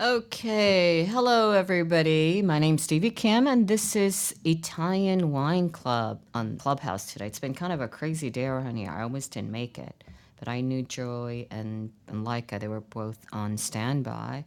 Okay, 0.00 1.04
hello 1.04 1.52
everybody. 1.52 2.42
My 2.42 2.58
name's 2.58 2.82
Stevie 2.82 3.12
Kim, 3.12 3.46
and 3.46 3.68
this 3.68 3.94
is 3.94 4.34
Italian 4.44 5.30
Wine 5.30 5.70
Club 5.70 6.20
on 6.34 6.58
Clubhouse 6.58 7.12
today. 7.12 7.28
It's 7.28 7.38
been 7.38 7.54
kind 7.54 7.72
of 7.72 7.80
a 7.80 7.86
crazy 7.86 8.28
day 8.28 8.46
around 8.46 8.74
here. 8.74 8.90
I 8.90 9.02
almost 9.04 9.30
didn't 9.30 9.52
make 9.52 9.78
it, 9.78 10.02
but 10.40 10.48
I 10.48 10.62
knew 10.62 10.82
Joy 10.82 11.46
and, 11.48 11.92
and 12.08 12.26
Leica, 12.26 12.58
they 12.58 12.66
were 12.66 12.80
both 12.80 13.24
on 13.32 13.56
standby 13.56 14.44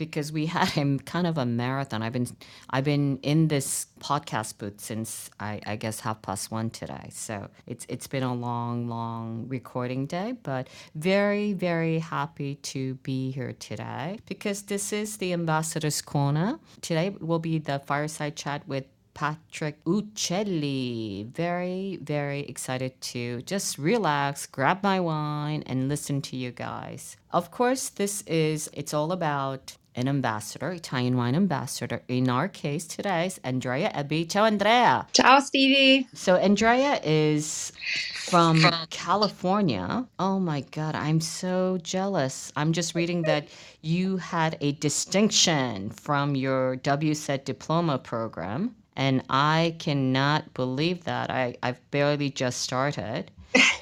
because 0.00 0.32
we 0.32 0.46
had 0.46 0.68
him 0.78 0.98
kind 0.98 1.26
of 1.28 1.38
a 1.38 1.46
marathon. 1.46 2.02
I've 2.02 2.14
been 2.14 2.26
I've 2.70 2.84
been 2.84 3.20
in 3.22 3.46
this 3.46 3.86
podcast 4.00 4.58
booth 4.58 4.80
since 4.80 5.30
I, 5.38 5.60
I 5.66 5.76
guess 5.76 6.00
half 6.00 6.22
past 6.22 6.50
one 6.50 6.70
today. 6.70 7.10
So 7.12 7.48
it's 7.68 7.86
it's 7.88 8.08
been 8.08 8.24
a 8.24 8.34
long, 8.34 8.88
long 8.88 9.46
recording 9.48 10.06
day, 10.06 10.32
but 10.42 10.66
very, 10.96 11.52
very 11.52 11.98
happy 12.00 12.56
to 12.72 12.94
be 13.08 13.30
here 13.30 13.52
today 13.52 14.18
because 14.26 14.62
this 14.62 14.92
is 14.92 15.18
the 15.18 15.32
Ambassador's 15.32 16.00
Corner. 16.02 16.58
Today 16.80 17.10
will 17.20 17.38
be 17.38 17.58
the 17.58 17.78
fireside 17.80 18.34
chat 18.34 18.66
with 18.66 18.84
Patrick 19.14 19.84
Uccelli. 19.84 21.26
Very, 21.34 21.98
very 22.02 22.40
excited 22.40 22.98
to 23.12 23.42
just 23.42 23.76
relax, 23.76 24.46
grab 24.46 24.82
my 24.82 24.98
wine, 24.98 25.62
and 25.66 25.88
listen 25.88 26.22
to 26.22 26.36
you 26.36 26.50
guys. 26.50 27.16
Of 27.30 27.50
course, 27.50 27.90
this 27.90 28.22
is, 28.22 28.70
it's 28.72 28.94
all 28.94 29.12
about 29.12 29.76
an 30.00 30.08
ambassador, 30.08 30.70
Italian 30.72 31.16
wine 31.16 31.34
ambassador. 31.34 32.02
In 32.08 32.28
our 32.28 32.48
case 32.48 32.86
today 32.86 33.26
is 33.26 33.38
Andrea 33.44 33.92
Eby. 33.94 34.28
Ciao, 34.28 34.44
Andrea. 34.46 35.06
Ciao, 35.12 35.38
Stevie. 35.38 36.08
So 36.14 36.36
Andrea 36.36 36.98
is 37.04 37.72
from 38.14 38.64
California. 38.90 40.06
Oh 40.18 40.40
my 40.40 40.62
God, 40.72 40.94
I'm 40.94 41.20
so 41.20 41.78
jealous. 41.82 42.52
I'm 42.56 42.72
just 42.72 42.94
reading 42.94 43.22
that 43.22 43.48
you 43.82 44.16
had 44.16 44.56
a 44.60 44.72
distinction 44.72 45.90
from 45.90 46.34
your 46.34 46.78
WSET 46.78 47.44
diploma 47.44 47.98
program. 47.98 48.74
And 48.96 49.22
I 49.30 49.76
cannot 49.78 50.52
believe 50.54 51.04
that. 51.04 51.30
I, 51.30 51.56
I've 51.62 51.80
barely 51.90 52.30
just 52.30 52.60
started 52.60 53.30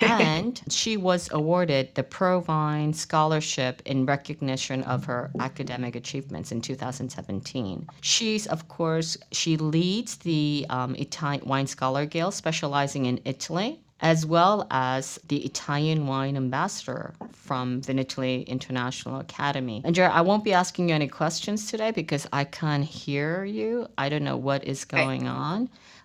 and 0.00 0.61
she 0.69 0.97
was 0.97 1.28
awarded 1.33 1.94
the 1.94 2.02
Prowein 2.02 2.94
Scholarship 2.94 3.83
in 3.84 4.06
recognition 4.06 4.83
of 4.84 5.05
her 5.05 5.30
academic 5.41 5.97
achievements 5.97 6.52
in 6.52 6.61
2017. 6.61 7.86
She's, 8.00 8.46
of 8.46 8.69
course, 8.69 9.16
she 9.33 9.56
leads 9.56 10.16
the 10.16 10.66
um, 10.70 10.94
Italian 10.94 11.44
Wine 11.46 11.66
Scholar 11.66 12.06
Guild, 12.06 12.34
specializing 12.34 13.06
in 13.06 13.20
Italy 13.24 13.80
as 14.00 14.24
well 14.24 14.67
as 14.70 15.18
the 15.29 15.45
Italian 15.45 16.06
wine 16.06 16.36
ambassador 16.36 17.14
from 17.33 17.80
the 17.80 17.92
Vinitaly 17.92 18.46
International 18.46 19.18
Academy. 19.18 19.83
Andrea, 19.85 20.08
I 20.08 20.20
won't 20.20 20.45
be 20.45 20.52
asking 20.52 20.90
you 20.90 20.95
any 20.95 21.08
questions 21.08 21.68
today 21.68 21.90
because 21.90 22.27
I 22.33 22.45
can't 22.45 22.85
hear 22.85 23.45
you. 23.45 23.89
I 23.98 24.08
don't 24.08 24.24
know 24.24 24.36
what 24.36 24.64
is 24.64 24.85
going 24.85 25.23
okay. 25.23 25.36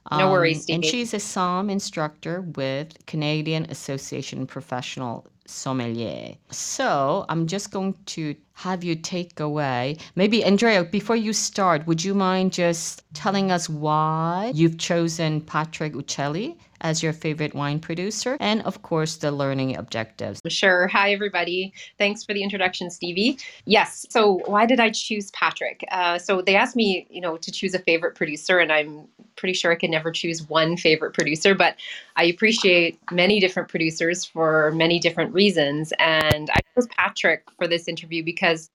On. 0.07 0.19
No 0.19 0.31
worries, 0.31 0.63
Steve. 0.63 0.75
Um, 0.75 0.77
and 0.77 0.85
she's 0.85 1.13
a 1.13 1.19
SOM 1.19 1.69
instructor 1.69 2.41
with 2.41 3.05
Canadian 3.05 3.65
Association 3.69 4.45
Professional 4.47 5.25
Sommelier. 5.45 6.35
So 6.51 7.25
I'm 7.29 7.47
just 7.47 7.71
going 7.71 7.95
to 8.07 8.35
have 8.53 8.83
you 8.83 8.95
take 8.95 9.39
away. 9.39 9.97
Maybe, 10.15 10.43
Andrea, 10.43 10.83
before 10.83 11.15
you 11.15 11.33
start, 11.33 11.85
would 11.87 12.03
you 12.03 12.13
mind 12.13 12.53
just 12.53 13.03
telling 13.13 13.51
us 13.51 13.67
why 13.67 14.51
you've 14.55 14.77
chosen 14.77 15.41
Patrick 15.41 15.93
Uccelli 15.93 16.57
as 16.83 17.01
your 17.01 17.13
favorite 17.13 17.55
wine 17.55 17.79
producer, 17.79 18.37
and 18.39 18.61
of 18.63 18.81
course, 18.81 19.15
the 19.15 19.31
learning 19.31 19.77
objectives. 19.77 20.41
Sure. 20.47 20.87
Hi, 20.87 21.11
everybody. 21.13 21.73
Thanks 21.97 22.23
for 22.23 22.33
the 22.33 22.43
introduction, 22.43 22.89
Stevie. 22.89 23.39
Yes. 23.65 24.05
So, 24.09 24.41
why 24.45 24.65
did 24.65 24.79
I 24.79 24.89
choose 24.91 25.31
Patrick? 25.31 25.83
Uh, 25.91 26.19
so, 26.19 26.41
they 26.41 26.55
asked 26.55 26.75
me, 26.75 27.07
you 27.09 27.21
know, 27.21 27.37
to 27.37 27.51
choose 27.51 27.73
a 27.73 27.79
favorite 27.79 28.15
producer, 28.15 28.59
and 28.59 28.71
I'm 28.71 29.07
pretty 29.35 29.53
sure 29.53 29.71
I 29.71 29.75
can 29.75 29.91
never 29.91 30.11
choose 30.11 30.47
one 30.47 30.77
favorite 30.77 31.13
producer, 31.13 31.55
but 31.55 31.75
I 32.15 32.25
appreciate 32.25 32.99
many 33.11 33.39
different 33.39 33.69
producers 33.69 34.23
for 34.25 34.71
many 34.71 34.99
different 34.99 35.33
reasons. 35.33 35.93
And 35.99 36.49
I 36.51 36.59
chose 36.75 36.87
Patrick 36.87 37.43
for 37.57 37.67
this 37.67 37.87
interview 37.87 38.23
because 38.23 38.69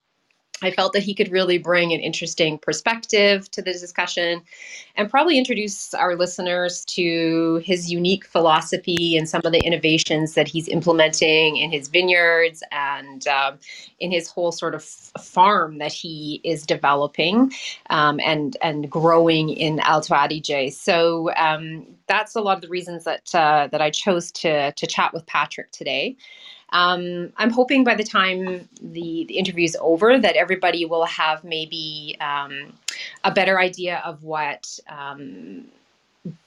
I 0.62 0.70
felt 0.72 0.92
that 0.94 1.02
he 1.02 1.14
could 1.14 1.30
really 1.30 1.58
bring 1.58 1.92
an 1.92 2.00
interesting 2.00 2.58
perspective 2.58 3.50
to 3.52 3.62
the 3.62 3.72
discussion 3.72 4.42
and 4.96 5.08
probably 5.08 5.38
introduce 5.38 5.94
our 5.94 6.16
listeners 6.16 6.84
to 6.86 7.62
his 7.64 7.90
unique 7.90 8.26
philosophy 8.26 9.16
and 9.16 9.28
some 9.28 9.40
of 9.44 9.52
the 9.52 9.60
innovations 9.60 10.34
that 10.34 10.48
he's 10.48 10.66
implementing 10.68 11.56
in 11.56 11.70
his 11.70 11.88
vineyards 11.88 12.62
and 12.72 13.28
um, 13.28 13.58
in 14.00 14.10
his 14.10 14.28
whole 14.28 14.50
sort 14.50 14.74
of 14.74 14.82
farm 14.82 15.78
that 15.78 15.92
he 15.92 16.40
is 16.42 16.66
developing 16.66 17.52
um, 17.90 18.18
and, 18.24 18.56
and 18.60 18.90
growing 18.90 19.50
in 19.50 19.78
Alto 19.80 20.14
Adige. 20.14 20.72
So 20.72 21.30
um, 21.36 21.86
that's 22.08 22.34
a 22.34 22.40
lot 22.40 22.56
of 22.56 22.62
the 22.62 22.68
reasons 22.68 23.04
that, 23.04 23.32
uh, 23.34 23.68
that 23.70 23.80
I 23.80 23.90
chose 23.90 24.32
to, 24.32 24.72
to 24.72 24.86
chat 24.86 25.14
with 25.14 25.24
Patrick 25.26 25.70
today. 25.70 26.16
Um, 26.70 27.32
I'm 27.36 27.50
hoping 27.50 27.84
by 27.84 27.94
the 27.94 28.04
time 28.04 28.68
the, 28.82 29.24
the 29.28 29.38
interview 29.38 29.64
is 29.64 29.76
over 29.80 30.18
that 30.18 30.36
everybody 30.36 30.84
will 30.84 31.06
have 31.06 31.44
maybe 31.44 32.16
um, 32.20 32.74
a 33.24 33.30
better 33.30 33.58
idea 33.58 34.02
of 34.04 34.22
what 34.22 34.78
um, 34.88 35.66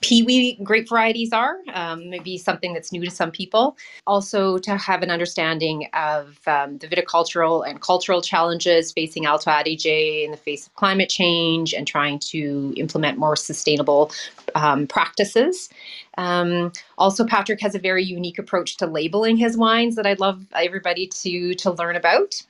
Piwi 0.02 0.62
grape 0.64 0.90
varieties 0.90 1.32
are, 1.32 1.58
um, 1.74 2.10
maybe 2.10 2.38
something 2.38 2.74
that's 2.74 2.92
new 2.92 3.04
to 3.06 3.12
some 3.12 3.32
people. 3.32 3.78
Also, 4.06 4.58
to 4.60 4.78
have 4.78 5.02
an 5.02 5.10
understanding 5.10 5.88
of 5.94 6.40
um, 6.48 6.78
the 6.80 6.88
viticultural 6.88 7.68
and 7.68 7.82
cultural 7.82 8.22
challenges 8.22 8.92
facing 8.92 9.26
Alto 9.26 9.50
Adige 9.50 10.24
in 10.26 10.32
the 10.32 10.38
face 10.38 10.68
of 10.68 10.74
climate 10.76 11.10
change 11.10 11.74
and 11.74 11.88
trying 11.88 12.20
to 12.20 12.74
implement 12.78 13.18
more 13.18 13.36
sustainable 13.36 14.12
um, 14.56 14.88
practices. 14.88 15.70
Um, 16.18 16.72
also, 16.98 17.26
Patrick 17.26 17.62
has 17.62 17.76
a 17.76 17.80
very 17.80 18.04
unique 18.04 18.38
approach 18.40 18.78
to 18.78 18.88
labeling 18.88 19.38
his 19.38 19.58
wines 19.58 19.96
that 19.96 20.06
I'd 20.06 20.20
love 20.20 20.46
everybody 20.54 21.08
to 21.08 21.54
to 21.56 21.72
learn 21.72 21.96
about. 21.96 22.42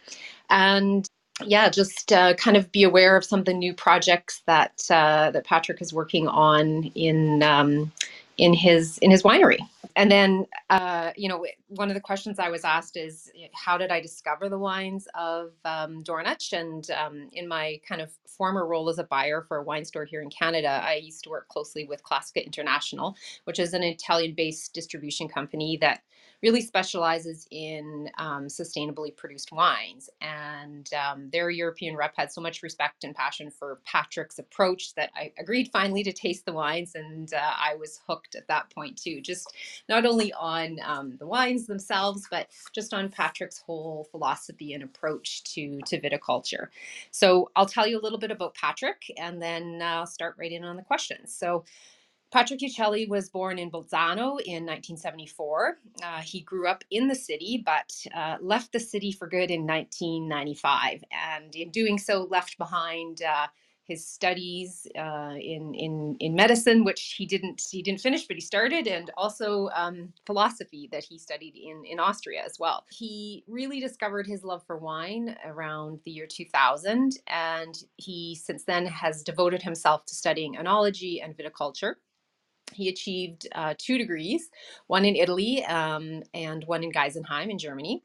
And 0.49 1.07
yeah, 1.45 1.69
just 1.69 2.11
uh, 2.11 2.33
kind 2.35 2.57
of 2.57 2.71
be 2.71 2.83
aware 2.83 3.15
of 3.15 3.25
some 3.25 3.39
of 3.39 3.45
the 3.45 3.53
new 3.53 3.73
projects 3.73 4.41
that 4.45 4.81
uh, 4.89 5.31
that 5.31 5.45
Patrick 5.45 5.81
is 5.81 5.93
working 5.93 6.27
on 6.27 6.85
in 6.95 7.43
um, 7.43 7.91
in 8.37 8.53
his 8.53 8.97
in 8.99 9.11
his 9.11 9.23
winery. 9.23 9.59
And 9.95 10.09
then, 10.09 10.47
uh, 10.69 11.11
you 11.17 11.27
know, 11.27 11.45
one 11.67 11.89
of 11.89 11.95
the 11.95 12.01
questions 12.01 12.39
I 12.39 12.49
was 12.49 12.63
asked 12.63 12.95
is, 12.95 13.29
how 13.53 13.77
did 13.77 13.91
I 13.91 13.99
discover 13.99 14.47
the 14.47 14.57
wines 14.57 15.05
of 15.15 15.51
um, 15.65 16.01
Dornach? 16.03 16.53
And 16.53 16.89
um, 16.91 17.29
in 17.33 17.45
my 17.47 17.81
kind 17.85 18.01
of 18.01 18.09
former 18.25 18.65
role 18.65 18.87
as 18.87 18.99
a 18.99 19.03
buyer 19.03 19.41
for 19.41 19.57
a 19.57 19.63
wine 19.63 19.83
store 19.83 20.05
here 20.05 20.21
in 20.21 20.29
Canada, 20.29 20.81
I 20.81 20.95
used 20.95 21.25
to 21.25 21.29
work 21.29 21.49
closely 21.49 21.85
with 21.85 22.03
Classica 22.03 22.45
International, 22.45 23.17
which 23.43 23.59
is 23.59 23.73
an 23.73 23.83
Italian-based 23.83 24.73
distribution 24.73 25.27
company 25.27 25.77
that 25.81 26.03
really 26.41 26.61
specializes 26.61 27.47
in 27.51 28.09
um, 28.17 28.47
sustainably 28.47 29.15
produced 29.15 29.51
wines. 29.51 30.09
And 30.21 30.89
um, 30.93 31.29
their 31.31 31.49
European 31.49 31.95
rep 31.95 32.13
had 32.15 32.31
so 32.31 32.41
much 32.41 32.63
respect 32.63 33.03
and 33.03 33.15
passion 33.15 33.51
for 33.51 33.79
Patrick's 33.85 34.39
approach 34.39 34.95
that 34.95 35.11
I 35.15 35.31
agreed 35.37 35.69
finally 35.71 36.03
to 36.03 36.11
taste 36.11 36.45
the 36.45 36.53
wines. 36.53 36.95
And 36.95 37.33
uh, 37.33 37.37
I 37.39 37.75
was 37.75 37.99
hooked 38.07 38.35
at 38.35 38.47
that 38.47 38.69
point 38.73 38.97
too, 38.97 39.21
just 39.21 39.53
not 39.87 40.05
only 40.05 40.33
on 40.33 40.79
um, 40.83 41.15
the 41.19 41.27
wines 41.27 41.67
themselves, 41.67 42.27
but 42.29 42.47
just 42.73 42.93
on 42.93 43.09
Patrick's 43.09 43.59
whole 43.59 44.07
philosophy 44.11 44.73
and 44.73 44.83
approach 44.83 45.43
to, 45.43 45.79
to 45.85 45.99
viticulture. 45.99 46.67
So 47.11 47.51
I'll 47.55 47.65
tell 47.65 47.87
you 47.87 47.99
a 47.99 48.01
little 48.03 48.19
bit 48.19 48.31
about 48.31 48.55
Patrick 48.55 49.11
and 49.17 49.41
then 49.41 49.81
I'll 49.83 50.07
start 50.07 50.35
right 50.37 50.51
in 50.51 50.63
on 50.63 50.75
the 50.75 50.83
questions. 50.83 51.33
So 51.33 51.63
Patrick 52.31 52.61
Uccelli 52.61 53.07
was 53.09 53.29
born 53.29 53.59
in 53.59 53.69
Bolzano 53.69 54.39
in 54.39 54.65
1974. 54.65 55.77
Uh, 56.01 56.21
he 56.21 56.39
grew 56.41 56.65
up 56.67 56.83
in 56.89 57.09
the 57.09 57.15
city, 57.15 57.61
but 57.65 57.93
uh, 58.15 58.37
left 58.41 58.71
the 58.71 58.79
city 58.79 59.11
for 59.11 59.27
good 59.27 59.51
in 59.51 59.67
1995. 59.67 61.03
And 61.11 61.53
in 61.53 61.71
doing 61.71 61.97
so, 61.97 62.23
left 62.31 62.57
behind 62.57 63.21
uh, 63.21 63.47
his 63.83 64.07
studies 64.07 64.87
uh, 64.97 65.33
in 65.41 65.73
in 65.73 66.15
in 66.21 66.33
medicine, 66.33 66.85
which 66.85 67.15
he 67.17 67.25
didn't 67.25 67.61
he 67.69 67.81
didn't 67.81 67.99
finish, 67.99 68.25
but 68.25 68.37
he 68.37 68.41
started, 68.41 68.87
and 68.87 69.11
also 69.17 69.67
um, 69.75 70.13
philosophy 70.25 70.87
that 70.93 71.03
he 71.03 71.19
studied 71.19 71.57
in 71.57 71.83
in 71.83 71.99
Austria 71.99 72.43
as 72.45 72.57
well. 72.57 72.85
He 72.91 73.43
really 73.49 73.81
discovered 73.81 74.25
his 74.25 74.45
love 74.45 74.63
for 74.65 74.77
wine 74.77 75.35
around 75.43 75.99
the 76.05 76.11
year 76.11 76.27
2000, 76.27 77.17
and 77.27 77.77
he 77.97 78.35
since 78.41 78.63
then 78.63 78.85
has 78.85 79.21
devoted 79.21 79.61
himself 79.61 80.05
to 80.05 80.15
studying 80.15 80.55
enology 80.55 81.21
and 81.21 81.35
viticulture. 81.35 81.95
He 82.73 82.89
achieved 82.89 83.47
uh, 83.53 83.75
two 83.77 83.97
degrees, 83.97 84.49
one 84.87 85.05
in 85.05 85.15
Italy 85.15 85.63
um, 85.65 86.23
and 86.33 86.63
one 86.65 86.83
in 86.83 86.91
Geisenheim 86.91 87.49
in 87.51 87.59
Germany, 87.59 88.03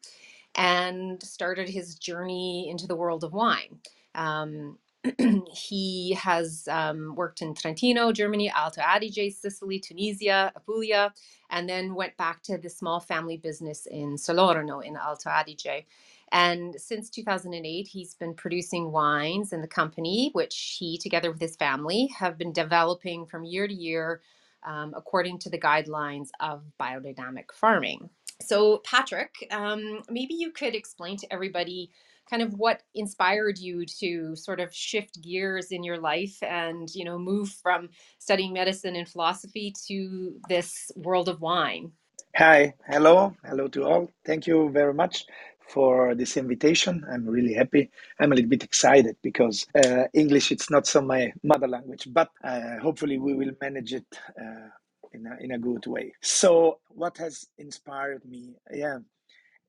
and 0.57 1.23
started 1.23 1.69
his 1.69 1.97
journey 1.97 2.69
into 2.71 2.87
the 2.87 2.97
world 2.97 3.25
of 3.25 3.33
wine. 3.35 3.81
Um, 4.15 4.79
he 5.53 6.15
has 6.15 6.69
um, 6.71 7.15
worked 7.17 7.43
in 7.43 7.55
Trentino, 7.55 8.13
Germany, 8.13 8.51
Alto 8.51 8.83
Adige, 8.83 9.33
Sicily, 9.35 9.81
Tunisia, 9.81 10.53
Apulia, 10.57 11.15
and 11.51 11.69
then 11.69 11.95
went 11.95 12.17
back 12.19 12.43
to 12.45 12.59
the 12.59 12.71
small 12.71 13.01
family 13.01 13.37
business 13.39 13.87
in 13.87 14.17
Salorno 14.17 14.85
in 14.85 14.97
Alto 14.97 15.31
Adige. 15.31 15.87
And 16.33 16.75
since 16.81 17.11
2008, 17.11 17.89
he's 17.89 18.15
been 18.15 18.35
producing 18.35 18.93
wines 18.93 19.53
in 19.53 19.63
the 19.63 19.69
company, 19.69 20.31
which 20.35 20.77
he, 20.79 20.99
together 20.99 21.31
with 21.33 21.41
his 21.41 21.57
family, 21.57 22.09
have 22.19 22.39
been 22.39 22.53
developing 22.53 23.27
from 23.27 23.45
year 23.45 23.69
to 23.69 23.75
year 23.75 24.23
um, 24.65 24.95
according 24.97 25.39
to 25.41 25.51
the 25.51 25.59
guidelines 25.59 26.29
of 26.41 26.63
biodynamic 26.81 27.53
farming. 27.53 28.11
So, 28.43 28.79
Patrick, 28.85 29.35
um, 29.51 30.03
maybe 30.11 30.35
you 30.35 30.51
could 30.51 30.75
explain 30.75 31.17
to 31.19 31.33
everybody 31.33 31.91
kind 32.29 32.43
of 32.43 32.55
what 32.55 32.83
inspired 32.95 33.57
you 33.59 33.87
to 33.87 34.35
sort 34.35 34.61
of 34.61 34.75
shift 34.75 35.23
gears 35.23 35.71
in 35.71 35.85
your 35.85 35.99
life 35.99 36.37
and 36.43 36.89
you 36.93 37.05
know 37.05 37.19
move 37.19 37.49
from 37.63 37.89
studying 38.19 38.53
medicine 38.53 38.97
and 38.97 39.09
philosophy 39.09 39.73
to 39.87 40.35
this 40.49 40.91
world 40.97 41.29
of 41.29 41.41
wine? 41.41 41.93
Hi. 42.37 42.75
Hello. 42.87 43.35
Hello 43.45 43.69
to 43.69 43.85
all. 43.85 44.11
Thank 44.27 44.47
you 44.47 44.69
very 44.71 44.93
much 44.93 45.25
for 45.69 46.15
this 46.15 46.37
invitation. 46.37 47.05
I'm 47.11 47.27
really 47.27 47.55
happy. 47.55 47.91
I'm 48.21 48.33
a 48.33 48.35
little 48.35 48.51
bit 48.51 48.65
excited 48.65 49.17
because 49.23 49.67
uh, 49.75 50.05
english 50.15 50.53
it's 50.53 50.71
not 50.71 50.87
so 50.87 51.01
my 51.03 51.33
mother 51.43 51.69
language 51.69 52.09
but 52.13 52.31
uh, 52.45 52.79
hopefully 52.83 53.19
we 53.19 53.35
will 53.35 53.53
manage 53.61 53.95
it 53.95 54.07
uh, 54.41 54.69
in 55.13 55.27
a, 55.27 55.37
in 55.45 55.51
a 55.53 55.59
good 55.59 55.87
way. 55.87 56.13
So 56.23 56.81
what 56.89 57.19
has 57.19 57.47
inspired 57.59 58.25
me? 58.25 58.55
Yeah 58.73 58.99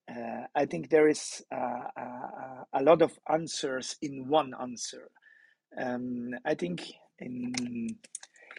uh, 0.10 0.44
I 0.56 0.66
think 0.66 0.90
there 0.90 1.10
is 1.10 1.44
uh, 1.54 1.90
uh, 2.00 2.64
a 2.74 2.84
lot 2.84 3.02
of 3.02 3.18
answers 3.30 3.98
in 4.02 4.28
one 4.28 4.54
answer. 4.60 5.10
Um, 5.78 6.32
I 6.46 6.56
think 6.56 6.94
in 7.20 7.98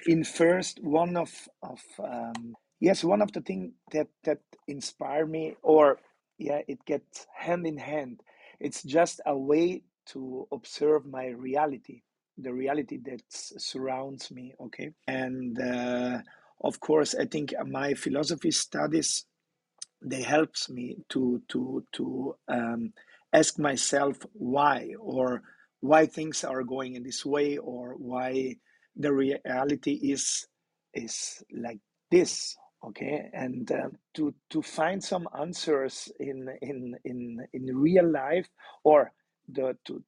in 0.07 0.25
first 0.25 0.81
one 0.83 1.17
of 1.17 1.31
of 1.63 1.81
um, 2.03 2.55
yes 2.81 3.03
one 3.03 3.23
of 3.23 3.33
the 3.33 3.41
things 3.41 3.73
that 3.93 4.09
that 4.25 4.41
inspire 4.69 5.27
me 5.27 5.57
or 5.63 5.99
yeah 6.39 6.61
it 6.69 6.85
gets 6.85 7.27
hand 7.35 7.67
in 7.67 7.77
hand. 7.77 8.23
It's 8.61 8.83
just 8.83 9.21
a 9.27 9.37
way 9.37 9.83
to 10.07 10.49
observe 10.53 11.07
my 11.07 11.27
reality, 11.29 12.03
the 12.37 12.53
reality 12.53 12.99
that 13.05 13.23
surrounds 13.29 14.31
me. 14.31 14.55
Okay, 14.61 14.91
and 15.07 15.61
uh, 15.61 16.19
of 16.63 16.81
course 16.81 17.15
I 17.15 17.27
think 17.27 17.55
my 17.67 17.95
philosophy 17.95 18.51
studies 18.51 19.25
they 20.03 20.23
helps 20.23 20.69
me 20.71 20.97
to 21.11 21.43
to 21.49 21.85
to 21.93 22.37
um, 22.49 22.93
ask 23.33 23.59
myself 23.59 24.19
why 24.33 24.95
or 25.01 25.43
why 25.81 26.07
things 26.07 26.45
are 26.45 26.63
going 26.63 26.95
in 26.95 27.03
this 27.03 27.25
way 27.25 27.59
or 27.59 27.95
why 27.95 28.57
the 28.97 29.13
reality 29.13 29.93
is 29.95 30.47
is 30.95 31.43
like 31.53 31.79
this 32.11 32.57
okay? 32.85 33.31
And 33.33 33.71
uh, 33.71 33.89
to 34.15 34.35
to 34.51 34.63
find 34.63 35.03
some 35.03 35.29
answers 35.39 36.11
in 36.21 36.49
in 36.63 36.97
in 37.05 37.47
in 37.53 37.77
real 37.77 38.09
life 38.11 38.49
or 38.85 39.13
the 39.49 39.77
to 39.87 40.03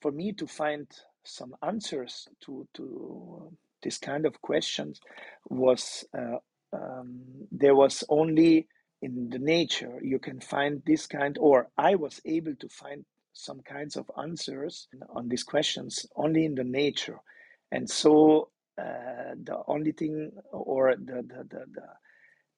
for 0.00 0.12
me 0.12 0.32
to 0.32 0.46
find 0.46 0.86
some 1.24 1.54
answers 1.62 2.28
to 2.44 2.66
to 2.74 3.52
this 3.82 3.98
kind 3.98 4.26
of 4.26 4.40
questions 4.42 5.00
was 5.48 6.04
uh, 6.16 6.38
um, 6.72 7.20
there 7.52 7.74
was 7.74 8.04
only 8.08 8.68
in 9.02 9.28
the 9.30 9.38
nature 9.38 9.98
you 10.02 10.18
can 10.18 10.40
find 10.40 10.82
this 10.86 11.06
kind 11.06 11.36
or 11.38 11.68
i 11.76 11.94
was 11.94 12.20
able 12.24 12.54
to 12.56 12.68
find 12.68 13.04
some 13.36 13.60
kinds 13.62 13.96
of 13.96 14.10
answers 14.18 14.88
on 15.10 15.28
these 15.28 15.44
questions 15.44 16.06
only 16.16 16.44
in 16.44 16.54
the 16.54 16.64
nature. 16.64 17.18
And 17.70 17.88
so 17.88 18.50
uh, 18.78 19.34
the 19.42 19.62
only 19.66 19.92
thing 19.92 20.32
or 20.52 20.96
the, 20.96 21.22
the, 21.22 21.44
the, 21.48 21.64
the 21.74 21.86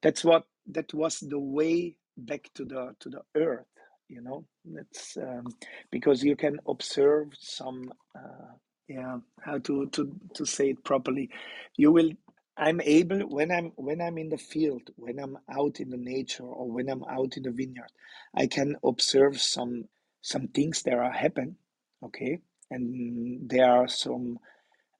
that's 0.02 0.24
what 0.24 0.44
that 0.68 0.92
was 0.94 1.20
the 1.20 1.38
way 1.38 1.96
back 2.16 2.50
to 2.54 2.64
the 2.64 2.94
to 3.00 3.10
the 3.10 3.22
earth 3.36 3.66
you 4.08 4.22
know? 4.22 4.44
That's 4.66 5.16
um, 5.18 5.46
because 5.92 6.24
you 6.24 6.36
can 6.36 6.58
observe 6.68 7.28
some 7.40 7.92
uh, 8.16 8.52
yeah 8.88 9.18
how 9.42 9.58
to 9.60 9.88
to 9.90 10.12
to 10.34 10.46
say 10.46 10.70
it 10.70 10.84
properly. 10.84 11.30
You 11.76 11.92
will 11.92 12.10
I'm 12.58 12.80
able 12.82 13.20
when 13.20 13.52
I'm 13.52 13.72
when 13.76 14.00
I'm 14.00 14.18
in 14.18 14.30
the 14.30 14.38
field, 14.38 14.90
when 14.96 15.18
I'm 15.20 15.38
out 15.50 15.80
in 15.80 15.90
the 15.90 15.98
nature 15.98 16.44
or 16.44 16.70
when 16.70 16.88
I'm 16.88 17.04
out 17.04 17.36
in 17.36 17.44
the 17.44 17.50
vineyard, 17.52 17.92
I 18.34 18.48
can 18.48 18.76
observe 18.84 19.40
some 19.40 19.86
some 20.22 20.48
things 20.48 20.82
that 20.84 20.94
are 20.94 21.12
happen, 21.12 21.56
okay, 22.04 22.38
and 22.70 23.50
there 23.50 23.70
are 23.70 23.88
some 23.88 24.38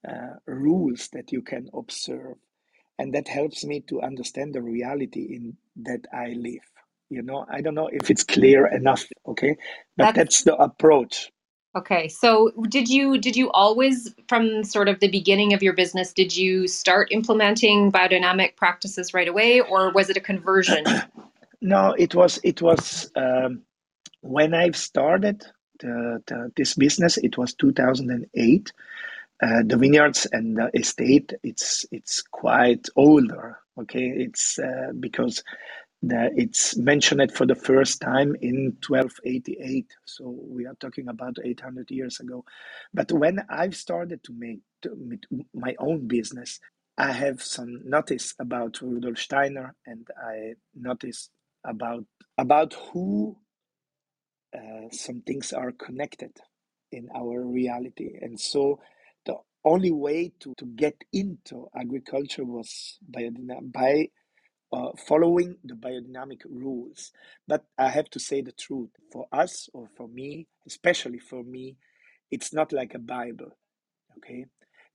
uh, 0.07 0.35
rules 0.47 1.09
that 1.13 1.31
you 1.31 1.41
can 1.41 1.69
observe, 1.73 2.37
and 2.99 3.13
that 3.13 3.27
helps 3.27 3.63
me 3.63 3.79
to 3.87 4.01
understand 4.01 4.53
the 4.53 4.61
reality 4.61 5.33
in 5.33 5.57
that 5.77 6.05
I 6.13 6.33
live. 6.33 6.61
You 7.09 7.23
know, 7.23 7.45
I 7.49 7.61
don't 7.61 7.73
know 7.73 7.89
if 7.91 8.11
it's 8.11 8.23
clear 8.23 8.67
enough, 8.67 9.05
okay, 9.25 9.55
but 9.97 10.13
that's, 10.13 10.17
that's 10.17 10.43
the 10.43 10.55
approach. 10.57 11.31
Okay. 11.75 12.07
So 12.07 12.51
did 12.67 12.89
you 12.89 13.17
did 13.17 13.35
you 13.35 13.51
always 13.51 14.13
from 14.27 14.63
sort 14.63 14.89
of 14.89 14.99
the 14.99 15.07
beginning 15.07 15.53
of 15.53 15.61
your 15.61 15.73
business 15.73 16.13
did 16.13 16.35
you 16.35 16.67
start 16.67 17.07
implementing 17.11 17.91
biodynamic 17.91 18.55
practices 18.55 19.13
right 19.13 19.27
away 19.27 19.61
or 19.61 19.91
was 19.91 20.09
it 20.09 20.17
a 20.17 20.19
conversion? 20.19 20.83
no, 21.61 21.95
it 21.97 22.15
was 22.15 22.39
it 22.43 22.61
was 22.61 23.11
um, 23.15 23.61
when 24.21 24.53
I 24.55 24.71
started 24.71 25.45
the, 25.79 26.21
the, 26.25 26.51
this 26.57 26.73
business 26.73 27.17
it 27.17 27.37
was 27.37 27.53
2008 27.53 28.73
uh, 29.41 29.63
the 29.65 29.77
vineyards 29.77 30.27
and 30.31 30.57
the 30.57 30.69
estate 30.73 31.33
it's 31.43 31.85
it's 31.91 32.21
quite 32.21 32.87
older 32.95 33.59
okay? 33.79 34.11
It's 34.15 34.59
uh, 34.59 34.91
because 34.99 35.43
that 36.01 36.31
it's 36.35 36.77
mentioned 36.77 37.31
for 37.33 37.45
the 37.45 37.55
first 37.55 38.01
time 38.01 38.35
in 38.41 38.77
1288 38.87 39.85
so 40.05 40.35
we 40.47 40.65
are 40.65 40.75
talking 40.79 41.09
about 41.09 41.37
800 41.43 41.91
years 41.91 42.19
ago. 42.19 42.43
But 42.93 43.11
when 43.11 43.41
i've 43.49 43.75
started 43.75 44.23
to 44.25 44.33
make 44.33 44.59
my 45.53 45.75
own 45.79 46.07
business 46.07 46.59
i 46.97 47.11
have 47.11 47.41
some 47.41 47.81
notice 47.85 48.33
about 48.39 48.81
rudolf 48.81 49.17
steiner 49.17 49.75
and 49.85 50.07
i 50.25 50.53
notice 50.73 51.29
about 51.65 52.05
about 52.37 52.73
who 52.93 53.37
uh, 54.55 54.89
some 54.91 55.21
things 55.21 55.53
are 55.53 55.71
connected 55.71 56.31
in 56.91 57.09
our 57.15 57.41
reality. 57.41 58.17
And 58.21 58.39
so 58.39 58.79
the 58.79 58.98
only 59.65 59.91
way 59.91 60.33
to, 60.41 60.55
to 60.57 60.65
get 60.65 60.95
into 61.13 61.69
agriculture 61.75 62.45
was 62.45 62.99
by, 63.09 63.29
by 63.73 64.09
uh, 64.73 64.91
following 65.07 65.57
the 65.63 65.75
biodynamic 65.75 66.41
rules. 66.49 67.11
But 67.47 67.65
I 67.77 67.89
have 67.89 68.09
to 68.11 68.19
say 68.19 68.41
the 68.41 68.51
truth 68.53 68.91
for 69.11 69.27
us 69.31 69.69
or 69.73 69.89
for 69.97 70.07
me, 70.07 70.47
especially 70.67 71.19
for 71.19 71.43
me, 71.43 71.77
it's 72.31 72.53
not 72.53 72.73
like 72.73 72.93
a 72.95 72.99
Bible. 72.99 73.51
Okay, 74.17 74.45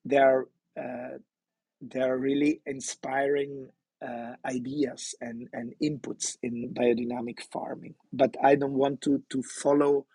there 0.05 0.47
uh, 0.79 1.19
there 1.81 2.13
are 2.15 2.19
really 2.19 2.61
inspiring 2.67 3.69
uh, 4.07 4.35
ideas 4.47 5.15
and, 5.21 5.49
and 5.53 5.75
inputs 5.83 6.37
in 6.43 6.75
biodynamic 6.75 7.41
farming, 7.53 7.95
but 8.13 8.37
I 8.43 8.57
don't 8.57 8.75
want 8.75 9.03
to 9.03 9.23
to 9.31 9.43
follow 9.43 10.07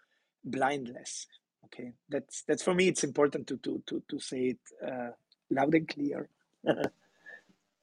blindless. 0.45 1.27
Okay, 1.71 1.91
that's 2.09 2.41
that's 2.43 2.63
for 2.63 2.73
me. 2.73 2.87
It's 2.87 3.03
important 3.03 3.47
to 3.47 3.57
to 3.57 3.81
to 3.85 4.01
to 4.09 4.19
say 4.19 4.55
it 4.55 4.59
uh, 4.85 5.11
loud 5.49 5.75
and 5.75 5.87
clear. 5.87 6.27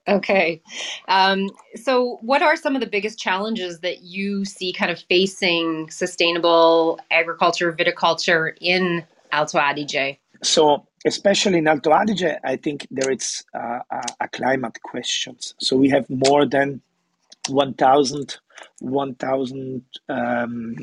Okay. 0.08 0.62
Um, 1.08 1.50
so, 1.74 2.18
what 2.22 2.40
are 2.40 2.56
some 2.56 2.76
of 2.76 2.80
the 2.80 2.86
biggest 2.86 3.18
challenges 3.18 3.80
that 3.80 4.02
you 4.02 4.44
see 4.44 4.72
kind 4.72 4.90
of 4.90 5.00
facing 5.00 5.90
sustainable 5.90 7.00
agriculture, 7.10 7.72
viticulture 7.72 8.52
in 8.60 9.04
Alto 9.32 9.58
Adige? 9.58 10.18
So, 10.44 10.86
especially 11.04 11.58
in 11.58 11.66
Alto 11.66 11.90
Adige, 11.90 12.38
I 12.44 12.56
think 12.56 12.86
there 12.90 13.10
is 13.10 13.44
uh, 13.52 13.80
a, 13.90 14.02
a 14.20 14.28
climate 14.28 14.78
questions. 14.82 15.54
So, 15.58 15.76
we 15.76 15.88
have 15.88 16.08
more 16.08 16.46
than 16.46 16.80
1,000 17.48 18.38
1,000 18.80 19.82
um, 20.08 20.76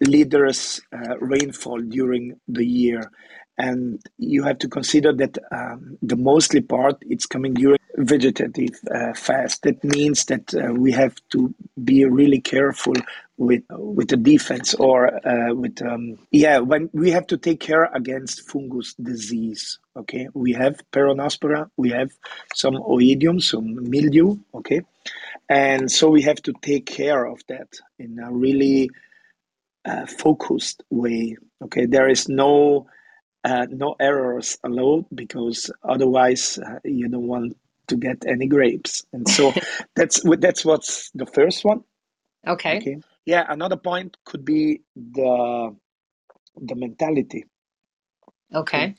liters 0.00 0.80
uh, 0.92 1.16
rainfall 1.18 1.80
during 1.80 2.38
the 2.48 2.64
year. 2.64 3.10
and 3.58 4.00
you 4.18 4.42
have 4.42 4.58
to 4.58 4.68
consider 4.68 5.12
that 5.12 5.38
um, 5.50 5.96
the 6.02 6.16
mostly 6.16 6.60
part 6.60 6.96
it's 7.02 7.26
coming 7.26 7.54
during 7.54 7.78
vegetative 7.96 8.78
uh, 8.94 9.14
fast. 9.14 9.62
That 9.62 9.82
means 9.82 10.26
that 10.26 10.54
uh, 10.54 10.74
we 10.74 10.92
have 10.92 11.14
to 11.30 11.54
be 11.82 12.04
really 12.04 12.40
careful 12.40 12.94
with 13.38 13.62
with 13.70 14.08
the 14.08 14.16
defense 14.16 14.74
or 14.74 15.26
uh, 15.26 15.54
with 15.54 15.80
um, 15.82 16.18
yeah 16.30 16.58
when 16.58 16.90
we 16.92 17.10
have 17.10 17.26
to 17.28 17.36
take 17.36 17.60
care 17.60 17.84
against 17.94 18.48
fungus 18.50 18.94
disease. 18.94 19.78
Okay, 19.96 20.28
we 20.34 20.52
have 20.52 20.82
peronospora, 20.92 21.70
we 21.76 21.90
have 21.90 22.10
some 22.54 22.74
oidium, 22.74 23.42
some 23.42 23.88
mildew. 23.88 24.36
Okay, 24.54 24.82
and 25.48 25.90
so 25.90 26.10
we 26.10 26.22
have 26.22 26.42
to 26.42 26.52
take 26.60 26.86
care 26.86 27.24
of 27.24 27.40
that 27.48 27.68
in 27.98 28.18
a 28.18 28.30
really 28.30 28.90
uh, 29.86 30.06
focused 30.06 30.82
way. 30.90 31.36
Okay, 31.62 31.86
there 31.86 32.08
is 32.08 32.28
no 32.28 32.86
uh, 33.44 33.66
no 33.70 33.94
errors 34.00 34.58
allowed 34.64 35.06
because 35.14 35.70
otherwise 35.82 36.58
uh, 36.58 36.78
you 36.84 37.08
don't 37.08 37.28
want 37.28 37.56
to 37.88 37.96
get 37.96 38.24
any 38.26 38.46
grapes. 38.46 39.04
And 39.12 39.28
so 39.28 39.52
that's 39.96 40.20
that's 40.38 40.64
what's 40.64 41.10
the 41.14 41.26
first 41.26 41.64
one. 41.64 41.84
Okay. 42.46 42.78
Okay. 42.78 42.96
Yeah. 43.24 43.44
Another 43.48 43.76
point 43.76 44.16
could 44.24 44.44
be 44.44 44.82
the 44.94 45.74
the 46.60 46.74
mentality. 46.74 47.44
Okay. 48.54 48.84
okay? 48.84 48.94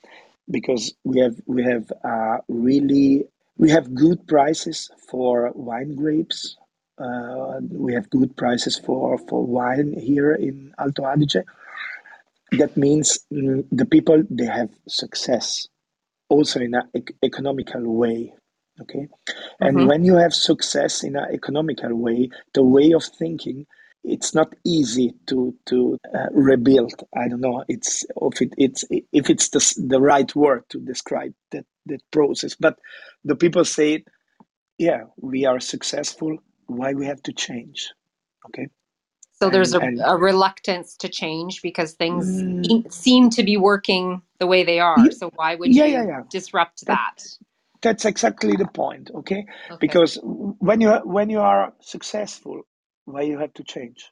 Because 0.50 0.94
we 1.04 1.20
have 1.20 1.36
we 1.46 1.64
have 1.64 1.92
uh, 2.04 2.38
really 2.48 3.26
we 3.58 3.70
have 3.72 3.94
good 3.94 4.28
prices 4.28 4.90
for 5.10 5.52
wine 5.56 5.96
grapes. 5.96 6.58
Uh, 7.00 7.60
we 7.72 7.94
have 7.94 8.10
good 8.10 8.36
prices 8.38 8.80
for 8.80 9.18
for 9.18 9.46
wine 9.46 9.94
here 9.94 10.34
in 10.34 10.74
Alto 10.80 11.04
Adige. 11.04 11.44
That 12.54 12.76
means 12.78 13.20
mm, 13.32 13.66
the 13.72 13.86
people 13.86 14.24
they 14.30 14.46
have 14.46 14.70
success 14.88 15.68
also 16.30 16.60
in 16.60 16.74
an 16.74 16.90
ec- 16.94 17.16
economical 17.24 17.84
way 17.96 18.34
okay? 18.82 19.08
And 19.60 19.78
mm-hmm. 19.78 19.88
when 19.88 20.04
you 20.06 20.16
have 20.16 20.34
success 20.34 21.04
in 21.04 21.16
an 21.16 21.28
economical 21.34 21.94
way 21.96 22.30
the 22.54 22.64
way 22.64 22.92
of 22.94 23.04
thinking 23.04 23.66
it's 24.04 24.34
not 24.34 24.54
easy 24.66 25.14
to 25.28 25.54
to 25.66 25.98
uh, 26.16 26.28
rebuild. 26.32 26.94
I 27.16 27.28
don't 27.28 27.42
know 27.42 27.64
it's 27.68 28.06
if 28.22 28.42
it, 28.42 28.54
it's 28.58 28.86
if 29.12 29.30
it's 29.30 29.50
the, 29.50 29.86
the 29.88 30.00
right 30.00 30.34
word 30.36 30.64
to 30.70 30.80
describe 30.80 31.34
that 31.52 31.66
that 31.88 32.02
process. 32.12 32.56
But 32.56 32.78
the 33.24 33.36
people 33.36 33.66
say 33.66 34.06
yeah 34.78 35.02
we 35.22 35.46
are 35.46 35.60
successful 35.60 36.38
why 36.68 36.94
we 36.94 37.06
have 37.06 37.22
to 37.24 37.34
change 37.34 37.90
okay 38.46 38.68
so 39.40 39.52
there's 39.52 39.76
a, 39.76 39.80
and, 39.80 40.02
a, 40.04 40.16
reluctance 40.16 40.98
to 40.98 41.10
change 41.10 41.62
because 41.62 41.94
things 41.94 42.42
mm, 42.42 42.92
seem 42.92 43.30
to 43.32 43.44
be 43.44 43.56
working 43.56 44.24
the 44.40 44.48
way 44.48 44.64
they 44.64 44.80
are. 44.80 45.12
So 45.12 45.30
why 45.36 45.54
would 45.54 45.76
yeah, 45.76 45.86
you 45.86 45.94
yeah, 45.94 46.06
yeah. 46.08 46.22
disrupt 46.30 46.88
that? 46.88 47.18
That's 47.84 48.06
exactly 48.06 48.56
the 48.56 48.66
point. 48.66 49.12
Okay? 49.14 49.46
okay, 49.70 49.78
because 49.80 50.18
when 50.24 50.82
you 50.82 50.92
when 51.04 51.30
you 51.30 51.40
are 51.40 51.74
successful, 51.82 52.64
why 53.06 53.22
you 53.22 53.38
have 53.38 53.54
to 53.54 53.64
change? 53.64 54.12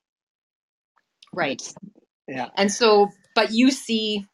Right. 1.34 1.62
yeah. 2.28 2.50
And 2.56 2.72
so, 2.72 3.10
but 3.34 3.52
you 3.52 3.72
see 3.72 4.28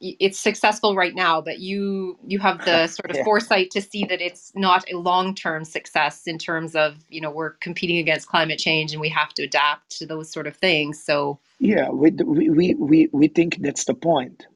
it's 0.00 0.38
successful 0.38 0.94
right 0.94 1.14
now 1.14 1.40
but 1.40 1.58
you 1.60 2.18
you 2.26 2.38
have 2.38 2.64
the 2.64 2.86
sort 2.98 3.10
of 3.10 3.16
yeah. 3.16 3.24
foresight 3.24 3.70
to 3.70 3.80
see 3.80 4.04
that 4.04 4.20
it's 4.20 4.52
not 4.54 4.84
a 4.92 4.96
long-term 4.96 5.64
success 5.64 6.26
in 6.26 6.38
terms 6.38 6.74
of 6.74 7.04
you 7.08 7.20
know 7.20 7.30
we're 7.30 7.50
competing 7.50 7.98
against 7.98 8.28
climate 8.28 8.58
change 8.58 8.92
and 8.92 9.00
we 9.00 9.08
have 9.08 9.32
to 9.34 9.42
adapt 9.42 9.90
to 9.98 10.06
those 10.06 10.30
sort 10.30 10.46
of 10.46 10.56
things. 10.56 11.02
So 11.02 11.38
yeah 11.58 11.88
we 11.90 12.10
we 12.10 12.74
we, 12.74 13.08
we 13.12 13.28
think 13.28 13.58
that's 13.60 13.84
the 13.84 13.94
point. 13.94 14.46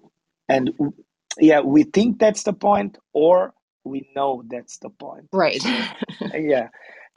And 0.49 0.73
yeah 1.39 1.61
we 1.61 1.85
think 1.85 2.19
that's 2.19 2.45
the 2.45 2.53
point 2.53 2.99
or 3.13 3.55
we 3.85 4.09
know 4.15 4.43
that's 4.49 4.79
the 4.79 4.91
point. 4.91 5.29
Right. 5.33 5.63
Yeah. 6.35 6.69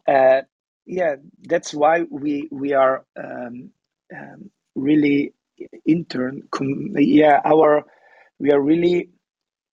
Uh, 0.07 0.41
yeah 0.85 1.15
that's 1.43 1.73
why 1.73 2.03
we 2.09 2.47
we 2.51 2.73
are 2.73 3.05
um, 3.17 3.69
um, 4.15 4.49
really 4.75 5.33
intern 5.85 6.41
com- 6.51 6.93
yeah 6.97 7.39
our 7.45 7.85
we 8.41 8.51
are 8.51 8.59
really 8.59 9.09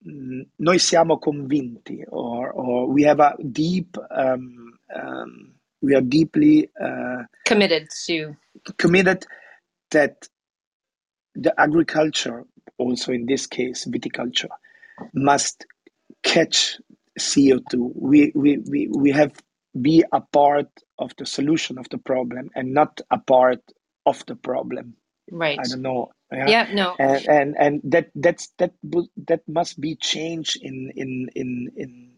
mm, 0.05 0.41
noi 0.59 0.77
siamo 0.77 1.17
convinti 1.17 2.03
or, 2.07 2.51
or 2.51 2.87
we 2.87 3.03
have 3.03 3.19
a 3.19 3.35
deep 3.41 3.97
um, 4.11 4.77
um, 4.95 5.53
we 5.81 5.95
are 5.95 6.01
deeply 6.01 6.69
uh, 6.79 7.23
committed 7.45 7.87
to. 8.05 8.35
committed 8.77 9.25
that 9.91 10.27
the 11.35 11.53
agriculture 11.59 12.45
also 12.77 13.11
in 13.11 13.25
this 13.25 13.47
case 13.47 13.87
viticulture 13.87 14.49
must 15.13 15.65
catch 16.21 16.77
co2 17.17 17.91
we, 17.95 18.31
we, 18.35 18.57
we, 18.69 18.87
we 18.87 19.11
have 19.11 19.31
be 19.79 20.03
a 20.11 20.21
part 20.21 20.69
of 20.97 21.11
the 21.17 21.25
solution 21.25 21.77
of 21.77 21.87
the 21.89 21.97
problem 21.97 22.49
and 22.55 22.73
not 22.73 23.01
a 23.11 23.19
part 23.19 23.61
of 24.05 24.25
the 24.25 24.35
problem. 24.35 24.95
Right. 25.31 25.59
I 25.59 25.63
don't 25.63 25.81
know 25.81 26.09
yeah, 26.31 26.49
yeah 26.49 26.67
no. 26.73 26.95
And, 26.99 27.27
and 27.27 27.55
and 27.57 27.81
that 27.85 28.09
that's 28.15 28.49
that 28.57 28.73
that 29.27 29.41
must 29.47 29.79
be 29.79 29.95
changed 29.95 30.59
in 30.61 30.91
in 30.95 31.29
in 31.35 31.71
in 31.75 32.11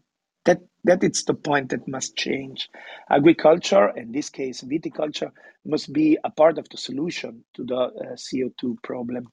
that 0.45 0.59
that 0.83 1.03
it's 1.03 1.23
the 1.25 1.33
point 1.33 1.69
that 1.69 1.87
must 1.87 2.15
change. 2.15 2.69
Agriculture 3.09 3.89
in 3.89 4.11
this 4.11 4.29
case 4.29 4.61
viticulture 4.61 5.31
must 5.65 5.93
be 5.93 6.17
a 6.23 6.29
part 6.31 6.57
of 6.57 6.67
the 6.69 6.77
solution 6.77 7.43
to 7.53 7.63
the 7.63 7.75
uh, 7.75 8.15
co2 8.15 8.81
problem. 8.83 9.27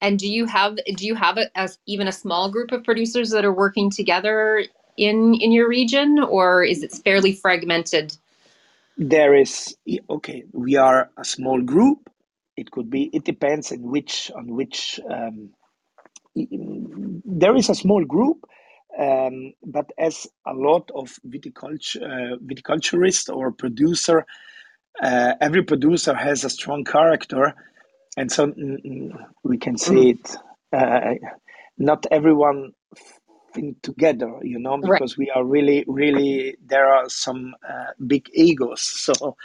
And 0.00 0.18
do 0.18 0.28
you 0.28 0.46
have 0.46 0.76
do 0.96 1.06
you 1.06 1.14
have 1.14 1.38
a, 1.38 1.46
as 1.56 1.78
even 1.86 2.08
a 2.08 2.12
small 2.12 2.50
group 2.50 2.72
of 2.72 2.84
producers 2.84 3.30
that 3.30 3.44
are 3.44 3.52
working 3.52 3.90
together 3.90 4.64
in 4.96 5.34
in 5.34 5.52
your 5.52 5.68
region 5.68 6.18
or 6.18 6.64
is 6.64 6.82
it 6.82 6.92
fairly 7.04 7.32
fragmented? 7.32 8.16
There 8.96 9.34
is 9.34 9.76
okay 10.10 10.44
we 10.52 10.76
are 10.76 11.10
a 11.16 11.24
small 11.24 11.60
group 11.62 12.10
it 12.56 12.70
could 12.70 12.90
be 12.90 13.10
it 13.12 13.24
depends 13.24 13.72
on 13.72 13.82
which 13.82 14.30
on 14.34 14.54
which 14.54 15.00
um, 15.10 15.50
there 16.34 17.56
is 17.56 17.68
a 17.68 17.74
small 17.74 18.04
group 18.04 18.44
um, 18.98 19.52
but 19.64 19.90
as 19.98 20.26
a 20.46 20.52
lot 20.52 20.90
of 20.94 21.18
viticulture 21.26 22.02
uh, 22.02 22.36
viticulturist 22.44 23.34
or 23.34 23.52
producer 23.52 24.26
uh, 25.02 25.32
every 25.40 25.62
producer 25.62 26.14
has 26.14 26.44
a 26.44 26.50
strong 26.50 26.84
character 26.84 27.54
and 28.16 28.30
so 28.30 28.48
mm, 28.48 28.76
mm, 28.84 29.10
we 29.44 29.56
can 29.56 29.78
see 29.78 29.94
mm. 29.94 30.10
it 30.10 30.36
uh, 30.72 31.14
not 31.78 32.06
everyone 32.10 32.72
together 33.82 34.32
you 34.42 34.58
know 34.58 34.76
because 34.76 35.18
right. 35.18 35.18
we 35.18 35.30
are 35.30 35.44
really 35.44 35.84
really 35.86 36.56
there 36.64 36.86
are 36.86 37.08
some 37.08 37.54
uh, 37.68 37.92
big 38.06 38.28
egos. 38.32 38.82
So 39.16 39.36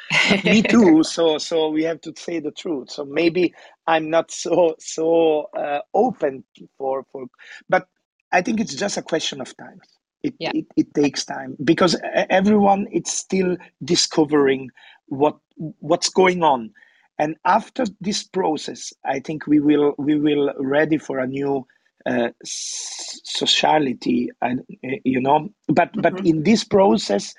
me 0.43 0.61
too. 0.61 1.03
So 1.15 1.37
so 1.37 1.69
we 1.69 1.83
have 1.83 2.01
to 2.01 2.13
say 2.15 2.39
the 2.39 2.51
truth. 2.51 2.91
So 2.91 3.05
maybe 3.05 3.53
i'm 3.87 4.09
not 4.09 4.31
so 4.31 4.75
so 4.79 5.47
uh, 5.57 5.79
open 5.93 6.43
for 6.77 7.05
for 7.11 7.25
but 7.69 7.87
i 8.31 8.41
think 8.41 8.59
it's 8.59 8.75
just 8.75 8.97
a 8.97 9.01
question 9.01 9.41
of 9.41 9.55
time. 9.57 9.79
It, 10.23 10.33
yeah. 10.39 10.51
it, 10.53 10.65
it 10.75 10.93
takes 10.93 11.23
time 11.25 11.55
because 11.63 11.95
everyone 12.29 12.87
it's 12.91 13.13
still 13.13 13.55
discovering 13.83 14.69
what 15.07 15.37
what's 15.79 16.09
going 16.09 16.43
on. 16.43 16.71
And 17.19 17.35
after 17.45 17.85
this 18.01 18.23
process 18.23 18.93
i 19.05 19.19
think 19.19 19.47
we 19.47 19.59
will 19.59 19.95
we 19.97 20.19
will 20.19 20.53
ready 20.59 20.97
for 20.97 21.19
a 21.19 21.27
new 21.27 21.65
uh, 22.07 22.29
sociality 22.43 24.29
and 24.41 24.61
uh, 24.85 24.97
you 25.03 25.19
know 25.19 25.49
but 25.67 25.91
mm-hmm. 25.91 26.01
but 26.01 26.25
in 26.25 26.43
this 26.43 26.63
process 26.63 27.33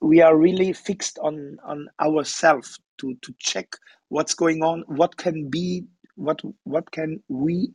we 0.00 0.20
are 0.20 0.36
really 0.36 0.72
fixed 0.72 1.18
on 1.20 1.56
on 1.64 1.88
ourselves 2.00 2.78
to 2.98 3.14
to 3.22 3.32
check 3.38 3.76
what's 4.08 4.34
going 4.34 4.62
on 4.62 4.82
what 4.88 5.16
can 5.16 5.48
be 5.48 5.84
what 6.16 6.40
what 6.64 6.90
can 6.90 7.22
we 7.28 7.72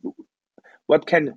what 0.86 1.06
can 1.06 1.34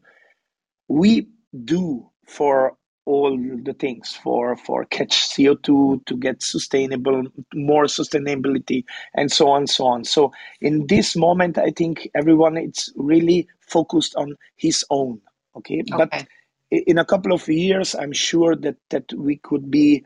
we 0.87 1.27
do 1.63 2.09
for 2.27 2.75
all 3.05 3.35
the 3.63 3.73
things 3.73 4.19
for 4.21 4.55
for 4.55 4.85
catch 4.85 5.29
CO2 5.29 6.05
to 6.05 6.17
get 6.17 6.43
sustainable 6.43 7.23
more 7.55 7.85
sustainability 7.85 8.83
and 9.15 9.31
so 9.31 9.49
on 9.49 9.65
so 9.65 9.87
on 9.87 10.03
so 10.03 10.31
in 10.61 10.85
this 10.87 11.15
moment 11.15 11.57
I 11.57 11.71
think 11.71 12.07
everyone 12.13 12.57
it's 12.57 12.91
really 12.95 13.47
focused 13.69 14.15
on 14.15 14.35
his 14.55 14.83
own 14.89 15.19
okay, 15.55 15.83
okay. 15.91 16.07
but 16.09 16.27
in 16.71 16.97
a 16.97 17.05
couple 17.05 17.33
of 17.33 17.47
years 17.47 17.95
I'm 17.95 18.13
sure 18.13 18.55
that 18.55 18.77
that 18.89 19.11
we 19.13 19.38
could 19.38 19.69
be 19.71 20.03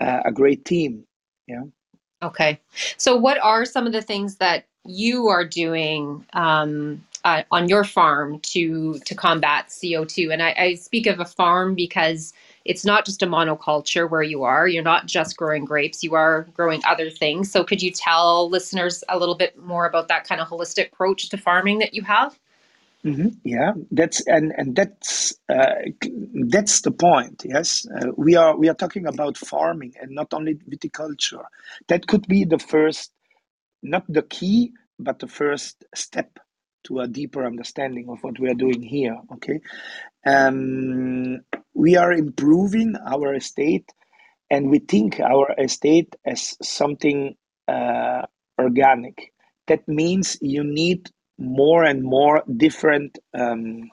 uh, 0.00 0.22
a 0.24 0.32
great 0.32 0.64
team 0.64 1.04
yeah 1.46 1.64
okay 2.22 2.60
so 2.96 3.16
what 3.16 3.38
are 3.42 3.64
some 3.64 3.86
of 3.86 3.92
the 3.92 4.02
things 4.02 4.36
that 4.36 4.66
you 4.84 5.28
are 5.28 5.44
doing 5.44 6.26
um, 6.32 7.04
uh, 7.24 7.42
on 7.50 7.68
your 7.68 7.84
farm 7.84 8.40
to 8.40 8.98
to 9.00 9.14
combat 9.14 9.68
CO2. 9.68 10.32
And 10.32 10.42
I, 10.42 10.54
I 10.58 10.74
speak 10.74 11.06
of 11.06 11.20
a 11.20 11.24
farm 11.24 11.74
because 11.74 12.32
it's 12.64 12.84
not 12.84 13.04
just 13.04 13.22
a 13.22 13.26
monoculture 13.26 14.08
where 14.08 14.22
you 14.22 14.42
are. 14.42 14.66
You're 14.68 14.82
not 14.82 15.06
just 15.06 15.36
growing 15.36 15.64
grapes, 15.64 16.02
you 16.02 16.14
are 16.14 16.46
growing 16.54 16.82
other 16.84 17.10
things. 17.10 17.50
So, 17.50 17.64
could 17.64 17.82
you 17.82 17.90
tell 17.90 18.50
listeners 18.50 19.04
a 19.08 19.18
little 19.18 19.36
bit 19.36 19.58
more 19.58 19.86
about 19.86 20.08
that 20.08 20.26
kind 20.26 20.40
of 20.40 20.48
holistic 20.48 20.92
approach 20.92 21.28
to 21.28 21.36
farming 21.36 21.78
that 21.78 21.94
you 21.94 22.02
have? 22.02 22.38
Mm-hmm. 23.04 23.28
Yeah, 23.42 23.72
that's 23.90 24.24
and 24.28 24.52
and 24.56 24.76
that's 24.76 25.34
uh, 25.48 25.74
that's 26.50 26.82
the 26.82 26.92
point. 26.92 27.42
Yes, 27.44 27.84
uh, 28.00 28.12
we 28.16 28.36
are 28.36 28.56
we 28.56 28.68
are 28.68 28.74
talking 28.74 29.06
about 29.06 29.36
farming 29.36 29.94
and 30.00 30.12
not 30.12 30.32
only 30.32 30.54
viticulture. 30.54 31.42
That 31.88 32.06
could 32.06 32.28
be 32.28 32.44
the 32.44 32.60
first, 32.60 33.12
not 33.82 34.04
the 34.08 34.22
key, 34.22 34.72
but 34.98 35.18
the 35.20 35.28
first 35.28 35.84
step 35.94 36.38
to 36.84 37.00
a 37.00 37.08
deeper 37.08 37.46
understanding 37.46 38.08
of 38.08 38.22
what 38.22 38.38
we 38.40 38.48
are 38.50 38.54
doing 38.54 38.82
here. 38.82 39.16
Okay, 39.34 39.60
um, 40.26 41.40
we 41.74 41.96
are 41.96 42.12
improving 42.12 42.94
our 43.06 43.34
estate, 43.34 43.90
and 44.50 44.70
we 44.70 44.78
think 44.80 45.20
our 45.20 45.54
estate 45.58 46.16
as 46.26 46.56
something 46.62 47.36
uh, 47.68 48.22
organic. 48.58 49.32
That 49.68 49.88
means 49.88 50.38
you 50.40 50.64
need 50.64 51.10
more 51.42 51.84
and 51.84 52.02
more 52.02 52.42
different 52.56 53.18
um, 53.34 53.90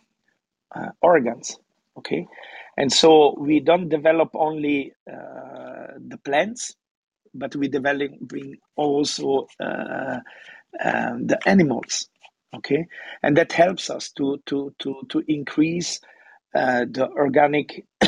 uh, 0.75 0.89
organs. 1.01 1.57
Okay, 1.97 2.27
and 2.77 2.91
so 2.91 3.35
we 3.37 3.59
don't 3.59 3.89
develop 3.89 4.29
only 4.33 4.93
uh, 5.11 5.87
the 5.97 6.17
plants, 6.23 6.75
but 7.33 7.55
we 7.55 7.67
developing 7.67 8.57
also 8.75 9.47
uh, 9.59 10.19
um, 10.83 11.27
the 11.27 11.39
animals. 11.45 12.09
Okay, 12.55 12.85
and 13.21 13.37
that 13.37 13.51
helps 13.51 13.89
us 13.89 14.11
to 14.11 14.41
to 14.45 14.73
to 14.79 15.01
to 15.09 15.23
increase 15.27 15.99
uh, 16.55 16.85
the 16.89 17.09
organic 17.09 17.85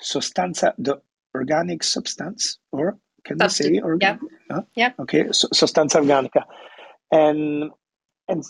substance, 0.00 0.60
the 0.78 1.00
organic 1.34 1.82
substance, 1.82 2.58
or 2.72 2.98
can 3.24 3.38
we 3.38 3.48
say 3.48 3.80
organic? 3.80 4.22
Yeah. 4.22 4.56
Huh? 4.56 4.62
yeah. 4.74 4.92
Okay, 4.98 5.26
so, 5.32 5.48
sostanza 5.52 5.98
organica, 6.00 6.44
and 7.10 7.70
and 8.28 8.44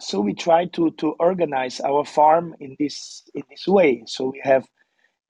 so 0.00 0.20
we 0.20 0.34
try 0.34 0.66
to 0.66 0.90
to 0.92 1.12
organize 1.18 1.80
our 1.80 2.04
farm 2.04 2.54
in 2.60 2.76
this 2.78 3.22
in 3.34 3.42
this 3.50 3.66
way. 3.66 4.02
So 4.06 4.30
we 4.32 4.40
have 4.42 4.66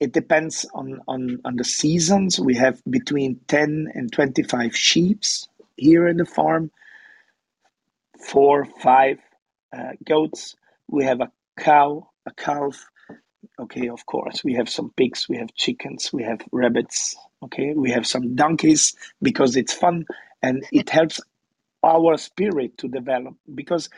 it 0.01 0.13
depends 0.13 0.67
on 0.75 1.01
on 1.09 1.41
on 1.45 1.57
the 1.57 1.65
seasons. 1.65 2.41
We 2.41 2.55
have 2.57 2.83
between 2.89 3.41
ten 3.49 3.89
and 3.95 4.13
twenty 4.13 4.43
five 4.43 4.77
sheep's 4.77 5.49
here 5.77 6.07
in 6.09 6.17
the 6.17 6.25
farm, 6.25 6.71
four 8.19 8.65
five 8.83 9.19
uh, 9.77 9.93
goats. 10.07 10.57
We 10.89 11.05
have 11.05 11.21
a 11.21 11.31
cow, 11.59 12.11
a 12.27 12.33
calf. 12.33 12.87
Okay, 13.61 13.89
of 13.89 14.07
course, 14.07 14.43
we 14.43 14.55
have 14.55 14.69
some 14.71 14.91
pigs, 14.97 15.29
we 15.29 15.37
have 15.37 15.55
chickens, 15.55 16.13
we 16.13 16.23
have 16.23 16.41
rabbits. 16.51 17.15
Okay, 17.43 17.75
we 17.75 17.91
have 17.91 18.07
some 18.07 18.35
donkeys 18.35 18.95
because 19.21 19.55
it's 19.55 19.75
fun 19.75 20.07
and 20.43 20.65
it 20.73 20.89
helps 20.89 21.21
our 21.85 22.19
spirit 22.19 22.79
to 22.79 22.89
develop 22.89 23.35
because 23.55 23.91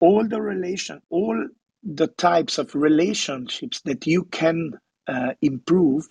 all 0.00 0.26
the 0.28 0.42
relation, 0.42 1.02
all 1.10 1.48
the 1.84 2.08
types 2.08 2.58
of 2.58 2.74
relationships 2.74 3.82
that 3.82 4.06
you 4.06 4.24
can 4.26 4.72
uh, 5.08 5.34
improve 5.42 6.08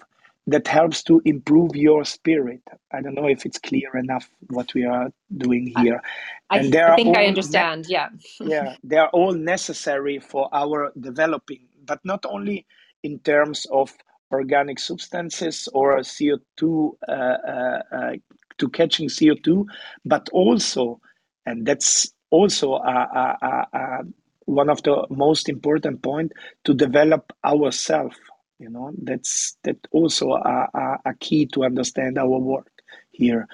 that 0.48 0.68
helps 0.68 1.04
to 1.04 1.22
improve 1.26 1.76
your 1.76 2.06
spirit. 2.06 2.62
I 2.94 3.02
don't 3.02 3.16
know 3.16 3.28
if 3.30 3.46
it's 3.46 3.60
clear 3.60 3.96
enough 3.98 4.30
what 4.50 4.74
we 4.76 4.86
are 4.86 5.10
doing 5.38 5.68
here. 5.78 6.02
I, 6.50 6.60
and 6.60 6.74
I 6.88 6.92
think 6.92 7.18
I 7.18 7.26
understand. 7.28 7.88
Ne- 7.88 7.90
yeah. 7.90 8.10
yeah, 8.44 8.76
they 8.84 8.98
are 8.98 9.10
all 9.10 9.34
necessary 9.34 10.20
for 10.20 10.50
our 10.54 10.92
developing, 11.00 11.68
but 11.86 12.00
not 12.06 12.26
only 12.28 12.66
in 13.04 13.20
terms 13.20 13.68
of 13.72 13.94
organic 14.32 14.80
substances 14.80 15.70
or 15.74 15.98
CO2 16.00 16.92
uh, 17.08 17.12
uh, 17.12 17.84
uh, 17.94 18.12
to 18.60 18.70
catching 18.70 19.10
CO2, 19.10 19.66
but 20.06 20.30
also, 20.34 21.02
and 21.46 21.66
that's 21.66 22.12
also 22.32 22.74
uh, 22.74 23.36
uh, 23.42 23.66
uh, 23.74 24.04
one 24.46 24.70
of 24.70 24.82
the 24.84 25.06
most 25.10 25.50
important 25.50 26.02
point 26.02 26.32
to 26.66 26.74
develop 26.74 27.34
ourselves 27.46 28.18
you 28.60 28.70
know? 28.70 28.92
That's 29.02 29.58
that 29.64 29.78
also 29.92 30.32
a, 30.34 30.70
a, 30.74 30.98
a 31.08 31.14
key 31.20 31.48
to 31.48 31.64
understand 31.64 32.18
our 32.18 32.28
work 32.40 32.68
here. 33.12 33.48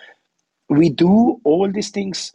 We 0.69 0.89
do 0.89 1.39
all 1.45 1.71
these 1.71 1.89
things 1.89 2.33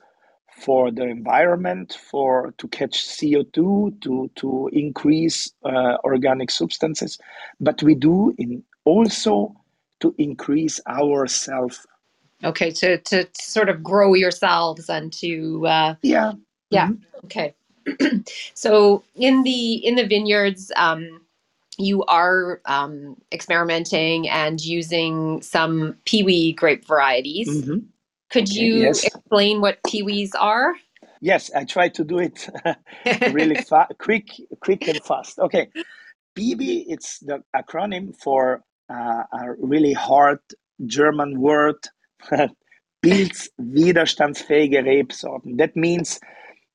for 0.56 0.90
the 0.90 1.04
environment 1.04 1.98
for 2.10 2.54
to 2.58 2.68
catch 2.68 3.06
co2 3.06 4.00
to 4.02 4.30
to 4.36 4.70
increase 4.72 5.50
uh, 5.64 5.96
organic 6.04 6.50
substances 6.50 7.18
but 7.60 7.82
we 7.82 7.94
do 7.94 8.34
in 8.38 8.62
also 8.84 9.54
to 10.00 10.14
increase 10.18 10.80
ourself 10.86 11.86
okay 12.44 12.70
to 12.70 12.98
to 12.98 13.26
sort 13.34 13.68
of 13.68 13.82
grow 13.82 14.14
yourselves 14.14 14.88
and 14.88 15.12
to 15.12 15.66
uh, 15.66 15.94
yeah 16.02 16.32
yeah 16.70 16.88
mm-hmm. 16.88 17.26
okay 17.26 17.54
so 18.54 19.02
in 19.16 19.42
the 19.42 19.74
in 19.86 19.96
the 19.96 20.06
vineyards 20.06 20.70
um 20.76 21.20
you 21.78 22.04
are 22.04 22.60
um, 22.66 23.16
experimenting 23.32 24.28
and 24.28 24.64
using 24.64 25.40
some 25.42 25.96
Piwi 26.06 26.54
grape 26.54 26.86
varieties. 26.86 27.48
Mm-hmm. 27.48 27.78
Could 28.30 28.50
okay, 28.50 28.60
you 28.60 28.74
yes. 28.76 29.04
explain 29.04 29.60
what 29.60 29.82
Piwis 29.82 30.30
are? 30.38 30.74
Yes, 31.20 31.50
I 31.54 31.64
try 31.64 31.88
to 31.90 32.04
do 32.04 32.18
it 32.18 32.48
really 33.32 33.56
fa- 33.56 33.88
quick, 33.98 34.28
quick 34.60 34.88
and 34.88 35.02
fast. 35.04 35.38
Okay, 35.38 35.68
Piwi 36.36 36.84
it's 36.88 37.18
the 37.20 37.42
acronym 37.54 38.16
for 38.16 38.62
uh, 38.90 39.22
a 39.32 39.52
really 39.58 39.92
hard 39.92 40.40
German 40.86 41.40
word, 41.40 41.76
Pilz-widerstandsfähige 43.02 44.84
Rebsorten. 44.84 45.56
That 45.56 45.74
means 45.74 46.20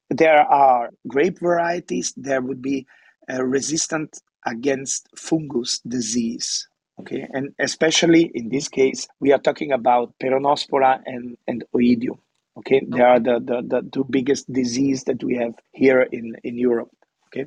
there 0.10 0.41
are 0.41 0.89
grape 1.07 1.39
varieties. 1.39 2.13
There 2.17 2.41
would 2.41 2.62
be 2.62 2.86
uh, 3.31 3.43
resistant 3.43 4.21
against 4.45 5.07
fungus 5.15 5.79
disease. 5.79 6.67
Okay, 6.99 7.27
and 7.31 7.53
especially 7.60 8.31
in 8.33 8.49
this 8.49 8.67
case, 8.67 9.07
we 9.19 9.31
are 9.31 9.38
talking 9.39 9.71
about 9.71 10.13
Peronospora 10.21 10.99
and, 11.05 11.38
and 11.47 11.63
Oidium. 11.75 12.17
Okay, 12.57 12.81
they 12.88 13.01
are 13.01 13.19
the, 13.19 13.39
the, 13.39 13.62
the 13.62 13.89
two 13.93 14.03
biggest 14.10 14.51
disease 14.51 15.03
that 15.03 15.23
we 15.23 15.36
have 15.36 15.53
here 15.73 16.01
in, 16.12 16.36
in 16.43 16.57
Europe. 16.57 16.89
Okay, 17.27 17.45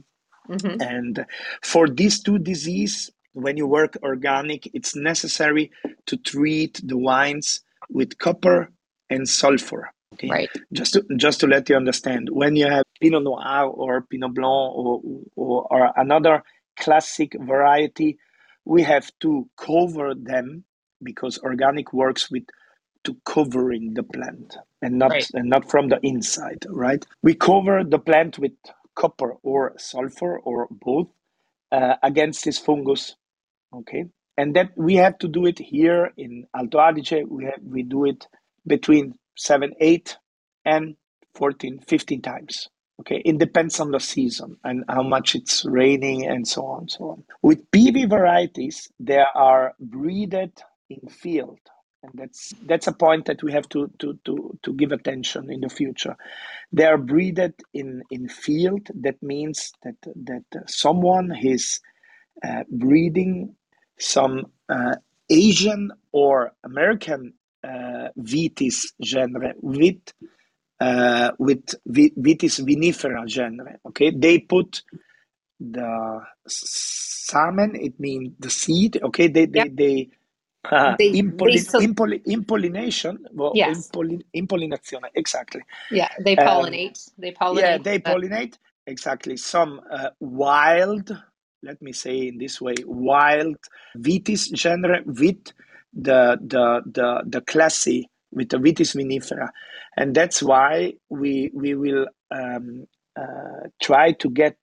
mm-hmm. 0.48 0.80
and 0.80 1.26
for 1.62 1.88
these 1.88 2.22
two 2.22 2.38
disease, 2.38 3.10
when 3.32 3.56
you 3.56 3.66
work 3.66 3.96
organic, 4.04 4.72
it's 4.72 4.94
necessary 4.94 5.72
to 6.06 6.16
treat 6.16 6.80
the 6.84 6.96
wines 6.96 7.62
with 7.90 8.18
copper 8.18 8.70
and 9.08 9.28
sulfur. 9.28 9.92
Okay? 10.14 10.28
Right. 10.28 10.50
Just 10.72 10.94
to, 10.94 11.04
just 11.16 11.40
to 11.40 11.46
let 11.46 11.68
you 11.68 11.76
understand, 11.76 12.28
when 12.30 12.56
you 12.56 12.68
have 12.68 12.84
Pinot 13.00 13.22
Noir 13.22 13.66
or 13.66 14.02
Pinot 14.02 14.34
Blanc 14.34 14.74
or, 14.74 15.00
or, 15.36 15.66
or 15.70 15.92
another 15.96 16.42
classic 16.78 17.36
variety, 17.38 18.18
we 18.64 18.82
have 18.82 19.10
to 19.20 19.48
cover 19.56 20.14
them 20.14 20.64
because 21.02 21.38
organic 21.38 21.92
works 21.92 22.30
with 22.30 22.44
to 23.04 23.16
covering 23.24 23.94
the 23.94 24.02
plant 24.02 24.56
and 24.82 24.98
not 24.98 25.10
right. 25.10 25.26
and 25.32 25.48
not 25.48 25.70
from 25.70 25.88
the 25.88 25.98
inside, 26.02 26.66
right? 26.68 27.04
We 27.22 27.34
cover 27.34 27.82
the 27.82 27.98
plant 27.98 28.38
with 28.38 28.52
copper 28.94 29.36
or 29.42 29.72
sulfur 29.78 30.38
or 30.38 30.68
both 30.70 31.08
uh, 31.72 31.94
against 32.02 32.44
this 32.44 32.58
fungus, 32.58 33.16
okay? 33.72 34.04
And 34.36 34.56
that 34.56 34.70
we 34.76 34.96
have 34.96 35.18
to 35.18 35.28
do 35.28 35.46
it 35.46 35.58
here 35.58 36.12
in 36.16 36.46
Alto 36.56 36.78
Adige. 36.78 37.24
We 37.28 37.44
have, 37.44 37.60
we 37.62 37.82
do 37.82 38.04
it 38.06 38.26
between 38.66 39.14
seven, 39.36 39.72
eight, 39.80 40.16
and 40.64 40.96
14, 41.34 41.80
15 41.80 42.22
times. 42.22 42.68
Okay, 43.00 43.22
it 43.24 43.38
depends 43.38 43.80
on 43.80 43.90
the 43.90 44.00
season 44.00 44.56
and 44.64 44.84
how 44.88 45.02
much 45.02 45.34
it's 45.34 45.64
raining 45.64 46.26
and 46.26 46.46
so 46.46 46.64
on 46.66 46.88
so 46.88 47.10
on. 47.10 47.24
With 47.42 47.70
PV 47.70 48.08
varieties, 48.10 48.90
they 49.00 49.22
are 49.34 49.74
breeded 49.80 50.52
in 50.90 51.08
field. 51.08 51.58
And 52.02 52.12
that's 52.14 52.54
that's 52.66 52.86
a 52.88 52.92
point 52.92 53.26
that 53.26 53.42
we 53.42 53.52
have 53.52 53.68
to, 53.70 53.90
to, 54.00 54.18
to, 54.26 54.58
to 54.62 54.74
give 54.74 54.92
attention 54.92 55.50
in 55.50 55.60
the 55.62 55.68
future. 55.70 56.16
They 56.72 56.84
are 56.84 56.98
breeded 56.98 57.54
in, 57.74 58.02
in 58.10 58.28
field. 58.28 58.88
That 58.94 59.22
means 59.22 59.72
that 59.82 59.96
that 60.24 60.44
someone 60.70 61.32
is 61.42 61.80
uh, 62.46 62.64
breeding 62.70 63.56
some 64.00 64.46
uh, 64.68 64.96
Asian 65.28 65.92
or 66.12 66.52
American 66.64 67.34
uh, 67.62 68.08
vitis 68.18 68.86
genre 69.04 69.52
with 69.60 70.12
uh, 70.80 71.30
with 71.38 71.74
Vitis 71.86 72.60
vinifera 72.60 73.28
genre. 73.28 73.76
Okay, 73.86 74.10
they 74.10 74.38
put 74.38 74.82
the 75.60 76.20
salmon. 76.46 77.76
It 77.76 78.00
means 78.00 78.32
the 78.38 78.50
seed. 78.50 78.98
Okay, 79.02 79.28
they 79.28 79.46
they 79.46 79.58
yep. 79.58 79.68
they, 79.74 80.08
uh, 80.70 80.96
they, 80.98 81.12
impollin- 81.12 81.70
they 81.70 81.86
impoll- 81.86 82.24
impollination. 82.26 83.18
Well, 83.32 83.52
yes. 83.54 83.90
impollinazione. 84.34 85.08
Exactly. 85.14 85.62
Yeah, 85.90 86.08
they 86.24 86.36
um, 86.36 86.48
pollinate. 86.48 87.08
Um, 87.08 87.14
they 87.18 87.32
pollinate. 87.32 87.60
Yeah, 87.60 87.78
they 87.78 87.98
pollinate. 87.98 88.54
Exactly. 88.86 89.36
Some 89.36 89.80
uh, 89.90 90.10
wild. 90.20 91.16
Let 91.62 91.82
me 91.82 91.92
say 91.92 92.28
in 92.28 92.38
this 92.38 92.60
way: 92.60 92.74
wild 92.86 93.56
Vitis 93.98 94.54
genre 94.56 95.00
with 95.06 95.52
the 95.92 96.38
the 96.40 96.82
the 96.86 97.22
the 97.26 97.40
classy 97.42 98.08
with 98.32 98.48
the 98.50 98.58
Vitis 98.58 98.94
vinifera, 98.96 99.48
and 99.96 100.14
that's 100.14 100.42
why 100.42 100.94
we 101.10 101.50
we 101.54 101.74
will 101.74 102.06
um, 102.30 102.86
uh, 103.16 103.68
try 103.82 104.12
to 104.12 104.30
get 104.30 104.56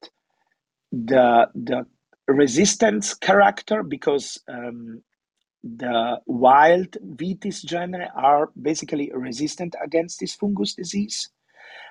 the 0.91 1.47
the 1.55 1.85
resistance 2.27 3.13
character 3.13 3.83
because 3.83 4.39
um, 4.49 5.01
the 5.63 6.19
wild 6.27 6.97
vitis 7.03 7.63
genera 7.63 8.11
are 8.15 8.49
basically 8.61 9.11
resistant 9.13 9.75
against 9.83 10.19
this 10.19 10.35
fungus 10.35 10.73
disease 10.75 11.29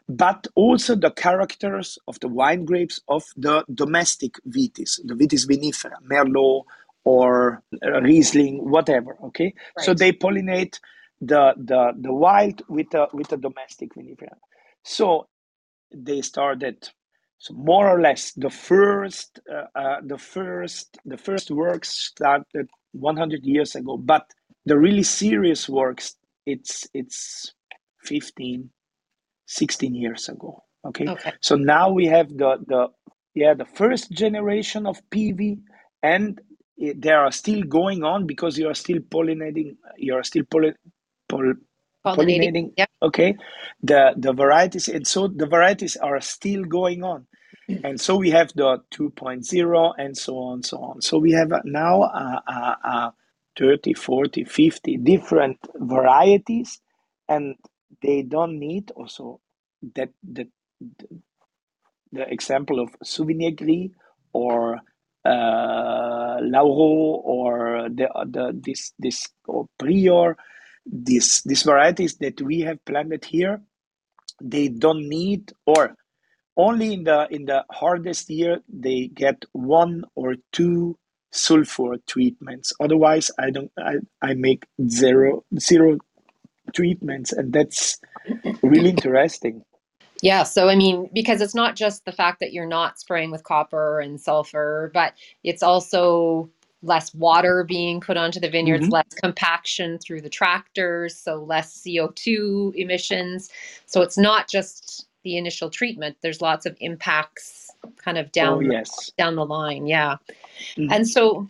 but 0.09 0.47
also 0.55 0.95
the 0.95 1.11
characters 1.11 1.99
of 2.07 2.19
the 2.21 2.29
wine 2.29 2.65
grapes 2.65 3.01
of 3.09 3.25
the 3.37 3.65
domestic 3.73 4.35
vitis 4.49 5.01
the 5.05 5.15
vitis 5.15 5.47
vinifera 5.47 5.97
merlot 6.11 6.63
or 7.05 7.63
riesling 8.03 8.59
whatever 8.71 9.17
okay 9.23 9.53
right. 9.77 9.85
so 9.85 9.95
they 9.95 10.13
pollinate 10.13 10.79
the 11.21 11.55
the 11.57 11.93
the 12.01 12.13
wild 12.13 12.63
with 12.69 12.89
the 12.91 13.07
with 13.13 13.29
the 13.29 13.37
domestic 13.37 13.95
vinifera 13.95 14.37
so 14.85 15.27
they 15.95 16.21
started 16.21 16.89
so 17.39 17.55
more 17.55 17.89
or 17.89 18.01
less 18.01 18.33
the 18.33 18.51
first 18.51 19.41
uh, 19.53 19.79
uh, 19.79 20.01
the 20.05 20.19
first 20.19 20.99
the 21.05 21.17
first 21.17 21.51
works 21.51 21.89
started 21.91 22.69
100 22.93 23.45
years 23.45 23.75
ago 23.75 23.97
but 23.97 24.31
the 24.67 24.79
really 24.79 25.03
serious 25.03 25.69
works 25.69 26.17
it's 26.47 26.87
it's 26.95 27.53
15 28.05 28.71
16 29.47 29.95
years 29.95 30.29
ago 30.29 30.63
okay, 30.85 31.09
okay. 31.09 31.33
so 31.41 31.57
now 31.57 31.91
we 31.91 32.07
have 32.07 32.29
the 32.29 32.57
the 32.67 32.89
yeah 33.35 33.55
the 33.55 33.65
first 33.65 34.11
generation 34.11 34.87
of 34.87 35.01
PV 35.11 35.59
and 36.03 36.41
it, 36.77 37.01
they 37.01 37.11
are 37.11 37.31
still 37.33 37.63
going 37.63 38.05
on 38.05 38.27
because 38.27 38.59
you 38.59 38.69
are 38.69 38.75
still 38.75 38.99
pollinating 38.99 39.77
you 39.97 40.15
are 40.15 40.23
still 40.23 40.45
poll, 40.51 40.73
poll, 41.29 41.55
pollinating, 42.05 42.17
pollinating 42.17 42.73
yeah. 42.77 42.87
okay? 43.03 43.37
The 43.83 44.15
the 44.17 44.33
varieties 44.33 44.89
and 44.89 45.07
so 45.07 45.29
the 45.29 45.47
varieties 45.47 45.97
are 45.97 46.21
still 46.21 46.65
going 46.65 47.03
on. 47.03 47.27
And 47.83 48.01
so 48.01 48.17
we 48.17 48.31
have 48.31 48.53
the 48.55 48.79
2.0 48.95 49.95
and 49.99 50.17
so 50.17 50.39
on 50.39 50.63
so 50.63 50.77
on. 50.79 51.03
So 51.03 51.19
we 51.19 51.33
have 51.33 51.51
now 51.65 52.03
uh, 52.03 52.41
uh, 52.47 52.75
uh, 52.85 53.11
30 53.59 53.95
40 53.95 54.45
50 54.45 54.97
different 54.99 55.59
varieties 55.75 56.81
and 57.29 57.57
they 58.03 58.23
don't 58.23 58.59
need 58.59 58.91
also 58.93 59.41
that 59.97 60.11
the 60.25 60.49
the 62.13 62.31
example 62.33 62.81
of 62.81 62.91
Souvignier 63.05 63.57
Gris 63.57 63.91
or 64.35 64.81
uh, 65.25 66.39
Lauro 66.43 67.21
or 67.25 67.89
the, 67.91 68.09
the 68.31 68.59
this 68.65 68.93
this 68.99 69.29
or 69.47 69.69
Prior 69.79 70.37
these 70.87 71.43
these 71.45 71.63
varieties 71.65 72.17
that 72.19 72.41
we 72.43 72.61
have 72.63 72.85
planted 72.87 73.25
here 73.27 73.63
they 74.43 74.69
don't 74.69 75.09
need 75.09 75.53
or 75.67 75.97
only 76.57 76.95
in 76.95 77.05
the 77.05 77.29
in 77.31 77.47
the 77.47 77.65
hardest 77.71 78.31
year 78.31 78.59
they 78.69 79.09
get 79.09 79.45
one 79.53 80.05
or 80.17 80.37
two 80.53 80.99
sulfur 81.33 81.97
treatments. 82.09 82.73
Otherwise 82.81 83.31
i 83.39 83.51
don't 83.51 83.73
i, 83.79 83.97
I 84.23 84.35
make 84.35 84.67
zero 84.89 85.45
zero 85.59 85.99
treatments 86.75 87.33
and 87.33 87.53
that's 87.53 87.99
really 88.63 88.91
interesting 88.91 89.63
yeah 90.23 90.43
so 90.43 90.69
i 90.69 90.75
mean 90.75 91.09
because 91.15 91.41
it's 91.41 91.55
not 91.55 91.77
just 91.77 92.05
the 92.05 92.13
fact 92.13 92.41
that 92.41 92.53
you're 92.53 92.67
not 92.67 92.99
spraying 92.99 93.31
with 93.31 93.45
copper 93.45 94.01
and 94.01 94.21
sulfur 94.21 94.91
but 94.95 95.15
it's 95.45 95.63
also 95.63 96.51
less 96.83 97.15
water 97.15 97.65
being 97.65 98.01
put 98.01 98.17
onto 98.17 98.41
the 98.41 98.49
vineyards, 98.49 98.85
mm-hmm. 98.85 98.93
less 98.93 99.15
compaction 99.21 99.99
through 99.99 100.21
the 100.21 100.29
tractors, 100.29 101.17
so 101.17 101.43
less 101.43 101.83
CO2 101.83 102.75
emissions. 102.75 103.51
So 103.87 104.03
it's 104.03 104.19
not 104.19 104.49
just 104.49 105.07
the 105.25 105.37
initial 105.37 105.71
treatment. 105.71 106.17
There's 106.23 106.41
lots 106.41 106.67
of 106.67 106.77
impacts 106.81 107.71
kind 107.97 108.19
of 108.19 108.33
down 108.33 108.67
oh, 108.67 108.71
yes. 108.73 109.11
down 109.19 109.37
the 109.37 109.45
line. 109.45 109.87
Yeah. 109.87 110.17
Mm-hmm. 110.77 110.93
And 110.93 111.09
so 111.09 111.49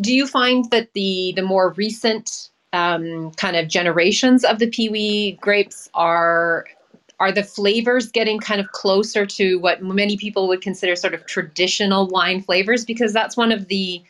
do 0.00 0.14
you 0.14 0.26
find 0.26 0.70
that 0.70 0.92
the 0.94 1.32
the 1.36 1.42
more 1.42 1.72
recent 1.74 2.50
um, 2.72 3.30
kind 3.32 3.56
of 3.56 3.68
generations 3.68 4.44
of 4.44 4.58
the 4.58 4.66
Piwi 4.66 5.38
grapes 5.40 5.88
are 5.94 6.66
are 7.20 7.32
the 7.32 7.42
flavors 7.42 8.12
getting 8.12 8.38
kind 8.38 8.60
of 8.60 8.70
closer 8.70 9.26
to 9.26 9.58
what 9.58 9.82
many 9.82 10.16
people 10.16 10.46
would 10.46 10.60
consider 10.60 10.94
sort 10.94 11.14
of 11.14 11.26
traditional 11.26 12.06
wine 12.06 12.40
flavors 12.40 12.84
because 12.84 13.12
that's 13.12 13.36
one 13.36 13.50
of 13.50 13.66
the 13.68 14.02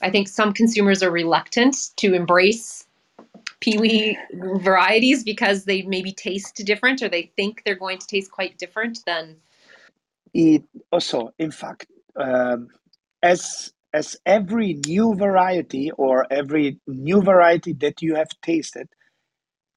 I 0.00 0.10
think 0.10 0.28
some 0.28 0.52
consumers 0.52 1.02
are 1.02 1.10
reluctant 1.10 1.90
to 1.96 2.12
embrace 2.14 2.86
Piwi 3.60 4.16
varieties 4.62 5.22
because 5.22 5.64
they 5.64 5.82
maybe 5.82 6.12
taste 6.12 6.56
different 6.64 7.02
or 7.02 7.08
they 7.08 7.30
think 7.36 7.62
they're 7.64 7.76
going 7.76 7.98
to 7.98 8.06
taste 8.06 8.30
quite 8.30 8.58
different 8.58 8.98
than. 9.06 9.36
It 10.34 10.64
also, 10.90 11.32
in 11.38 11.52
fact, 11.52 11.86
um, 12.16 12.68
as 13.22 13.72
as 13.92 14.16
every 14.26 14.80
new 14.86 15.14
variety 15.14 15.90
or 15.92 16.26
every 16.30 16.78
new 16.86 17.20
variety 17.22 17.72
that 17.74 18.02
you 18.02 18.14
have 18.14 18.28
tasted, 18.42 18.88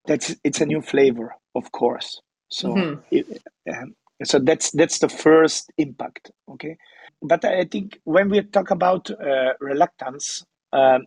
that's 0.05 0.35
it's 0.43 0.61
a 0.61 0.65
new 0.65 0.81
flavor, 0.81 1.35
of 1.55 1.71
course. 1.71 2.21
So, 2.49 2.69
mm-hmm. 2.69 3.01
it, 3.11 3.41
um, 3.69 3.95
so 4.23 4.39
that's 4.39 4.71
that's 4.71 4.99
the 4.99 5.09
first 5.09 5.71
impact. 5.77 6.31
Okay, 6.51 6.77
but 7.21 7.43
I 7.43 7.65
think 7.65 7.99
when 8.03 8.29
we 8.29 8.41
talk 8.43 8.71
about 8.71 9.09
uh, 9.09 9.53
reluctance, 9.59 10.43
um, 10.73 11.05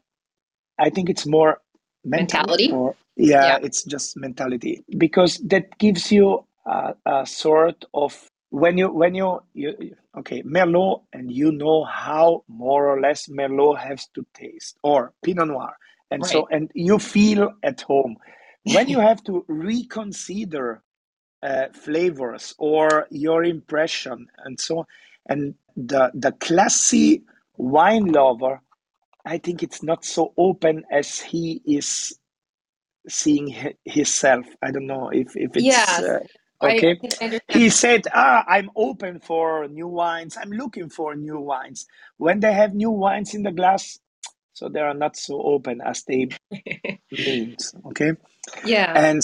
I 0.79 0.91
think 0.91 1.09
it's 1.09 1.27
more 1.27 1.61
mentality. 2.05 2.71
Or, 2.73 2.95
yeah, 3.17 3.47
yeah, 3.47 3.59
it's 3.63 3.85
just 3.85 4.17
mentality 4.17 4.83
because 4.97 5.39
that 5.49 5.79
gives 5.79 6.13
you 6.13 6.45
a, 6.67 6.95
a 7.07 7.27
sort 7.27 7.85
of 7.95 8.29
when 8.51 8.79
you 8.79 8.91
when 8.91 9.15
you, 9.15 9.41
you 9.55 9.95
okay 10.17 10.43
merlot 10.43 11.03
and 11.13 11.31
you 11.31 11.53
know 11.53 11.85
how 11.85 12.43
more 12.49 12.89
or 12.89 13.01
less 13.01 13.29
merlot 13.29 13.79
has 13.79 14.07
to 14.15 14.25
taste 14.35 14.79
or 14.83 15.13
pinot 15.23 15.49
noir 15.49 15.77
and 16.11 16.23
right. 16.23 16.31
so 16.31 16.49
and 16.51 16.71
you 16.75 16.99
feel 16.99 17.53
at 17.63 17.81
home 17.83 18.17
when 18.65 18.89
you 18.89 19.01
have 19.01 19.23
to 19.25 19.45
reconsider 19.49 20.83
uh, 21.43 21.67
flavors 21.73 22.55
or 22.59 23.07
your 23.11 23.45
impression 23.45 24.27
and 24.45 24.59
so 24.59 24.79
on 24.79 24.87
and 25.27 25.55
the 25.77 26.11
the 26.15 26.33
classy 26.33 27.23
wine 27.57 28.07
lover 28.07 28.61
i 29.27 29.37
think 29.37 29.63
it's 29.63 29.83
not 29.83 30.05
so 30.05 30.33
open 30.37 30.85
as 30.91 31.21
he 31.21 31.61
is 31.67 32.19
seeing 33.09 33.75
himself 33.85 34.47
i 34.63 34.71
don't 34.71 34.87
know 34.87 35.11
if 35.11 35.37
if 35.37 35.55
it's 35.55 35.65
yes. 35.65 36.03
uh, 36.03 36.19
okay? 36.63 36.99
He 37.49 37.71
said 37.71 38.03
ah 38.15 38.45
i'm 38.47 38.71
open 38.77 39.21
for 39.21 39.69
new 39.69 39.89
wines. 39.89 40.37
I'm 40.41 40.51
looking 40.51 40.89
for 40.89 41.15
new 41.15 41.41
wines. 41.41 41.87
When 42.17 42.41
they 42.41 42.53
have 42.53 42.75
new 42.75 42.91
wines 42.91 43.35
in 43.35 43.43
the 43.43 43.53
glass 43.53 43.99
so 44.53 44.69
they 44.69 44.81
are 44.81 44.95
not 44.95 45.17
so 45.17 45.41
open 45.41 45.81
as 45.81 46.03
they 46.03 46.29
means 47.13 47.75
okay? 47.87 48.13
Yeah. 48.65 48.93
And 48.97 49.23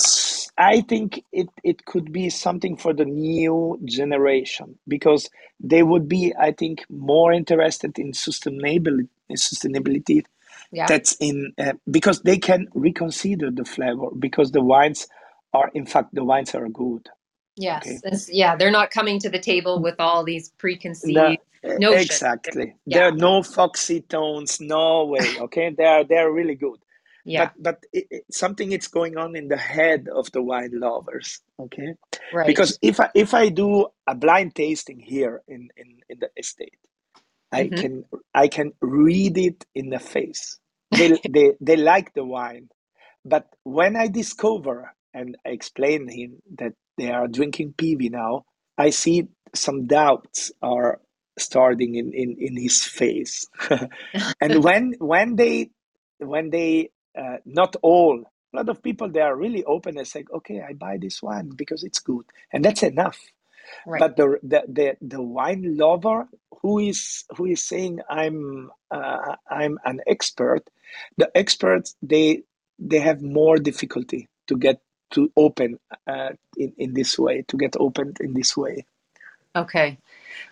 i 0.57 0.81
think 0.83 1.25
it, 1.33 1.49
it 1.63 1.85
could 1.85 2.13
be 2.13 2.31
something 2.31 2.77
for 2.77 2.93
the 2.93 3.05
new 3.05 3.81
generation 3.85 4.79
because 4.87 5.29
they 5.59 5.83
would 5.83 6.09
be 6.09 6.33
i 6.39 6.53
think 6.53 6.85
more 6.89 7.33
interested 7.33 7.99
in 7.99 8.13
sustainability 8.13 9.09
sustainability 9.33 10.23
yeah. 10.71 10.87
that's 10.87 11.17
in 11.21 11.53
uh, 11.59 11.73
because 11.91 12.21
they 12.23 12.39
can 12.39 12.69
reconsider 12.75 13.51
the 13.51 13.65
flavor 13.65 14.09
because 14.19 14.53
the 14.53 14.63
wines 14.63 15.09
are 15.53 15.71
in 15.75 15.87
fact 15.87 16.15
the 16.15 16.25
wines 16.25 16.55
are 16.55 16.69
good 16.69 17.09
Yes. 17.57 17.87
Okay. 17.87 18.17
Yeah. 18.29 18.57
They're 18.57 18.71
not 18.71 18.91
coming 18.91 19.19
to 19.21 19.31
the 19.31 19.39
table 19.39 19.81
with 19.81 19.97
all 19.99 20.25
these 20.25 20.51
preconceived 20.51 21.39
no, 21.63 21.77
notions. 21.79 22.07
Exactly. 22.07 22.75
Yeah. 22.85 22.99
There 22.99 23.09
are 23.09 23.13
no 23.13 23.43
foxy 23.43 24.01
tones. 24.01 24.61
No 24.61 25.07
way. 25.07 25.37
Okay. 25.41 25.75
they 25.77 25.85
are, 25.85 26.05
they're 26.05 26.31
really 26.31 26.55
good. 26.55 26.79
Yeah. 27.25 27.51
But, 27.57 27.63
but 27.63 27.87
it, 27.93 28.07
it, 28.11 28.25
something 28.31 28.73
is 28.73 28.89
going 28.89 29.17
on 29.17 29.37
in 29.37 29.49
the 29.49 29.57
head 29.57 30.09
of 30.15 30.31
the 30.33 30.43
wine 30.43 30.73
lovers. 30.75 31.41
Okay. 31.59 31.95
Right. 32.33 32.47
Because 32.47 32.79
if 32.83 33.01
I, 33.01 33.11
if 33.15 33.33
I 33.35 33.49
do 33.49 33.87
a 34.07 34.15
blind 34.15 34.55
tasting 34.55 35.01
here 35.01 35.43
in, 35.49 35.69
in, 35.77 36.01
in 36.09 36.19
the 36.19 36.31
estate, 36.37 36.79
I 37.53 37.65
mm-hmm. 37.65 37.81
can, 37.81 38.05
I 38.35 38.49
can 38.49 38.73
read 38.81 39.39
it 39.39 39.65
in 39.75 39.91
the 39.91 40.01
face. 40.01 40.59
They, 40.91 41.19
they, 41.31 41.53
they 41.61 41.77
like 41.77 42.13
the 42.15 42.25
wine. 42.25 42.69
But 43.25 43.47
when 43.63 43.97
I 43.97 44.09
discover 44.09 44.93
and 45.15 45.37
I 45.47 45.51
explain 45.51 46.09
him 46.09 46.43
that 46.59 46.75
they 46.97 47.11
are 47.11 47.29
drinking 47.29 47.75
Piwi 47.75 48.11
now, 48.11 48.45
I 48.77 48.91
see 48.91 49.29
some 49.55 49.87
doubts 49.87 50.53
are 50.63 51.01
starting 51.39 51.95
in, 51.97 52.13
in, 52.13 52.37
in 52.39 52.57
his 52.57 52.85
face. 52.85 53.47
and 54.41 54.63
when 54.63 54.95
when 54.99 55.37
they 55.37 55.71
when 56.19 56.51
they 56.51 56.91
uh, 57.19 57.37
not 57.45 57.77
all 57.83 58.25
a 58.53 58.57
lot 58.57 58.69
of 58.69 58.83
people 58.83 59.09
they 59.09 59.21
are 59.21 59.37
really 59.37 59.65
open 59.65 59.99
and 59.99 60.07
say 60.07 60.25
okay 60.33 60.63
i 60.63 60.73
buy 60.73 60.97
this 60.97 61.23
wine 61.23 61.51
because 61.55 61.83
it's 61.83 61.99
good 61.99 62.25
and 62.53 62.65
that's 62.65 62.83
enough 62.83 63.21
right. 63.87 63.99
but 63.99 64.17
the, 64.17 64.39
the 64.43 64.63
the 64.69 64.97
the 65.01 65.23
wine 65.23 65.77
lover 65.77 66.29
who 66.63 66.79
is 66.79 67.25
who 67.37 67.47
is 67.47 67.63
saying 67.63 68.01
i'm 68.09 68.71
uh, 68.91 69.37
i'm 69.51 69.79
an 69.85 70.01
expert 70.07 70.71
the 71.17 71.31
experts 71.37 71.97
they 72.03 72.43
they 72.79 72.99
have 73.01 73.23
more 73.23 73.57
difficulty 73.57 74.29
to 74.47 74.57
get 74.57 74.81
to 75.13 75.31
open 75.37 75.79
uh, 76.07 76.31
in, 76.57 76.73
in 76.79 76.95
this 76.95 77.19
way, 77.19 77.43
to 77.49 77.57
get 77.57 77.77
opened 77.79 78.19
in 78.21 78.35
this 78.35 78.57
way. 78.57 78.85
Okay. 79.57 79.99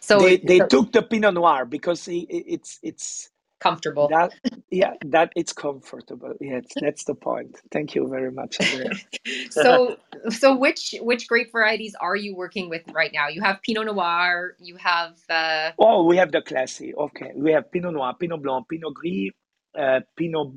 So 0.00 0.18
they 0.20 0.36
they 0.36 0.58
so 0.58 0.66
took 0.66 0.92
the 0.92 1.02
Pinot 1.02 1.34
Noir 1.34 1.64
because 1.64 2.06
it, 2.08 2.26
it's 2.28 2.78
it's 2.82 3.30
comfortable. 3.62 4.08
that 4.08 4.32
yeah 4.70 4.94
that 5.06 5.32
it's 5.36 5.52
comfortable. 5.52 6.34
Yes, 6.40 6.64
that's 6.80 7.04
the 7.04 7.14
point. 7.14 7.60
Thank 7.70 7.94
you 7.94 8.08
very 8.08 8.30
much, 8.30 8.60
Andrea. 8.60 8.92
so 9.50 9.96
so 10.28 10.56
which 10.56 10.94
which 11.00 11.28
grape 11.28 11.52
varieties 11.52 11.94
are 12.00 12.16
you 12.16 12.34
working 12.36 12.68
with 12.68 12.82
right 12.92 13.12
now? 13.12 13.28
You 13.28 13.42
have 13.42 13.60
Pinot 13.62 13.86
Noir, 13.86 14.54
you 14.58 14.76
have 14.76 15.14
uh 15.28 15.72
oh, 15.78 16.04
we 16.04 16.16
have 16.16 16.32
the 16.32 16.42
classy. 16.42 16.94
Okay, 16.94 17.32
we 17.34 17.52
have 17.52 17.70
Pinot 17.70 17.94
Noir, 17.94 18.14
Pinot 18.18 18.42
Blanc, 18.42 18.68
Pinot 18.68 18.94
Gris, 18.94 19.30
uh, 19.78 20.00
Pinot 20.16 20.52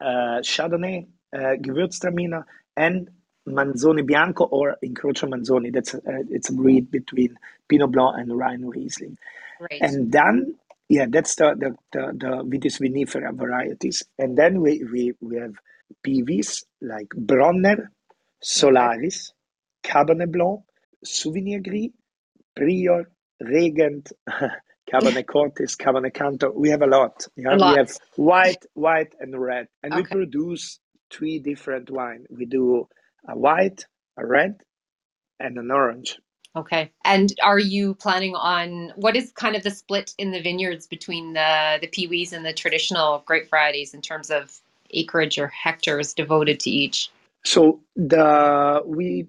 uh, 0.00 0.40
Chardonnay, 0.42 1.06
uh, 1.34 1.56
Gewürztraminer, 1.60 2.44
and 2.76 3.10
Manzoni 3.48 4.06
Bianco 4.06 4.44
or 4.44 4.76
Incrocio 4.84 5.28
Manzoni. 5.28 5.72
That's 5.72 5.94
a, 5.94 5.98
uh, 5.98 6.22
it's 6.30 6.50
a 6.50 6.54
breed 6.54 6.90
between 6.90 7.36
Pinot 7.68 7.92
Blanc 7.92 8.16
and 8.18 8.36
Rhine 8.38 8.64
Riesling. 8.66 9.18
right. 9.60 9.80
And 9.80 10.12
then, 10.12 10.56
yeah, 10.88 11.06
that's 11.08 11.34
the 11.36 11.54
the 11.58 11.76
the, 11.92 12.12
the 12.18 12.44
Vitis 12.44 12.80
vinifera 12.80 13.34
varieties. 13.34 14.04
And 14.18 14.36
then 14.36 14.60
we 14.60 14.84
we, 14.84 15.12
we 15.20 15.36
have 15.38 15.54
PVs 16.06 16.64
like 16.80 17.08
Bronner, 17.16 17.90
Solaris, 18.42 19.32
Cabernet 19.84 20.30
Blanc, 20.32 20.60
Souvignier 21.04 21.62
Gris, 21.62 21.90
Prior, 22.56 23.10
Regent, 23.40 24.12
Cabernet 24.92 25.24
Cortis, 25.26 25.76
Cabernet 25.76 26.14
Cantor. 26.14 26.52
We 26.52 26.70
have 26.70 26.82
a 26.82 26.86
lot. 26.86 27.26
Yeah, 27.36 27.54
A 27.54 27.56
lot. 27.56 27.72
we 27.72 27.78
have 27.78 27.92
white, 28.16 28.64
white, 28.74 29.14
and 29.20 29.38
red, 29.40 29.68
and 29.82 29.94
we 29.94 30.04
produce 30.04 30.78
three 31.12 31.38
different 31.38 31.90
wine. 31.90 32.26
We 32.30 32.46
do 32.46 32.88
a 33.28 33.36
white, 33.36 33.86
a 34.16 34.26
red, 34.26 34.56
and 35.38 35.58
an 35.58 35.70
orange. 35.70 36.18
Okay. 36.54 36.92
And 37.04 37.32
are 37.42 37.58
you 37.58 37.94
planning 37.94 38.34
on 38.34 38.92
what 38.96 39.16
is 39.16 39.32
kind 39.32 39.56
of 39.56 39.62
the 39.62 39.70
split 39.70 40.14
in 40.18 40.32
the 40.32 40.42
vineyards 40.42 40.86
between 40.86 41.32
the 41.32 41.78
the 41.80 41.88
Piwis 41.88 42.32
and 42.32 42.44
the 42.44 42.52
traditional 42.52 43.22
grape 43.26 43.48
varieties 43.48 43.94
in 43.94 44.02
terms 44.02 44.30
of 44.30 44.60
acreage 44.90 45.38
or 45.38 45.48
hectares 45.48 46.12
devoted 46.12 46.60
to 46.60 46.70
each? 46.70 47.10
So 47.44 47.80
the 47.96 48.82
we 48.84 49.26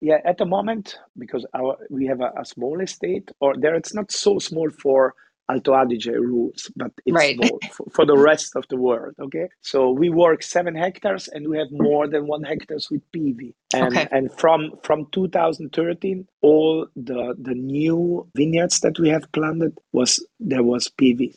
yeah 0.00 0.20
at 0.24 0.38
the 0.38 0.46
moment 0.46 0.98
because 1.18 1.44
our 1.54 1.76
we 1.90 2.06
have 2.06 2.22
a, 2.22 2.32
a 2.38 2.44
small 2.44 2.80
estate 2.80 3.30
or 3.40 3.54
there 3.56 3.74
it's 3.74 3.94
not 3.94 4.10
so 4.10 4.38
small 4.38 4.70
for 4.70 5.14
Alto 5.52 5.72
Adige 5.74 6.08
rules, 6.16 6.70
but 6.76 6.92
it's 7.06 7.16
Right. 7.16 7.36
for, 7.38 7.86
for 7.94 8.06
the 8.06 8.18
rest 8.18 8.56
of 8.56 8.66
the 8.70 8.78
world. 8.78 9.14
Okay, 9.20 9.48
so 9.62 9.90
we 9.92 10.10
work 10.10 10.42
seven 10.42 10.76
hectares 10.76 11.28
and 11.28 11.48
we 11.48 11.58
have 11.58 11.72
more 11.72 12.08
than 12.08 12.26
one 12.28 12.44
hectares 12.44 12.88
with 12.90 13.02
PV. 13.12 13.54
And 13.74 13.88
Okay. 13.88 14.08
and 14.12 14.32
from 14.40 14.72
from 14.84 15.08
2013, 15.12 16.26
all 16.42 16.88
the 16.96 17.36
the 17.40 17.54
new 17.54 18.28
vineyards 18.36 18.80
that 18.80 18.98
we 19.00 19.10
have 19.10 19.30
planted 19.32 19.78
was 19.92 20.26
there 20.40 20.64
was 20.64 20.88
PV. 21.00 21.34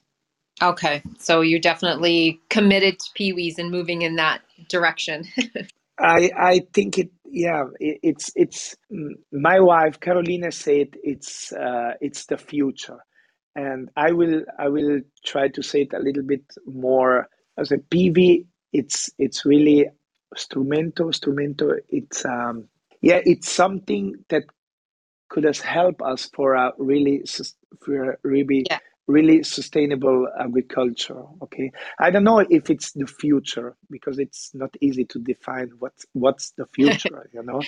Okay. 0.63 1.03
So 1.19 1.41
you're 1.41 1.59
definitely 1.61 2.41
committed 2.49 2.99
to 2.99 3.11
Piwis 3.17 3.59
and 3.59 3.71
moving 3.71 4.03
in 4.03 4.17
that 4.17 4.41
direction. 4.69 5.25
I 5.99 6.31
I 6.37 6.61
think 6.73 6.97
it 6.97 7.11
yeah 7.25 7.65
it, 7.79 7.99
it's 8.03 8.31
it's 8.35 8.75
my 9.31 9.59
wife 9.59 9.99
Carolina 9.99 10.51
said 10.51 10.89
it's 11.03 11.53
uh, 11.53 11.93
it's 12.01 12.25
the 12.25 12.37
future, 12.37 12.99
and 13.55 13.89
I 13.95 14.11
will 14.11 14.43
I 14.59 14.69
will 14.69 15.01
try 15.25 15.49
to 15.49 15.63
say 15.63 15.83
it 15.83 15.93
a 15.93 15.99
little 15.99 16.23
bit 16.23 16.43
more 16.65 17.27
as 17.57 17.71
a 17.71 17.77
PV. 17.77 18.45
It's 18.73 19.09
it's 19.19 19.45
really 19.45 19.87
strumento 20.35 21.11
strumento. 21.13 21.77
It's 21.89 22.25
um 22.25 22.69
yeah 23.01 23.21
it's 23.25 23.49
something 23.49 24.15
that 24.29 24.43
could 25.29 25.43
has 25.45 25.61
help 25.61 26.01
us 26.01 26.29
for 26.33 26.55
a 26.55 26.73
really 26.77 27.23
for 27.83 28.11
a 28.11 28.17
really 28.23 28.69
Yeah. 28.69 28.79
really 29.07 29.43
sustainable 29.43 30.27
agriculture 30.39 31.21
okay 31.41 31.71
i 31.99 32.09
don't 32.09 32.23
know 32.23 32.39
if 32.39 32.69
it's 32.71 32.91
the 32.93 33.05
future 33.07 33.75
because 33.91 34.19
it's 34.19 34.51
not 34.55 34.71
easy 34.81 35.05
to 35.05 35.19
define 35.19 35.71
what's 35.79 36.05
what's 36.13 36.51
the 36.57 36.65
future 36.67 37.29
you 37.33 37.43
know 37.43 37.67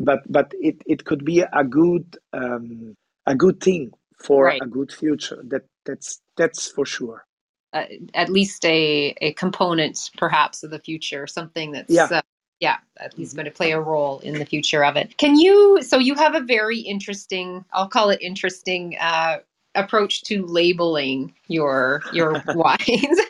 but 0.00 0.20
but 0.30 0.52
it, 0.60 0.82
it 0.86 1.04
could 1.04 1.24
be 1.24 1.40
a 1.40 1.64
good 1.64 2.16
um, 2.32 2.96
a 3.26 3.34
good 3.34 3.60
thing 3.60 3.92
for 4.18 4.44
Right. 4.46 4.62
a 4.62 4.66
good 4.66 4.92
future 4.92 5.42
that 5.48 5.64
that's 5.84 6.20
that's 6.36 6.68
for 6.70 6.86
sure 6.86 7.24
uh, 7.72 7.84
at 8.14 8.28
least 8.30 8.64
a 8.64 9.14
a 9.20 9.32
component 9.34 10.10
perhaps 10.16 10.62
of 10.62 10.70
the 10.70 10.78
future 10.78 11.26
something 11.26 11.72
that's 11.72 11.90
Yeah. 11.90 12.08
uh, 12.10 12.22
yeah 12.60 12.78
at 12.98 13.16
least 13.18 13.32
Mhm. 13.32 13.36
going 13.36 13.44
to 13.46 13.50
play 13.52 13.72
a 13.72 13.80
role 13.80 14.20
in 14.20 14.38
the 14.38 14.46
future 14.46 14.84
of 14.84 14.96
it 14.96 15.16
can 15.18 15.36
you 15.38 15.82
so 15.82 15.98
you 15.98 16.14
have 16.14 16.34
a 16.34 16.40
very 16.40 16.78
interesting 16.80 17.64
i'll 17.72 17.88
call 17.88 18.10
it 18.10 18.20
interesting 18.22 18.96
uh 19.00 19.38
approach 19.74 20.22
to 20.24 20.44
labeling 20.46 21.34
your 21.48 22.02
your 22.12 22.42
wines 22.54 23.20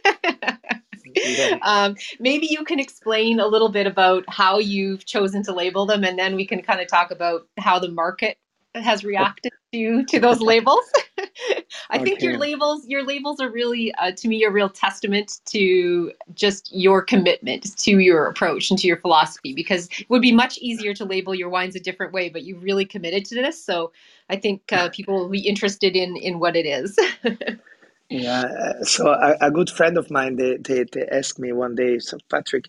Yeah. 1.05 1.59
um, 1.63 1.97
maybe 2.21 2.47
you 2.49 2.65
can 2.65 2.79
explain 2.81 3.41
a 3.41 3.47
little 3.47 3.69
bit 3.71 3.87
about 3.87 4.25
how 4.29 4.59
you've 4.59 5.05
chosen 5.05 5.43
to 5.45 5.53
label 5.53 5.85
them 5.87 6.05
and 6.05 6.19
then 6.19 6.37
we 6.37 6.47
can 6.47 6.63
kind 6.63 6.81
of 6.81 6.89
talk 6.89 7.11
about 7.11 7.47
how 7.59 7.79
the 7.79 7.89
market 7.91 8.39
has 8.75 9.05
reacted 9.05 9.53
to 9.73 10.05
to 10.07 10.21
those 10.21 10.41
labels. 10.41 10.85
I 11.91 11.99
think 11.99 12.23
your 12.23 12.39
labels 12.39 12.87
your 12.87 13.05
labels 13.05 13.41
are 13.41 13.51
really 13.51 13.95
uh, 13.95 14.13
to 14.13 14.29
me 14.29 14.45
a 14.45 14.51
real 14.51 14.69
testament 14.69 15.41
to 15.47 16.13
just 16.35 16.71
your 16.73 17.03
commitment 17.03 17.77
to 17.79 17.99
your 17.99 18.27
approach 18.27 18.71
and 18.71 18.79
to 18.79 18.87
your 18.87 18.99
philosophy 18.99 19.55
because 19.55 19.89
it 19.99 20.09
would 20.09 20.23
be 20.23 20.33
much 20.33 20.59
easier 20.59 20.95
to 20.95 21.05
label 21.05 21.35
your 21.35 21.49
wines 21.49 21.77
a 21.77 21.81
different 21.81 22.13
way 22.13 22.29
but 22.29 22.43
you've 22.43 22.63
really 22.63 22.85
committed 22.85 23.25
to 23.27 23.35
this. 23.35 23.63
So 23.63 23.93
i 24.31 24.37
think 24.37 24.63
uh, 24.73 24.89
people 24.93 25.15
will 25.17 25.29
be 25.31 25.41
interested 25.41 25.97
in 25.97 26.17
in 26.17 26.39
what 26.39 26.57
it 26.57 26.67
is. 26.67 26.99
Yeah, 28.11 28.43
uh, 28.43 28.85
so 28.85 29.09
a, 29.09 29.37
a 29.41 29.51
good 29.51 29.69
friend 29.69 29.99
of 29.99 30.11
mine, 30.11 30.37
they, 30.37 30.57
they, 30.57 30.85
they 30.93 31.07
asked 31.13 31.39
me 31.39 31.53
one 31.53 31.75
day, 31.75 31.99
so 31.99 32.19
Patrick, 32.31 32.65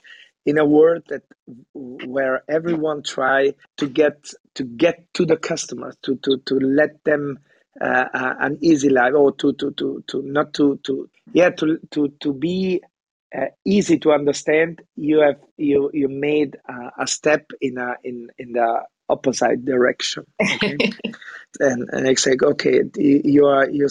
in 0.46 0.58
a 0.60 0.66
world 0.66 1.04
that 1.10 1.24
where 1.74 2.44
everyone 2.50 3.04
try 3.04 3.54
to 3.78 3.88
get 3.88 4.30
to 4.56 4.66
get 4.66 5.06
to 5.16 5.26
the 5.26 5.38
customer, 5.38 5.94
to 6.04 6.18
to, 6.24 6.40
to 6.48 6.56
let 6.56 7.04
them 7.06 7.40
uh, 7.82 8.06
uh, 8.14 8.36
an 8.42 8.60
easy 8.62 8.90
life, 8.90 9.14
or 9.16 9.34
to 9.38 9.54
to 9.54 9.72
to, 9.74 10.04
to 10.08 10.24
not 10.24 10.54
to 10.56 10.80
to 10.86 11.10
yeah 11.34 11.52
to 11.52 11.80
to 11.92 12.10
to 12.22 12.34
be 12.34 12.82
uh, 13.38 13.48
easy 13.66 14.00
to 14.00 14.12
understand. 14.14 14.82
You 14.98 15.20
have 15.22 15.42
you 15.58 15.92
you 15.94 16.10
made 16.10 16.58
uh, 16.70 16.92
a 17.00 17.08
step 17.08 17.52
in 17.62 17.78
a 17.80 17.96
in 18.04 18.30
in 18.40 18.54
the 18.54 18.84
opposite 19.10 19.66
direction. 19.66 20.26
Okay 20.42 20.80
and 21.62 21.90
and 21.92 22.08
it's 22.08 22.28
like 22.28 22.44
okay 22.44 22.84
you 22.98 23.46
are 23.48 23.70
you 23.70 23.90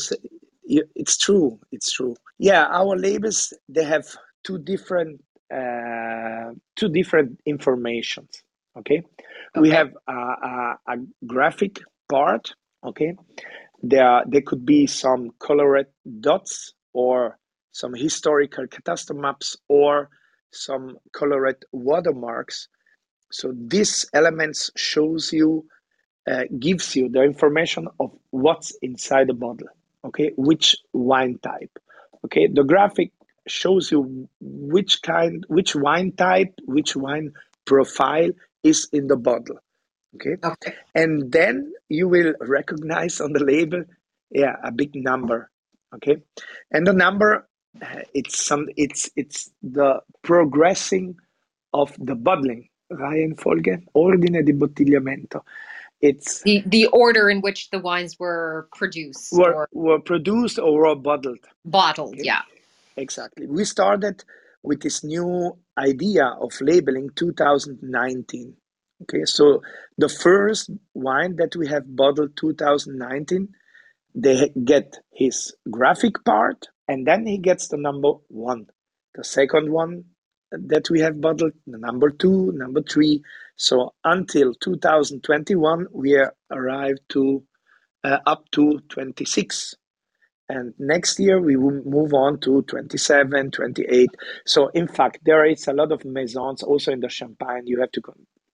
you, 0.64 0.84
it's 0.96 1.18
true 1.18 1.58
it's 1.72 1.92
true 1.92 2.16
yeah 2.38 2.66
our 2.66 2.96
labels 2.96 3.54
they 3.68 3.84
have 3.84 4.06
two 4.44 4.58
different 4.58 5.22
uh, 5.54 6.52
two 6.76 6.88
different 6.88 7.40
informations 7.46 8.42
okay, 8.78 9.02
we 9.56 9.70
have 9.70 9.92
a, 10.06 10.12
a, 10.12 10.78
a 10.86 10.96
graphic 11.26 11.80
part 12.08 12.54
okay? 12.84 13.14
There 13.82 14.22
there 14.26 14.42
could 14.42 14.64
be 14.64 14.86
some 14.86 15.30
colored 15.38 15.86
dots 16.20 16.72
or 16.92 17.38
some 17.72 17.94
historical 17.94 18.66
catastrophe 18.66 19.20
maps 19.20 19.56
or 19.68 20.10
some 20.50 20.98
colored 21.12 21.64
watermarks. 21.72 22.68
So 23.30 23.52
these 23.54 24.06
elements 24.12 24.70
shows 24.76 25.32
you 25.32 25.66
uh, 26.26 26.44
gives 26.58 26.96
you 26.96 27.08
the 27.08 27.22
information 27.22 27.88
of 28.00 28.12
what's 28.30 28.76
inside 28.82 29.28
the 29.28 29.34
bottle 29.34 29.68
okay? 30.04 30.32
Which 30.36 30.76
wine 30.92 31.38
type 31.38 31.78
okay? 32.24 32.48
The 32.48 32.64
graphic 32.64 33.12
shows 33.48 33.90
you 33.90 34.28
which 34.40 35.02
kind 35.02 35.44
which 35.48 35.74
wine 35.74 36.12
type 36.12 36.54
which 36.66 36.96
wine 36.96 37.32
profile 37.64 38.30
is 38.62 38.88
in 38.92 39.06
the 39.06 39.16
bottle 39.16 39.58
okay? 40.14 40.36
Okay. 40.42 40.74
And 40.94 41.30
then 41.32 41.72
you 41.88 42.08
will 42.08 42.34
recognize 42.40 43.20
on 43.20 43.32
the 43.32 43.44
label 43.44 43.84
yeah 44.30 44.56
a 44.64 44.72
big 44.72 44.94
number 44.94 45.50
okay? 45.94 46.16
And 46.70 46.86
the 46.86 46.92
number 46.92 47.48
uh, 47.82 48.00
it's 48.14 48.44
some 48.44 48.68
it's 48.76 49.10
it's 49.16 49.50
the 49.62 50.00
progressing 50.22 51.16
of 51.72 51.94
the 51.98 52.14
bottling. 52.14 52.68
Reihenfolge 52.90 53.82
ordine 53.94 54.44
di 54.44 54.52
bottigliamento. 54.52 55.42
It's 56.00 56.42
the 56.42 56.62
the 56.66 56.86
order 56.86 57.28
in 57.28 57.40
which 57.42 57.70
the 57.70 57.78
wines 57.78 58.18
were 58.18 58.68
produced 58.74 59.32
were, 59.32 59.54
or 59.54 59.68
were 59.72 60.00
produced 60.00 60.58
or 60.58 60.80
were 60.80 60.94
bottled. 60.94 61.40
Bottled 61.64 62.14
Okay. 62.14 62.22
yeah 62.22 62.42
exactly. 62.98 63.46
We 63.46 63.64
started 63.64 64.24
with 64.62 64.82
this 64.82 65.04
new 65.04 65.58
idea 65.78 66.26
of 66.40 66.52
labeling 66.60 67.10
2019 67.14 68.56
okay 69.02 69.24
so 69.24 69.62
the 69.96 70.08
first 70.08 70.70
wine 70.94 71.36
that 71.36 71.54
we 71.54 71.68
have 71.68 71.84
bottled 71.94 72.36
2019 72.36 73.48
they 74.14 74.52
get 74.64 74.98
his 75.12 75.54
graphic 75.70 76.24
part 76.24 76.68
and 76.88 77.06
then 77.06 77.26
he 77.26 77.38
gets 77.38 77.68
the 77.68 77.76
number 77.76 78.12
one. 78.28 78.66
The 79.14 79.24
second 79.24 79.70
one 79.70 80.04
that 80.50 80.90
we 80.90 81.00
have 81.00 81.20
bottled 81.20 81.52
the 81.66 81.78
number 81.78 82.10
two 82.10 82.52
number 82.52 82.82
three. 82.82 83.22
So 83.56 83.94
until 84.04 84.54
2021 84.54 85.86
we 85.92 86.16
are 86.16 86.34
arrived 86.50 87.00
to 87.10 87.44
uh, 88.04 88.18
up 88.26 88.44
to 88.52 88.80
26 88.88 89.74
and 90.48 90.72
next 90.78 91.18
year 91.20 91.40
we 91.40 91.56
will 91.56 91.82
move 91.84 92.14
on 92.14 92.38
to 92.40 92.62
27 92.62 93.50
28 93.50 94.08
so 94.46 94.68
in 94.68 94.88
fact 94.88 95.18
there 95.24 95.44
is 95.44 95.68
a 95.68 95.72
lot 95.72 95.92
of 95.92 96.04
maisons 96.04 96.62
also 96.62 96.92
in 96.92 97.00
the 97.00 97.08
champagne. 97.08 97.66
You 97.66 97.80
have 97.80 97.92
to 97.92 98.02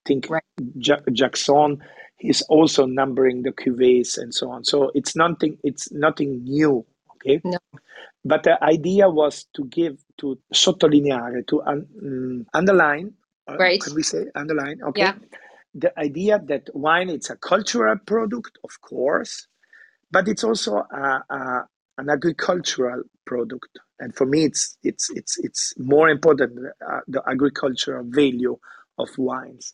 think 0.04 0.28
right. 0.28 0.42
Jacquesson 0.78 1.78
is 2.20 2.42
also 2.42 2.86
numbering 2.86 3.42
the 3.42 3.52
cuvées 3.52 4.18
and 4.18 4.32
so 4.34 4.50
on. 4.50 4.64
So 4.64 4.90
it's 4.94 5.16
nothing 5.16 5.58
it's 5.62 5.92
nothing 5.92 6.44
new 6.44 6.84
okay? 7.16 7.40
No. 7.44 7.58
but 8.24 8.42
the 8.42 8.62
idea 8.62 9.08
was 9.08 9.46
to 9.54 9.64
give 9.66 9.98
to 10.18 10.38
sottolineare 10.52 11.46
to 11.48 11.62
un, 11.62 11.86
um, 12.02 12.46
underline 12.54 13.14
uh, 13.48 13.56
right. 13.56 13.80
can 13.80 13.94
we 13.94 14.02
say 14.02 14.26
underline? 14.34 14.80
Okay. 14.82 15.02
Yeah. 15.02 15.14
the 15.74 15.98
idea 15.98 16.40
that 16.46 16.68
wine 16.74 17.10
it's 17.10 17.30
a 17.30 17.36
cultural 17.36 17.96
product 18.06 18.58
of 18.64 18.80
course 18.80 19.46
but 20.10 20.28
it's 20.28 20.44
also 20.44 20.76
a, 20.76 21.24
a, 21.28 21.66
an 21.98 22.10
agricultural 22.10 23.02
product. 23.24 23.78
And 24.00 24.14
for 24.14 24.26
me 24.26 24.44
it's 24.44 24.76
it's 24.82 25.10
it's 25.10 25.38
it's 25.38 25.74
more 25.78 26.08
important 26.08 26.58
uh, 26.86 27.00
the 27.06 27.22
agricultural 27.26 28.04
value 28.06 28.58
of 28.98 29.08
wines. 29.18 29.72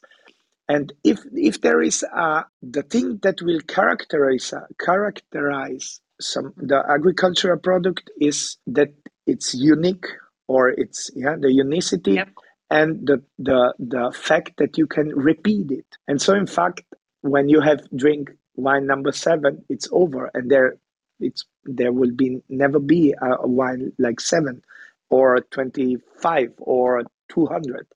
And 0.69 0.93
if 1.03 1.21
if 1.33 1.61
there 1.61 1.83
is 1.83 2.05
uh, 2.15 2.43
the 2.63 2.83
thing 2.83 3.19
that 3.23 3.43
will 3.43 3.61
characterize 3.61 4.53
uh, 4.53 4.67
characterize 4.79 6.01
some 6.21 6.53
the 6.57 6.85
agricultural 6.89 7.59
product 7.59 8.11
is 8.21 8.57
that 8.67 8.91
it's 9.27 9.55
unique 9.55 10.07
or 10.47 10.69
it's 10.69 11.11
yeah 11.15 11.37
the 11.41 11.53
unicity 11.53 12.13
yep. 12.13 12.29
and 12.71 13.07
the 13.07 13.23
the 13.39 13.75
the 13.79 14.13
fact 14.13 14.53
that 14.59 14.79
you 14.79 14.87
can 14.87 15.09
repeat 15.09 15.71
it. 15.71 15.87
And 16.07 16.21
so 16.21 16.35
in 16.35 16.47
fact 16.47 16.83
when 17.23 17.49
you 17.49 17.61
have 17.61 17.81
drink 17.97 18.31
wine 18.55 18.87
number 18.87 19.13
seven 19.13 19.65
it's 19.69 19.89
over 19.91 20.31
and 20.35 20.51
there 20.51 20.77
it's 21.21 21.45
there 21.65 21.93
will 21.93 22.13
be 22.13 22.43
never 22.49 22.79
be 22.81 23.15
a, 23.21 23.31
a 23.43 23.49
wine 23.49 23.93
like 23.99 24.21
seven 24.21 24.63
or 25.11 25.41
25 25.53 26.55
or 26.59 27.05
200 27.31 27.87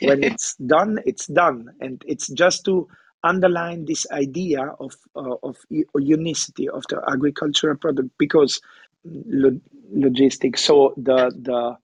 when 0.00 0.24
it's 0.24 0.56
done 0.56 0.98
it's 1.06 1.26
done. 1.28 1.70
And 1.80 2.02
it's 2.06 2.28
just 2.28 2.64
to 2.66 2.88
underline 3.24 3.86
this 3.86 4.06
idea 4.12 4.62
of 4.80 4.94
uh, 5.16 5.36
of 5.42 5.56
unicity 5.96 6.68
of 6.68 6.84
the 6.90 7.02
agricultural 7.10 7.76
product 7.76 8.10
because 8.18 8.60
lo- 9.04 9.60
logistics 9.92 10.62
so 10.62 10.94
the 10.96 11.32
the 11.42 11.76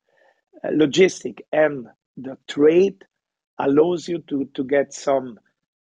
uh, 0.65 0.71
logistic 0.71 1.41
and 1.53 1.89
the 2.17 2.37
trade 2.49 3.05
allows 3.59 4.09
you 4.09 4.19
to 4.29 4.47
to 4.55 4.65
get 4.65 4.93
some 4.95 5.39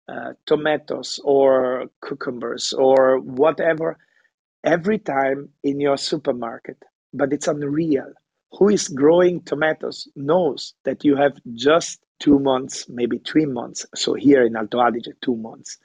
uh, 0.09 0.33
tomatoes 0.46 1.20
or 1.24 1.87
cucumbers 2.07 2.72
or 2.72 3.18
whatever 3.20 3.98
every 4.66 4.98
time 4.98 5.48
in 5.62 5.81
your 5.81 5.96
supermarket, 5.96 6.76
but 7.14 7.33
it's 7.33 7.48
unreal. 7.48 8.12
Who 8.59 8.68
is 8.68 8.88
growing 8.88 9.42
tomatoes 9.42 10.09
knows 10.16 10.74
that 10.85 11.05
you 11.05 11.16
have 11.16 11.33
just 11.55 12.00
two 12.20 12.38
months, 12.38 12.87
maybe 12.88 13.18
three 13.18 13.46
months. 13.46 13.87
So 13.94 14.14
here 14.14 14.44
in 14.44 14.57
Alto 14.57 14.79
Adige, 14.79 15.12
two 15.22 15.37
months 15.37 15.79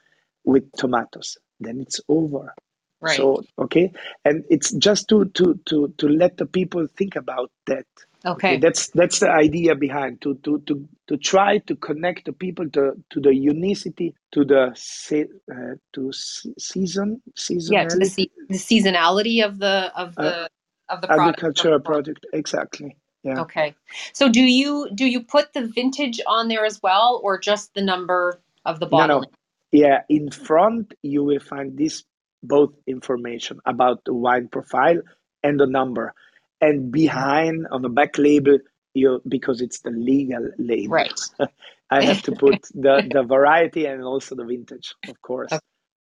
with 0.44 0.70
tomatoes. 0.74 1.38
Then 1.60 1.80
it's 1.80 2.02
over. 2.10 2.54
Right. 3.02 3.18
So 3.18 3.44
okay, 3.60 3.92
and 4.26 4.44
it's 4.50 4.72
just 4.74 5.08
to 5.10 5.26
to 5.26 5.60
to 5.68 5.94
to 5.98 6.08
let 6.08 6.38
the 6.38 6.46
people 6.46 6.88
think 6.98 7.16
about 7.16 7.52
that. 7.68 7.86
Okay. 8.26 8.50
okay. 8.50 8.58
That's 8.60 8.90
that's 8.90 9.20
the 9.20 9.32
idea 9.32 9.76
behind 9.76 10.22
to 10.22 10.36
to 10.44 10.60
to 10.68 10.88
to 11.08 11.18
try 11.18 11.58
to 11.60 11.76
connect 11.76 12.26
the 12.26 12.34
people 12.34 12.70
to 12.70 12.94
to 13.10 13.20
the 13.20 13.34
unicity 13.34 14.14
to 14.32 14.46
the 14.46 14.72
se- 14.76 15.28
uh, 15.52 15.76
to 15.94 16.12
season 16.14 17.22
season 17.36 17.74
yeah 17.74 17.86
to 17.86 17.98
the, 17.98 18.06
se- 18.06 18.32
the 18.50 18.58
seasonality 18.58 19.44
of 19.44 19.60
the 19.60 19.92
of 19.96 20.14
uh, 20.18 20.24
the 20.24 20.36
uh, 20.44 20.48
of 20.90 21.02
the 21.02 21.08
product. 21.08 21.40
agricultural 21.40 21.80
project 21.80 22.26
exactly 22.34 22.96
yeah 23.24 23.42
okay 23.42 23.74
so 24.14 24.30
do 24.30 24.42
you 24.42 24.90
do 24.94 25.06
you 25.06 25.22
put 25.22 25.54
the 25.54 25.66
vintage 25.68 26.22
on 26.28 26.48
there 26.48 26.66
as 26.66 26.80
well 26.84 27.20
or 27.24 27.40
just 27.40 27.74
the 27.74 27.82
number 27.82 28.40
of 28.66 28.80
the 28.80 28.86
bottle 28.86 29.22
no, 29.22 29.26
no. 29.26 29.32
yeah 29.72 30.02
in 30.10 30.30
front 30.30 30.94
you 31.02 31.24
will 31.24 31.40
find 31.40 31.78
this 31.78 32.04
both 32.44 32.74
information 32.88 33.60
about 33.66 34.04
the 34.06 34.14
wine 34.14 34.48
profile 34.48 35.02
and 35.44 35.60
the 35.60 35.68
number 35.68 36.14
and 36.62 36.92
behind 36.92 37.68
on 37.72 37.82
the 37.82 37.90
back 37.90 38.18
label 38.18 38.60
you 38.94 39.22
because 39.28 39.62
it's 39.62 39.80
the 39.80 39.92
legal 39.92 40.50
label. 40.58 40.94
Right. 40.94 41.20
I 41.90 42.04
have 42.04 42.22
to 42.24 42.32
put 42.32 42.62
the 42.74 43.08
the 43.12 43.24
variety 43.24 43.86
and 43.86 44.04
also 44.04 44.36
the 44.36 44.46
vintage 44.46 44.94
of 45.08 45.22
course. 45.22 45.52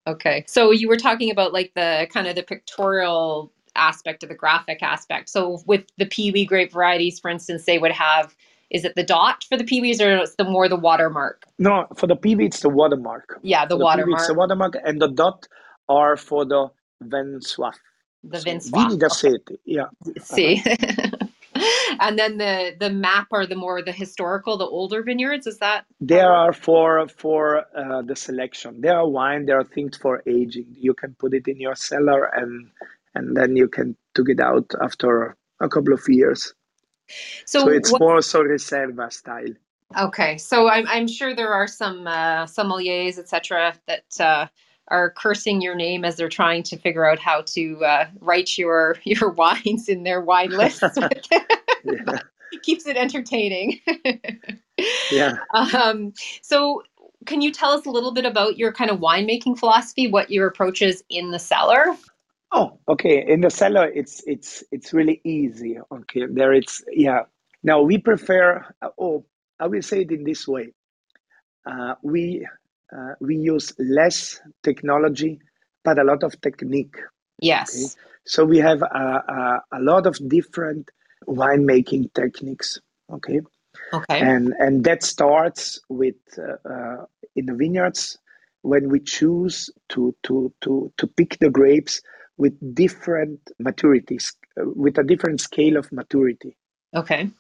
Okay. 0.07 0.45
So 0.47 0.71
you 0.71 0.89
were 0.89 0.97
talking 0.97 1.31
about 1.31 1.53
like 1.53 1.73
the 1.75 2.07
kind 2.13 2.27
of 2.27 2.37
the 2.37 2.43
pictorial 2.43 3.53
aspect 3.77 4.23
of 4.23 4.29
the 4.29 4.35
graphic 4.35 4.83
aspect. 4.83 5.29
So 5.29 5.61
with 5.67 5.85
the 5.99 6.07
Piwi 6.07 6.47
grape 6.47 6.73
varieties 6.73 7.19
for 7.19 7.31
instance 7.31 7.65
they 7.65 7.79
would 7.79 7.93
have 7.93 8.35
is 8.71 8.85
it 8.85 8.95
the 8.95 9.03
dot 9.03 9.45
for 9.49 9.57
the 9.57 9.65
Piwis 9.65 10.01
or 10.01 10.19
it's 10.19 10.37
the 10.37 10.45
more 10.45 10.69
the 10.69 10.77
watermark? 10.77 11.45
No 11.59 11.87
for 11.97 12.07
the 12.07 12.17
Piwi 12.17 12.47
it's 12.47 12.61
the 12.61 12.69
watermark. 12.69 13.39
Yeah 13.43 13.67
the 13.67 13.77
watermark 13.77 14.21
it's 14.21 14.29
the 14.29 14.35
watermark. 14.35 14.77
and 14.85 15.01
the 15.01 15.09
dot 15.09 15.47
are 15.89 16.17
for 16.17 16.45
the 16.45 16.69
vin 17.03 17.41
soif 17.41 17.75
the 18.23 18.39
so 18.39 18.45
Vince 18.45 18.71
Vini 18.71 18.97
da 18.97 19.09
Sete, 19.09 19.59
yeah. 19.65 19.87
See. 20.21 20.63
Uh-huh. 20.67 21.27
and 22.01 22.19
then 22.19 22.39
the 22.39 22.77
the 22.79 22.91
map 22.91 23.29
are 23.33 23.47
the 23.47 23.57
more 23.57 23.83
the 23.83 23.93
historical, 23.93 24.57
the 24.57 24.67
older 24.67 25.03
vineyards. 25.03 25.47
Is 25.47 25.59
that? 25.59 25.85
There 26.01 26.31
are 26.31 26.53
for 26.53 27.09
for 27.09 27.65
uh, 27.77 28.03
the 28.03 28.17
selection. 28.17 28.81
There 28.81 28.97
are 28.97 29.09
wine. 29.09 29.47
There 29.47 29.59
are 29.59 29.65
things 29.65 29.97
for 29.97 30.23
aging. 30.27 30.67
You 30.79 30.95
can 30.95 31.15
put 31.15 31.35
it 31.35 31.49
in 31.49 31.61
your 31.61 31.75
cellar, 31.75 32.25
and 32.25 32.71
and 33.15 33.37
then 33.37 33.57
you 33.57 33.69
can 33.69 33.97
took 34.15 34.29
it 34.29 34.41
out 34.41 34.71
after 34.83 35.37
a 35.61 35.69
couple 35.69 35.93
of 35.93 36.03
years. 36.09 36.55
So, 37.45 37.61
so 37.61 37.69
it's 37.69 37.91
what, 37.91 38.01
more 38.01 38.23
so 38.23 38.43
reserva 38.43 39.13
style. 39.13 39.55
Okay, 39.99 40.39
so 40.39 40.69
I'm 40.69 40.87
I'm 40.87 41.09
sure 41.09 41.35
there 41.35 41.53
are 41.53 41.67
some 41.67 42.07
uh, 42.07 42.47
sommeliers, 42.47 43.19
etc., 43.19 43.75
that. 43.87 44.21
Uh, 44.21 44.47
are 44.91 45.11
cursing 45.11 45.61
your 45.61 45.75
name 45.75 46.05
as 46.05 46.17
they're 46.17 46.29
trying 46.29 46.63
to 46.65 46.77
figure 46.77 47.09
out 47.09 47.19
how 47.19 47.43
to 47.43 47.85
uh, 47.85 48.07
write 48.21 48.59
your 48.59 48.97
your 49.05 49.31
wines 49.43 49.89
in 49.89 50.03
their 50.03 50.21
wine 50.21 50.51
lists. 50.51 50.83
yeah. 51.85 52.19
Keeps 52.63 52.87
it 52.87 52.97
entertaining. 52.97 53.81
yeah. 55.13 55.37
Um, 55.55 56.13
so, 56.43 56.83
can 57.25 57.41
you 57.41 57.53
tell 57.53 57.71
us 57.71 57.87
a 57.87 57.91
little 57.91 58.13
bit 58.13 58.27
about 58.27 58.59
your 58.59 58.73
kind 58.73 58.91
of 58.91 58.99
winemaking 58.99 59.57
philosophy? 59.57 60.09
What 60.09 60.31
your 60.31 60.49
approach 60.49 60.83
is 60.83 61.05
in 61.09 61.31
the 61.31 61.39
cellar? 61.39 61.97
Oh, 62.53 62.79
okay. 62.89 63.25
In 63.27 63.41
the 63.41 63.51
cellar, 63.51 63.87
it's 63.87 64.23
it's 64.27 64.65
it's 64.73 64.93
really 64.93 65.21
easy. 65.25 65.79
Okay, 65.93 66.27
there 66.29 66.53
it's 66.53 66.83
yeah. 66.91 67.23
Now 67.63 67.83
we 67.83 67.99
prefer. 67.99 68.65
Oh, 68.99 69.25
I 69.61 69.69
will 69.69 69.83
say 69.83 70.01
it 70.01 70.11
in 70.11 70.25
this 70.25 70.49
way. 70.49 70.73
Uh, 71.65 71.95
we 72.03 72.47
uh, 72.97 73.15
we 73.21 73.37
use 73.37 73.73
less 73.79 74.41
technology, 74.63 75.41
but 75.85 75.99
a 75.99 76.05
lot 76.05 76.23
of 76.23 76.41
technique. 76.41 76.97
Yes. 77.41 77.75
Okay? 77.75 78.03
So 78.25 78.45
we 78.45 78.59
have 78.59 78.83
a, 78.83 78.85
a, 78.85 79.63
a, 79.73 79.81
lot 79.81 80.07
of 80.07 80.17
different 80.29 80.91
winemaking 81.27 82.13
techniques. 82.15 82.79
Okay. 83.13 83.41
Okay. 83.93 84.21
And 84.21 84.53
and 84.59 84.85
that 84.85 85.03
starts 85.03 85.81
with 85.89 86.17
uh, 86.39 86.69
uh, 86.69 87.05
in 87.37 87.47
the 87.47 87.55
vineyards 87.55 88.19
when 88.63 88.89
we 88.89 89.01
choose 89.01 89.71
to 89.91 90.15
to 90.25 90.53
to 90.63 90.93
to 90.97 91.07
pick 91.07 91.39
the 91.39 91.51
grapes 91.51 92.03
with 92.37 92.75
different 92.75 93.41
maturities, 93.63 94.35
uh, 94.61 94.65
with 94.75 94.99
a 94.99 95.05
different 95.05 95.41
scale 95.41 95.77
of 95.77 95.91
maturity. 95.93 96.57
Okay. 96.95 97.31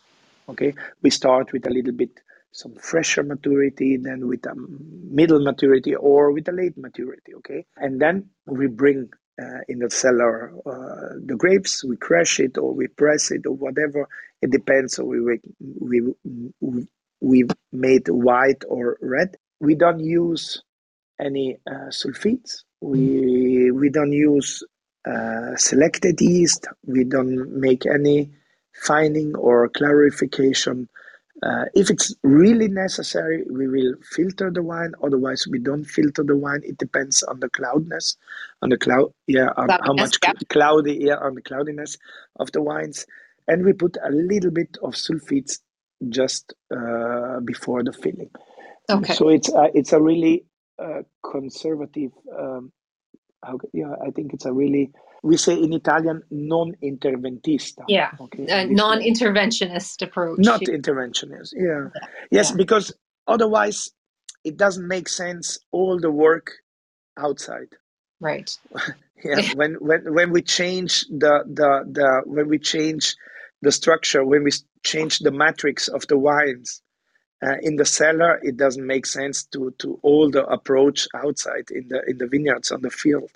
Okay. 0.48 0.74
We 1.02 1.10
start 1.10 1.52
with 1.52 1.66
a 1.66 1.70
little 1.70 1.92
bit 1.92 2.20
some 2.52 2.74
fresher 2.76 3.22
maturity, 3.22 3.96
then 3.96 4.26
with 4.26 4.44
a 4.46 4.54
middle 4.54 5.42
maturity 5.42 5.94
or 5.94 6.32
with 6.32 6.48
a 6.48 6.52
late 6.52 6.76
maturity, 6.76 7.34
okay? 7.36 7.64
And 7.76 8.00
then 8.00 8.30
we 8.46 8.66
bring 8.66 9.10
uh, 9.40 9.60
in 9.68 9.78
the 9.78 9.90
cellar 9.90 10.52
uh, 10.66 11.14
the 11.24 11.36
grapes, 11.36 11.84
we 11.84 11.96
crush 11.96 12.40
it 12.40 12.58
or 12.58 12.74
we 12.74 12.88
press 12.88 13.30
it 13.30 13.46
or 13.46 13.54
whatever. 13.54 14.08
It 14.42 14.50
depends. 14.50 14.96
So 14.96 15.04
we 15.04 15.40
we 15.80 16.14
we 16.60 16.86
we 17.20 17.44
made 17.72 18.08
white 18.08 18.64
or 18.68 18.98
red. 19.00 19.36
We 19.60 19.74
don't 19.74 20.00
use 20.00 20.62
any 21.20 21.58
uh, 21.66 21.88
sulfites. 21.90 22.64
We 22.80 23.70
we 23.70 23.90
don't 23.90 24.12
use 24.12 24.62
uh, 25.08 25.56
selected 25.56 26.20
yeast. 26.20 26.66
We 26.84 27.04
don't 27.04 27.60
make 27.60 27.86
any 27.86 28.32
fining 28.74 29.34
or 29.36 29.68
clarification 29.68 30.88
uh, 31.42 31.64
if 31.74 31.90
it's 31.90 32.14
really 32.22 32.68
necessary, 32.68 33.44
we 33.50 33.66
will 33.66 33.94
filter 34.02 34.50
the 34.50 34.62
wine. 34.62 34.92
Otherwise, 35.02 35.46
we 35.48 35.58
don't 35.58 35.84
filter 35.84 36.22
the 36.22 36.36
wine. 36.36 36.60
It 36.64 36.78
depends 36.78 37.22
on 37.22 37.40
the 37.40 37.48
cloudness, 37.48 38.16
on 38.62 38.68
the 38.68 38.76
cloud, 38.76 39.12
yeah, 39.26 39.48
on 39.56 39.66
cloudiness, 39.66 39.86
how 39.86 39.92
much 39.94 40.18
yeah. 40.22 40.32
cloudy, 40.48 40.98
yeah, 41.00 41.16
on 41.16 41.34
the 41.34 41.42
cloudiness 41.42 41.96
of 42.36 42.52
the 42.52 42.62
wines, 42.62 43.06
and 43.48 43.64
we 43.64 43.72
put 43.72 43.96
a 44.04 44.10
little 44.10 44.50
bit 44.50 44.76
of 44.82 44.94
sulfites 44.94 45.60
just 46.08 46.54
uh, 46.74 47.40
before 47.40 47.82
the 47.82 47.92
filling. 47.92 48.30
Okay. 48.90 49.14
So 49.14 49.28
it's 49.28 49.52
a, 49.52 49.70
it's 49.74 49.92
a 49.92 50.00
really 50.00 50.44
uh, 50.78 51.02
conservative 51.22 52.12
um, 52.36 52.72
how, 53.42 53.58
yeah, 53.72 53.94
I 54.06 54.10
think 54.10 54.34
it's 54.34 54.44
a 54.44 54.52
really 54.52 54.90
we 55.22 55.36
say 55.36 55.54
in 55.54 55.72
Italian 55.72 56.22
non 56.30 56.74
interventista. 56.82 57.84
Yeah, 57.88 58.12
okay, 58.20 58.46
uh, 58.46 58.66
non 58.66 59.00
interventionist 59.00 60.02
approach. 60.02 60.38
Not 60.38 60.62
interventionist. 60.62 61.52
Yeah, 61.56 61.88
yes, 62.30 62.50
yeah. 62.50 62.56
because 62.56 62.92
otherwise 63.26 63.90
it 64.44 64.56
doesn't 64.56 64.86
make 64.86 65.08
sense 65.08 65.58
all 65.72 65.98
the 65.98 66.10
work 66.10 66.52
outside. 67.18 67.68
Right. 68.20 68.50
yeah, 69.24 69.52
when 69.54 69.74
when 69.74 70.12
when 70.14 70.30
we 70.30 70.42
change 70.42 71.06
the 71.08 71.44
the 71.46 71.84
the 71.90 72.22
when 72.24 72.48
we 72.48 72.58
change 72.58 73.16
the 73.62 73.72
structure, 73.72 74.24
when 74.24 74.44
we 74.44 74.52
change 74.82 75.18
the 75.18 75.32
matrix 75.32 75.88
of 75.88 76.06
the 76.06 76.16
wines, 76.16 76.82
uh, 77.42 77.56
in 77.62 77.76
the 77.76 77.84
cellar 77.84 78.40
it 78.42 78.56
doesn't 78.56 78.86
make 78.86 79.06
sense 79.06 79.44
to 79.44 79.74
to 79.78 79.98
all 80.02 80.30
the 80.30 80.44
approach 80.46 81.08
outside 81.14 81.70
in 81.70 81.88
the 81.88 82.02
in 82.06 82.18
the 82.18 82.26
vineyards 82.26 82.70
on 82.70 82.80
the 82.82 82.90
field 82.90 83.30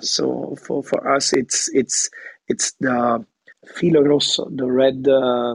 so 0.00 0.56
for 0.64 0.82
for 0.82 1.14
us 1.14 1.32
it's 1.32 1.68
it's 1.74 2.08
it's 2.48 2.72
the 2.80 3.24
filo 3.74 4.02
rosso 4.02 4.48
the 4.50 4.70
red 4.70 5.06
uh, 5.08 5.54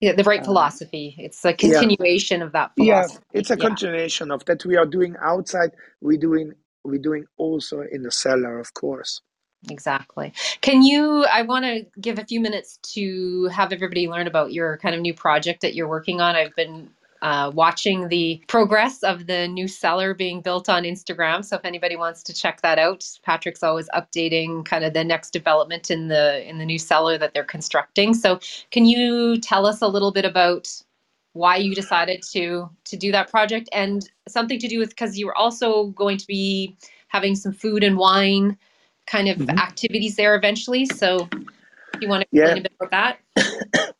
yeah 0.00 0.12
the 0.12 0.24
right 0.24 0.40
uh, 0.40 0.44
philosophy 0.44 1.14
it's 1.18 1.44
a 1.44 1.52
continuation 1.52 2.40
yeah. 2.40 2.46
of 2.46 2.52
that 2.52 2.70
philosophy. 2.76 3.18
yeah 3.32 3.38
it's 3.38 3.50
a 3.50 3.56
yeah. 3.56 3.66
continuation 3.66 4.30
of 4.30 4.44
that 4.44 4.64
we 4.64 4.76
are 4.76 4.86
doing 4.86 5.16
outside 5.20 5.70
we 6.00 6.16
doing 6.16 6.52
we 6.84 6.98
doing 6.98 7.24
also 7.36 7.82
in 7.92 8.02
the 8.02 8.10
cellar 8.10 8.58
of 8.58 8.72
course 8.74 9.20
Exactly. 9.68 10.32
Can 10.62 10.82
you? 10.82 11.24
I 11.24 11.42
want 11.42 11.64
to 11.66 11.84
give 12.00 12.18
a 12.18 12.24
few 12.24 12.40
minutes 12.40 12.78
to 12.94 13.44
have 13.52 13.72
everybody 13.72 14.08
learn 14.08 14.26
about 14.26 14.52
your 14.52 14.78
kind 14.78 14.94
of 14.94 15.02
new 15.02 15.12
project 15.12 15.60
that 15.60 15.74
you're 15.74 15.88
working 15.88 16.20
on. 16.20 16.34
I've 16.34 16.56
been 16.56 16.88
uh, 17.22 17.50
watching 17.54 18.08
the 18.08 18.42
progress 18.48 19.02
of 19.02 19.26
the 19.26 19.46
new 19.48 19.68
cellar 19.68 20.14
being 20.14 20.40
built 20.40 20.68
on 20.68 20.84
Instagram. 20.84 21.44
So 21.44 21.56
if 21.56 21.64
anybody 21.64 21.96
wants 21.96 22.22
to 22.24 22.34
check 22.34 22.62
that 22.62 22.78
out, 22.78 23.06
Patrick's 23.22 23.62
always 23.62 23.88
updating 23.90 24.64
kind 24.64 24.84
of 24.84 24.94
the 24.94 25.04
next 25.04 25.30
development 25.30 25.90
in 25.90 26.08
the 26.08 26.48
in 26.48 26.58
the 26.58 26.64
new 26.64 26.78
cellar 26.78 27.18
that 27.18 27.34
they're 27.34 27.44
constructing. 27.44 28.14
So 28.14 28.40
can 28.70 28.86
you 28.86 29.38
tell 29.38 29.66
us 29.66 29.82
a 29.82 29.88
little 29.88 30.12
bit 30.12 30.24
about 30.24 30.70
why 31.32 31.56
you 31.56 31.74
decided 31.74 32.22
to 32.32 32.68
to 32.84 32.96
do 32.96 33.12
that 33.12 33.30
project 33.30 33.68
and 33.72 34.10
something 34.26 34.58
to 34.58 34.68
do 34.68 34.78
with 34.78 34.90
because 34.90 35.18
you 35.18 35.26
were 35.26 35.36
also 35.36 35.88
going 35.88 36.16
to 36.18 36.26
be 36.26 36.76
having 37.08 37.34
some 37.34 37.52
food 37.52 37.84
and 37.84 37.98
wine 37.98 38.56
kind 39.06 39.28
of 39.28 39.38
mm-hmm. 39.38 39.58
activities 39.58 40.16
there 40.16 40.34
eventually. 40.34 40.86
So 40.86 41.28
you 42.00 42.08
want 42.08 42.22
to 42.22 42.38
explain 42.38 42.56
yeah. 42.56 42.60
a 42.60 42.62
bit 42.62 42.72
about 42.80 43.18
that? 43.36 43.94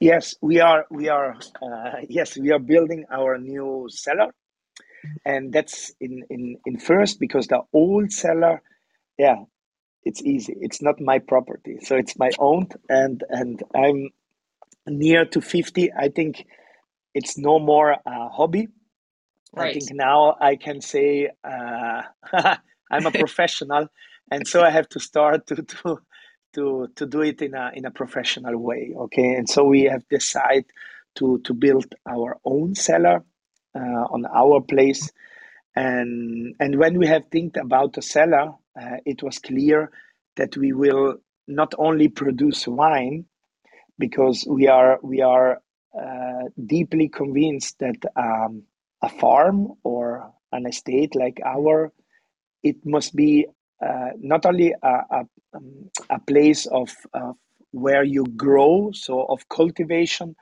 yes, 0.00 0.34
we 0.42 0.60
are. 0.60 0.86
We 0.90 1.08
are. 1.08 1.36
Uh, 1.62 2.00
yes, 2.08 2.36
we 2.36 2.52
are 2.52 2.58
building 2.58 3.04
our 3.10 3.38
new 3.38 3.86
cellar, 3.90 4.34
and 5.24 5.52
that's 5.52 5.92
in 6.00 6.24
in 6.30 6.58
in 6.66 6.78
first 6.78 7.20
because 7.20 7.46
the 7.48 7.60
old 7.72 8.12
cellar, 8.12 8.62
yeah, 9.18 9.36
it's 10.04 10.22
easy. 10.22 10.54
It's 10.60 10.82
not 10.82 11.00
my 11.00 11.18
property, 11.18 11.78
so 11.82 11.96
it's 11.96 12.18
my 12.18 12.30
own, 12.38 12.68
and 12.88 13.22
and 13.28 13.62
I'm 13.74 14.10
near 14.86 15.24
to 15.26 15.40
fifty. 15.40 15.92
I 15.92 16.08
think 16.08 16.46
it's 17.14 17.38
no 17.38 17.58
more 17.58 17.92
a 17.92 18.28
hobby. 18.28 18.68
Right. 19.54 19.70
I 19.70 19.72
think 19.78 19.90
now 19.94 20.36
I 20.40 20.56
can 20.56 20.80
say 20.80 21.30
uh, 21.44 22.02
I'm 22.90 23.06
a 23.06 23.10
professional 23.10 23.88
and 24.30 24.46
so 24.46 24.62
I 24.62 24.70
have 24.70 24.88
to 24.90 25.00
start 25.00 25.46
to 25.48 25.56
to 25.62 25.98
to 26.56 26.88
to 26.96 27.06
do 27.06 27.22
it 27.22 27.42
in 27.42 27.54
a 27.54 27.70
in 27.74 27.86
a 27.86 27.92
professional 27.92 28.58
way. 28.58 28.94
Okay, 28.96 29.34
and 29.34 29.48
so 29.48 29.64
we 29.64 29.84
have 29.84 30.08
decided 30.08 30.66
to 31.16 31.38
to 31.44 31.54
build 31.54 31.94
our 32.08 32.38
own 32.44 32.74
cellar 32.74 33.24
uh, 33.76 34.04
on 34.10 34.26
our 34.26 34.60
place, 34.62 35.10
and 35.76 36.54
and 36.60 36.78
when 36.78 36.98
we 36.98 37.06
have 37.06 37.24
think 37.30 37.56
about 37.56 37.94
the 37.94 38.02
cellar, 38.02 38.54
uh, 38.80 38.96
it 39.06 39.22
was 39.22 39.38
clear 39.38 39.90
that 40.36 40.56
we 40.56 40.72
will 40.72 41.16
not 41.48 41.74
only 41.78 42.08
produce 42.08 42.66
wine 42.66 43.26
because 43.98 44.46
we 44.48 44.68
are 44.68 44.98
we 45.02 45.22
are 45.22 45.60
uh, 45.98 46.44
deeply 46.66 47.08
convinced 47.08 47.78
that 47.78 47.96
um, 48.16 48.64
a 49.02 49.08
farm 49.08 49.72
or 49.84 50.32
an 50.52 50.66
estate 50.66 51.14
like 51.14 51.40
our 51.44 51.92
it 52.62 52.76
must 52.84 53.14
be 53.14 53.46
uh, 53.84 54.10
not 54.18 54.46
only 54.46 54.74
a, 54.82 54.88
a, 54.88 55.26
um, 55.54 55.90
a 56.10 56.18
place 56.20 56.66
of 56.66 56.94
where 57.72 58.04
you 58.04 58.24
grow, 58.36 58.90
so 58.92 59.24
of 59.24 59.48
cultivation, 59.48 60.34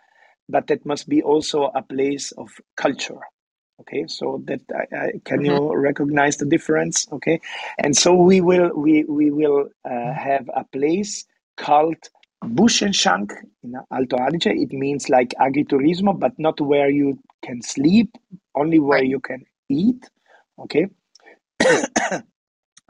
but 0.49 0.70
it 0.70 0.85
must 0.87 1.09
be 1.09 1.22
also 1.22 1.70
a 1.74 1.82
place 1.82 2.32
of 2.32 2.49
culture. 2.76 3.20
Okay, 3.80 4.05
so 4.07 4.41
that 4.47 4.61
I, 4.72 4.97
I, 4.97 5.12
can 5.24 5.41
mm-hmm. 5.41 5.47
you 5.47 5.76
recognize 5.76 6.37
the 6.37 6.47
difference? 6.47 7.07
Okay, 7.11 7.41
and 7.78 7.97
so 7.97 8.14
we 8.14 8.41
will 8.41 8.70
we 8.74 9.05
we 9.05 9.30
will 9.32 9.68
uh, 9.85 9.89
mm-hmm. 9.89 10.12
have 10.12 10.49
a 10.55 10.64
place 10.64 11.24
called 11.57 11.97
Shank 12.68 13.32
in 13.64 13.74
Alto 13.93 14.16
Adige. 14.16 14.47
It 14.47 14.72
means 14.72 15.09
like 15.09 15.35
agriturismo, 15.41 16.18
but 16.18 16.39
not 16.39 16.61
where 16.61 16.89
you 16.89 17.18
can 17.45 17.62
sleep, 17.62 18.16
only 18.55 18.78
where 18.78 19.01
right. 19.01 19.09
you 19.09 19.18
can 19.18 19.45
eat. 19.68 20.09
Okay, 20.61 20.87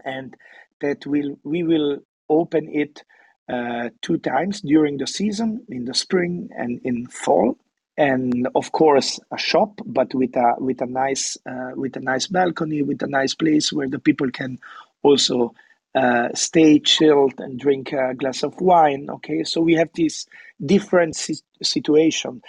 and 0.05 0.37
that 0.81 1.07
will 1.07 1.39
we 1.45 1.63
will 1.63 1.99
open 2.29 2.69
it 2.73 3.03
uh, 3.49 3.91
two 4.03 4.19
times 4.19 4.61
during 4.61 4.99
the 4.99 5.07
season 5.07 5.65
in 5.69 5.85
the 5.85 5.95
spring 5.95 6.49
and 6.57 6.81
in 6.85 7.07
fall. 7.07 7.57
And 7.97 8.49
of 8.55 8.73
course 8.73 9.21
a 9.31 9.39
shop 9.39 9.81
but 9.87 10.15
with 10.15 10.37
a 10.37 10.55
with 10.59 10.81
a 10.81 10.87
nice 10.87 11.39
uh, 11.49 11.73
with 11.77 11.97
a 11.97 12.01
nice 12.01 12.27
balcony 12.27 12.83
with 12.83 13.03
a 13.03 13.07
nice 13.07 13.35
place 13.35 13.73
where 13.73 13.89
the 13.89 14.01
people 14.01 14.31
can 14.31 14.59
also 15.03 15.55
uh, 15.95 16.29
stay 16.35 16.81
chilled 16.81 17.35
and 17.39 17.61
drink 17.61 17.93
a 17.93 18.15
glass 18.15 18.43
of 18.43 18.61
wine 18.61 19.09
okay? 19.11 19.45
So 19.45 19.61
we 19.61 19.75
have 19.75 19.91
this 19.95 20.27
different 20.65 21.15
si- 21.15 21.43
situation. 21.63 22.43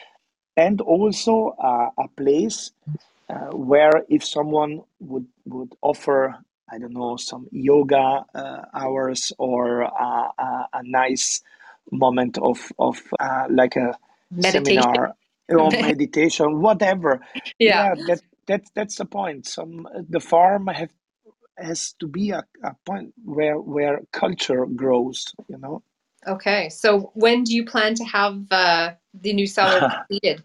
And 0.57 0.81
also 0.81 1.55
a 1.59 2.07
place 2.15 2.71
uh, 3.29 3.51
where 3.51 4.03
if 4.09 4.23
someone 4.23 4.81
would 4.99 5.27
would 5.45 5.73
offer 5.81 6.37
I 6.71 6.79
don't 6.79 6.93
know, 6.93 7.17
some 7.17 7.47
yoga 7.51 8.25
uh, 8.33 8.61
hours 8.73 9.31
or 9.37 9.83
uh, 9.83 10.29
uh, 10.37 10.63
a 10.73 10.81
nice 10.83 11.41
moment 11.91 12.37
of 12.37 12.71
of 12.79 13.01
uh, 13.19 13.45
like 13.49 13.75
a 13.75 13.97
meditation. 14.31 14.65
seminar 14.65 15.15
or 15.49 15.71
meditation, 15.81 16.61
whatever. 16.61 17.21
Yeah, 17.59 17.93
yeah 17.93 17.95
that 18.07 18.21
that 18.47 18.63
that's 18.73 18.95
the 18.95 19.05
point. 19.05 19.47
Some 19.47 19.87
the 20.09 20.19
farm 20.19 20.67
have 20.67 20.91
has 21.57 21.93
to 21.99 22.07
be 22.07 22.31
a, 22.31 22.43
a 22.63 22.75
point 22.85 23.13
where 23.23 23.59
where 23.59 24.01
culture 24.11 24.65
grows. 24.65 25.25
You 25.47 25.57
know. 25.57 25.83
Okay, 26.27 26.69
so 26.69 27.11
when 27.13 27.43
do 27.43 27.55
you 27.55 27.65
plan 27.65 27.93
to 27.95 28.03
have 28.05 28.51
uh, 28.51 28.93
the 29.13 29.33
new 29.33 29.45
cellar 29.45 29.79
completed? 30.09 30.43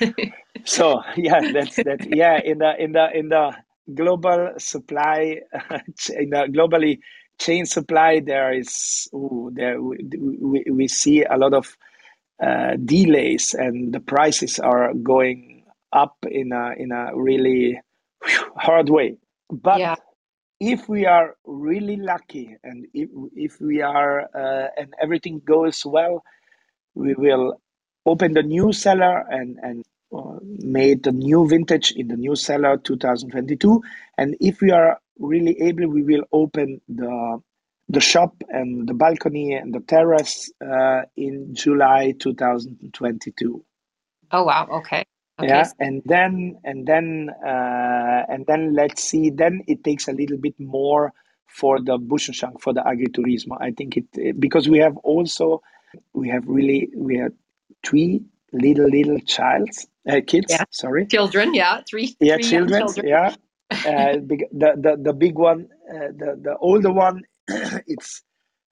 so 0.64 1.02
yeah, 1.16 1.40
that's 1.52 1.76
that. 1.76 2.06
Yeah, 2.14 2.40
in 2.44 2.58
the 2.58 2.74
in 2.78 2.92
the 2.92 3.08
in 3.16 3.28
the 3.30 3.56
global 3.94 4.52
supply 4.58 5.40
in 6.16 6.30
the 6.30 6.46
globally 6.50 6.98
chain 7.38 7.66
supply 7.66 8.20
there 8.20 8.52
is 8.52 9.08
ooh, 9.14 9.50
there 9.52 9.80
we, 9.82 9.98
we, 10.40 10.64
we 10.70 10.88
see 10.88 11.24
a 11.24 11.36
lot 11.36 11.52
of 11.52 11.76
uh, 12.42 12.76
delays 12.84 13.54
and 13.54 13.92
the 13.92 14.00
prices 14.00 14.58
are 14.58 14.92
going 14.94 15.64
up 15.92 16.16
in 16.30 16.52
a 16.52 16.72
in 16.76 16.92
a 16.92 17.10
really 17.14 17.80
hard 18.56 18.88
way 18.88 19.16
but 19.50 19.78
yeah. 19.78 19.94
if 20.60 20.88
we 20.88 21.04
are 21.04 21.36
really 21.44 21.96
lucky 21.96 22.56
and 22.64 22.86
if, 22.94 23.08
if 23.34 23.60
we 23.60 23.82
are 23.82 24.28
uh, 24.34 24.68
and 24.76 24.94
everything 25.00 25.40
goes 25.44 25.84
well 25.84 26.22
we 26.94 27.14
will 27.14 27.60
open 28.06 28.32
the 28.32 28.42
new 28.42 28.72
cellar 28.72 29.24
and 29.30 29.58
and 29.62 29.84
made 30.58 31.02
the 31.02 31.12
new 31.12 31.48
vintage 31.48 31.92
in 31.92 32.08
the 32.08 32.16
new 32.16 32.36
cellar 32.36 32.76
2022 32.78 33.82
and 34.18 34.36
if 34.40 34.60
we 34.60 34.70
are 34.70 35.00
really 35.18 35.60
able 35.60 35.88
we 35.88 36.02
will 36.02 36.24
open 36.32 36.80
the 36.88 37.40
the 37.88 38.00
shop 38.00 38.34
and 38.48 38.88
the 38.88 38.94
balcony 38.94 39.54
and 39.54 39.74
the 39.74 39.80
terrace 39.80 40.50
uh, 40.64 41.02
in 41.16 41.54
july 41.54 42.12
2022 42.18 43.64
oh 44.32 44.44
wow. 44.44 44.66
Okay. 44.70 45.04
Okay. 45.38 45.48
yeah. 45.48 45.68
And 45.78 46.02
then 46.04 46.58
and 46.64 46.86
then 46.86 47.30
uh, 47.44 48.22
and 48.28 48.44
then 48.46 48.74
let's 48.74 49.02
see. 49.02 49.30
Then 49.30 49.62
it 49.66 49.82
takes 49.82 50.06
a 50.06 50.12
little 50.12 50.36
bit 50.36 50.58
more 50.58 51.12
for 51.52 51.80
the 51.80 51.98
Buschenschank 51.98 52.60
for 52.60 52.72
the 52.72 52.80
agriturismo 52.80 53.56
i 53.60 53.70
think 53.70 53.96
it 53.96 54.40
because 54.40 54.68
we 54.68 54.78
have 54.78 54.96
also 54.98 55.60
we 56.14 56.28
have 56.28 56.44
really 56.46 56.88
we 56.96 57.16
have 57.16 57.32
three 57.84 58.22
little 58.52 58.88
little 58.88 59.18
childs 59.20 59.86
uh, 60.08 60.20
kids 60.26 60.46
yeah. 60.50 60.64
sorry. 60.70 61.06
Children 61.06 61.54
yeah 61.54 61.80
three 61.88 62.16
yeah 62.20 62.36
three 62.36 62.44
children, 62.44 62.80
children, 62.80 63.08
yeah. 63.08 63.34
Uh, 63.72 64.18
the, 64.20 64.36
the 64.52 64.98
the 65.02 65.12
big 65.14 65.38
one 65.38 65.66
uh, 65.90 66.08
the 66.14 66.38
the 66.42 66.54
older 66.58 66.92
one 66.92 67.22
it's 67.86 68.22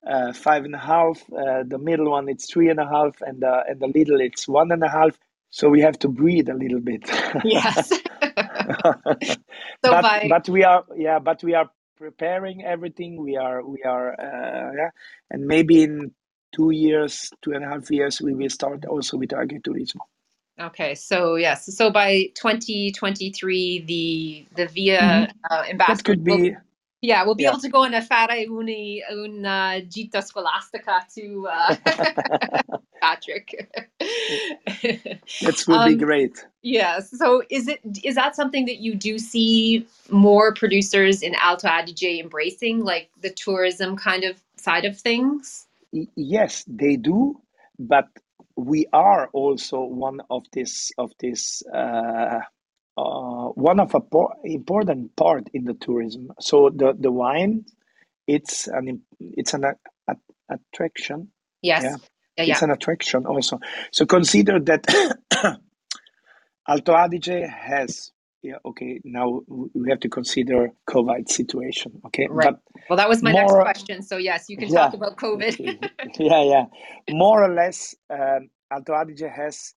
uh, 0.06 0.30
five 0.34 0.66
and 0.66 0.74
a 0.74 0.78
half 0.78 1.22
uh, 1.32 1.62
the 1.66 1.78
middle 1.78 2.10
one 2.10 2.28
it's 2.28 2.52
three 2.52 2.68
and 2.68 2.78
a 2.78 2.86
half 2.86 3.16
and 3.22 3.40
the 3.40 3.64
and 3.66 3.80
the 3.80 3.86
little 3.86 4.20
it's 4.20 4.46
one 4.46 4.70
and 4.70 4.84
a 4.84 4.88
half. 4.88 5.18
So 5.52 5.68
we 5.68 5.80
have 5.80 5.98
to 6.00 6.08
breathe 6.08 6.48
a 6.48 6.54
little 6.54 6.80
bit. 6.80 7.10
Yes. 7.44 7.92
So 9.82 9.90
but, 9.90 10.02
by... 10.02 10.26
but 10.28 10.48
we 10.48 10.64
are 10.64 10.84
yeah 10.94 11.18
but 11.18 11.42
we 11.42 11.54
are 11.54 11.70
preparing 11.96 12.64
everything. 12.64 13.22
We 13.22 13.36
are 13.36 13.64
we 13.64 13.82
are 13.82 14.12
uh, 14.12 14.72
yeah, 14.76 14.90
and 15.30 15.46
maybe 15.46 15.82
in 15.82 16.12
two 16.52 16.70
years, 16.70 17.30
two 17.42 17.52
and 17.52 17.64
a 17.64 17.68
half 17.68 17.90
years, 17.90 18.20
we 18.20 18.34
will 18.34 18.50
start 18.50 18.84
also 18.84 19.16
with 19.16 19.30
agriturismo. 19.30 20.00
Okay, 20.60 20.94
so 20.94 21.36
yes, 21.36 21.74
so 21.74 21.90
by 21.90 22.30
2023, 22.34 23.84
the 23.86 24.46
the 24.56 24.66
VIA 24.66 25.00
mm-hmm. 25.00 25.30
uh, 25.50 25.64
ambassador 25.68 25.96
that 25.96 26.04
could 26.04 26.24
be. 26.24 26.32
Will, 26.32 26.56
yeah, 27.02 27.24
we'll 27.24 27.34
be 27.34 27.44
yeah. 27.44 27.50
able 27.50 27.60
to 27.60 27.68
go 27.70 27.84
on 27.84 27.94
a 27.94 28.02
fare 28.02 28.36
uni, 28.36 29.02
una 29.10 29.80
gita 29.88 30.20
scolastica 30.20 31.00
to 31.14 31.48
uh, 31.50 31.76
Patrick. 33.00 33.70
that 33.98 35.64
would 35.66 35.76
um, 35.76 35.88
be 35.88 35.94
great. 35.94 36.44
Yes. 36.60 37.10
So 37.16 37.42
is 37.48 37.68
it 37.68 37.80
is 38.04 38.16
that 38.16 38.36
something 38.36 38.66
that 38.66 38.80
you 38.80 38.94
do 38.94 39.18
see 39.18 39.86
more 40.10 40.52
producers 40.52 41.22
in 41.22 41.34
Alto 41.40 41.68
Adige 41.68 42.20
embracing, 42.20 42.84
like 42.84 43.08
the 43.22 43.30
tourism 43.30 43.96
kind 43.96 44.24
of 44.24 44.36
side 44.56 44.84
of 44.84 44.98
things? 44.98 45.66
yes, 46.16 46.64
they 46.68 46.96
do, 46.96 47.40
but 47.78 48.08
we 48.60 48.86
are 48.92 49.28
also 49.32 49.80
one 49.82 50.20
of 50.30 50.44
this 50.52 50.92
of 50.98 51.12
this 51.20 51.62
uh, 51.74 52.40
uh, 52.96 53.46
one 53.54 53.80
of 53.80 53.94
a 53.94 54.00
po- 54.00 54.34
important 54.44 55.16
part 55.16 55.48
in 55.54 55.64
the 55.64 55.74
tourism. 55.74 56.32
So 56.40 56.70
the 56.70 56.94
the 56.98 57.12
wine, 57.12 57.64
it's 58.26 58.68
an 58.68 59.02
it's 59.20 59.54
an 59.54 59.64
a, 59.64 59.74
a, 60.08 60.16
attraction. 60.50 61.28
Yes. 61.62 61.82
Yeah. 61.84 61.96
Yeah, 62.36 62.52
it's 62.52 62.62
an 62.62 62.70
attraction 62.70 63.26
also. 63.26 63.60
So 63.92 64.06
consider 64.06 64.60
that 64.60 64.86
Alto 66.68 66.94
Adige 66.94 67.48
has 67.48 68.12
yeah 68.42 68.56
okay 68.64 69.00
now 69.04 69.40
we 69.74 69.90
have 69.90 70.00
to 70.00 70.08
consider 70.08 70.70
covid 70.88 71.28
situation 71.28 71.92
okay? 72.06 72.26
Right. 72.30 72.54
But 72.54 72.60
well 72.88 72.96
that 72.96 73.08
was 73.08 73.22
my 73.22 73.32
more, 73.32 73.42
next 73.42 73.54
question 73.54 74.02
so 74.02 74.16
yes 74.16 74.46
you 74.48 74.56
can 74.56 74.68
yeah, 74.68 74.80
talk 74.80 74.94
about 74.94 75.16
covid. 75.16 75.54
Yeah 76.18 76.42
yeah. 76.42 76.64
More 77.10 77.44
or 77.44 77.54
less 77.54 77.94
um, 78.10 78.48
alto 78.70 78.92
adige 78.94 79.30
has 79.30 79.74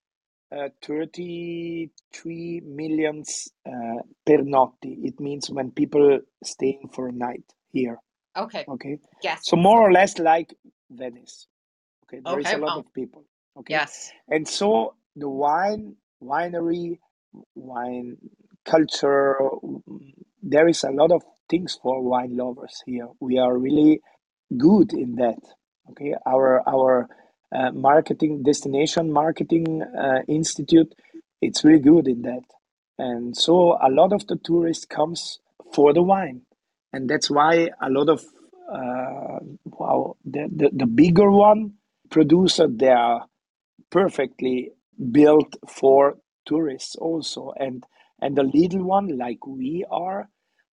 uh, 0.56 0.68
33 0.84 2.62
millions 2.66 3.48
uh, 3.66 4.02
per 4.26 4.42
notte. 4.42 4.76
It 4.82 5.20
means 5.20 5.50
when 5.50 5.72
people 5.72 6.20
staying 6.44 6.90
for 6.94 7.08
a 7.08 7.14
night 7.14 7.46
here 7.72 7.98
okay. 8.38 8.66
okay? 8.68 8.98
Yes. 9.24 9.42
So 9.44 9.56
more 9.56 9.82
or 9.82 9.92
less 9.92 10.20
like 10.20 10.54
venice 10.90 11.48
okay? 12.06 12.22
There 12.24 12.40
okay, 12.40 12.50
is 12.50 12.56
a 12.56 12.58
lot 12.58 12.78
of 12.78 12.94
people 12.94 13.26
okay? 13.58 13.74
Yes. 13.74 14.12
And 14.28 14.48
so 14.48 14.96
the 15.16 15.30
wine 15.30 15.96
winery 16.22 17.00
wine 17.56 18.18
culture. 18.66 19.38
There 20.44 20.68
is 20.68 20.84
a 20.84 20.92
lot 20.92 21.12
of 21.12 21.24
things 21.50 21.80
for 21.82 22.02
wine 22.04 22.38
lovers 22.38 22.82
here. 22.86 23.08
We 23.20 23.38
are 23.40 23.58
really 23.58 24.02
good 24.58 24.94
in 24.94 25.16
that. 25.16 25.40
Okay, 25.92 26.16
our 26.26 26.64
our 26.68 27.08
uh, 27.56 27.72
marketing 27.72 28.44
destination 28.44 29.12
marketing 29.12 29.82
uh, 29.84 30.22
institute, 30.28 30.94
it's 31.42 31.64
really 31.64 31.82
good 31.82 32.08
in 32.08 32.22
that, 32.24 32.44
and 32.98 33.36
so 33.36 33.78
a 33.82 33.90
lot 33.90 34.14
of 34.14 34.26
the 34.28 34.38
tourists 34.44 34.86
comes 34.86 35.40
for 35.74 35.94
the 35.94 36.04
wine, 36.04 36.44
and 36.94 37.10
that's 37.10 37.30
why 37.30 37.70
a 37.82 37.90
lot 37.90 38.10
of 38.10 38.24
uh, 38.72 39.40
wow 39.66 40.16
the, 40.26 40.48
the 40.56 40.70
the 40.74 40.86
bigger 40.86 41.30
one 41.32 41.74
producer 42.10 42.68
they 42.68 42.90
are 42.90 43.26
perfectly 43.92 44.72
built 45.12 45.56
for 45.68 46.18
tourists 46.46 46.96
also 46.96 47.54
and 47.58 47.86
and 48.22 48.36
the 48.36 48.44
little 48.44 48.84
one 48.84 49.18
like 49.18 49.46
we 49.46 49.86
are 49.90 50.30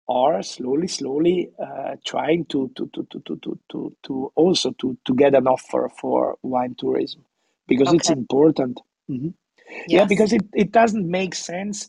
are 0.09 0.43
slowly 0.43 0.87
slowly 0.87 1.51
uh, 1.59 1.97
trying 2.05 2.45
to 2.47 2.71
to, 2.77 2.89
to, 2.93 3.07
to, 3.11 3.21
to, 3.23 3.59
to, 3.71 3.97
to, 4.03 4.33
also 4.35 4.71
to, 4.73 4.97
to 5.07 5.15
get 5.15 5.35
an 5.35 5.47
offer 5.47 5.91
for 5.99 6.37
wine 6.43 6.75
tourism 6.79 7.25
because 7.67 7.89
okay. 7.89 7.97
it's 7.97 8.11
important 8.11 8.81
mm-hmm. 9.11 9.29
yes. 9.69 9.87
yeah 9.89 10.05
because 10.05 10.33
it, 10.33 10.43
it 10.53 10.73
doesn't 10.73 11.09
make 11.11 11.35
sense 11.35 11.89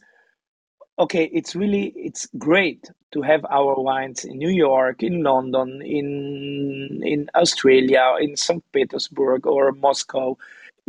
okay 0.98 1.26
it's 1.34 1.56
really 1.56 1.92
it's 1.96 2.28
great 2.38 2.90
to 3.12 3.22
have 3.22 3.46
our 3.50 3.76
wines 3.76 4.24
in 4.24 4.38
new 4.38 4.50
york 4.50 5.04
in 5.04 5.22
london 5.24 5.82
in 5.82 7.02
in 7.04 7.30
australia 7.36 8.14
in 8.22 8.36
st 8.38 8.64
petersburg 8.72 9.46
or 9.46 9.74
moscow 9.74 10.38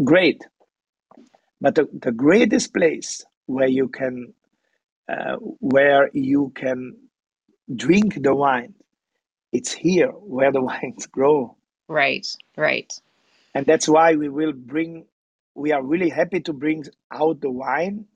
great 0.05 0.47
but 1.61 1.75
the, 1.75 1.89
the 2.03 2.13
greatest 2.13 2.73
place 2.73 3.25
where 3.47 3.69
you 3.69 3.89
can 3.89 4.33
uh, 5.09 5.37
where 5.61 6.11
you 6.15 6.53
can 6.55 6.97
drink 7.75 8.23
the 8.23 8.35
wine. 8.35 8.75
It's 9.53 9.73
here 9.73 10.09
where 10.11 10.53
the 10.53 10.63
wines 10.71 11.07
grow. 11.07 11.57
Right, 11.89 12.27
right. 12.57 12.93
And 13.55 13.67
that's 13.67 13.89
why 13.89 14.17
we 14.17 14.29
will 14.31 14.53
bring, 14.53 15.07
we 15.55 15.73
are 15.73 15.83
really 15.83 16.11
happy 16.11 16.41
to 16.43 16.55
bring 16.55 16.85
out 17.13 17.41
the 17.43 17.51
wine, 17.53 18.07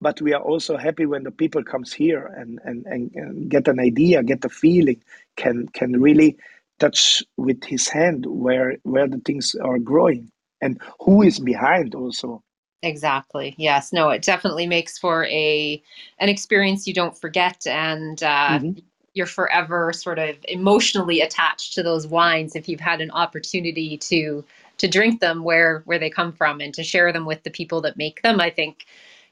but 0.00 0.22
we 0.22 0.34
are 0.34 0.42
also 0.42 0.78
happy 0.78 1.06
when 1.06 1.24
the 1.24 1.32
people 1.32 1.64
comes 1.64 1.92
here 1.92 2.26
and, 2.26 2.60
and, 2.64 2.86
and, 2.86 3.12
and 3.14 3.50
get 3.50 3.68
an 3.68 3.80
idea, 3.80 4.22
get 4.22 4.42
the 4.42 4.50
feeling, 4.50 5.02
can 5.36 5.68
can 5.68 6.00
really 6.02 6.38
touch 6.80 7.24
with 7.38 7.64
his 7.64 7.88
hand 7.88 8.26
where 8.26 8.78
where 8.84 9.08
the 9.08 9.20
things 9.20 9.56
are 9.56 9.80
growing 9.80 10.30
and 10.62 10.80
who 11.00 11.22
is 11.22 11.40
behind 11.40 11.96
also 11.96 12.43
Exactly. 12.84 13.54
Yes. 13.56 13.92
No, 13.92 14.10
it 14.10 14.22
definitely 14.22 14.66
makes 14.66 14.98
for 14.98 15.24
a 15.26 15.82
an 16.18 16.28
experience 16.28 16.86
you 16.86 16.92
don't 16.92 17.18
forget 17.18 17.66
and 17.66 18.22
uh, 18.22 18.58
mm-hmm. 18.58 18.78
you're 19.14 19.26
forever 19.26 19.92
sort 19.92 20.18
of 20.18 20.36
emotionally 20.48 21.22
attached 21.22 21.72
to 21.74 21.82
those 21.82 22.06
wines 22.06 22.54
if 22.54 22.68
you've 22.68 22.80
had 22.80 23.00
an 23.00 23.10
opportunity 23.10 23.96
to 23.96 24.44
to 24.76 24.86
drink 24.86 25.20
them 25.20 25.44
where 25.44 25.82
where 25.86 25.98
they 25.98 26.10
come 26.10 26.30
from 26.30 26.60
and 26.60 26.74
to 26.74 26.84
share 26.84 27.10
them 27.10 27.24
with 27.24 27.42
the 27.42 27.50
people 27.50 27.80
that 27.80 27.96
make 27.96 28.20
them. 28.20 28.38
I 28.38 28.50
think 28.50 28.84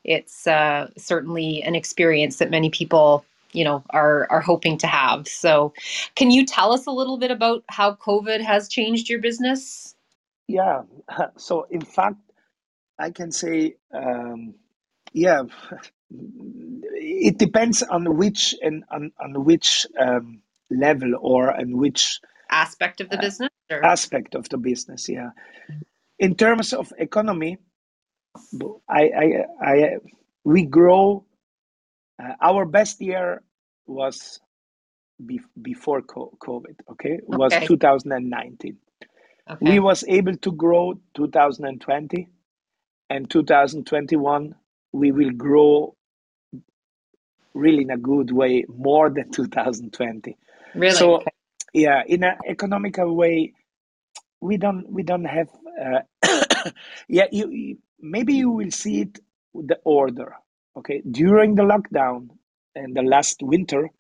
it's 0.03 0.47
uh, 0.47 0.89
certainly 0.97 1.63
an 1.63 1.75
experience 1.75 2.39
that 2.39 2.51
many 2.51 2.71
people 2.71 3.25
you 3.53 3.65
know 3.65 3.85
are 3.91 4.27
are 4.31 4.41
hoping 4.41 4.79
to 4.79 4.87
have. 4.87 5.29
So, 5.29 5.75
can 6.15 6.31
you 6.31 6.47
tell 6.47 6.73
us 6.73 6.87
a 6.87 6.91
little 6.91 7.19
bit 7.19 7.31
about 7.31 7.65
how 7.69 7.97
COVID 7.97 8.41
has 8.41 8.67
changed 8.67 9.11
your 9.11 9.21
business? 9.21 9.95
Yeah. 10.49 10.83
So, 11.37 11.67
in 11.71 11.83
fact, 11.83 12.17
I 12.99 13.11
can 13.11 13.33
say, 13.33 13.77
um, 13.93 14.55
yeah, 15.13 15.43
it 16.11 17.39
depends 17.39 17.83
on 17.83 18.17
which 18.17 18.55
and 18.63 18.85
on, 18.91 19.13
on 19.21 19.45
which 19.45 19.87
um, 19.99 20.43
level 20.71 21.15
or 21.21 21.55
on 21.55 21.77
which 21.77 22.21
aspect 22.51 23.01
of 23.01 23.11
the 23.11 23.19
uh, 23.19 23.21
business. 23.21 23.51
Or? 23.71 23.85
Aspect 23.85 24.35
of 24.35 24.49
the 24.49 24.59
business, 24.59 25.09
yeah. 25.09 25.31
In 26.19 26.35
terms 26.35 26.73
of 26.73 26.93
economy, 26.99 27.59
I, 28.89 29.03
I, 29.03 29.45
I 29.61 29.97
we 30.45 30.65
grow. 30.65 31.25
Uh, 32.23 32.35
our 32.41 32.67
best 32.67 33.01
year 33.01 33.43
was 33.87 34.41
be, 35.25 35.41
before 35.61 36.03
COVID. 36.03 36.77
Okay, 36.91 37.21
was 37.27 37.53
2019. 37.67 38.77
Okay. 39.51 39.73
We 39.73 39.81
was 39.81 40.05
able 40.07 40.37
to 40.37 40.53
grow 40.53 40.95
2020 41.15 42.29
and 43.13 43.29
2021 43.29 44.55
we 44.93 45.13
will 45.13 45.31
grow 45.31 45.95
really 47.55 47.83
in 47.83 47.91
a 47.91 47.99
good 47.99 48.31
way 48.33 48.65
more 48.69 49.11
than 49.11 49.31
2020 49.31 50.37
really? 50.75 50.95
So 50.95 51.23
yeah 51.75 52.03
in 52.07 52.25
an 52.25 52.37
economical 52.49 53.15
way 53.15 53.53
we 54.41 54.57
don't 54.57 54.91
we 54.91 55.03
don't 55.03 55.27
have 55.27 55.49
uh, 55.85 56.01
yeah 57.09 57.27
you, 57.31 57.51
you, 57.51 57.79
maybe 58.01 58.35
you 58.35 58.51
will 58.51 58.71
see 58.71 59.03
it 59.03 59.19
the 59.55 59.79
order 59.85 60.35
okay? 60.79 61.03
During 61.11 61.55
the 61.55 61.65
lockdown 61.65 62.31
and 62.75 62.97
the 62.97 63.03
last 63.03 63.43
winter 63.43 63.91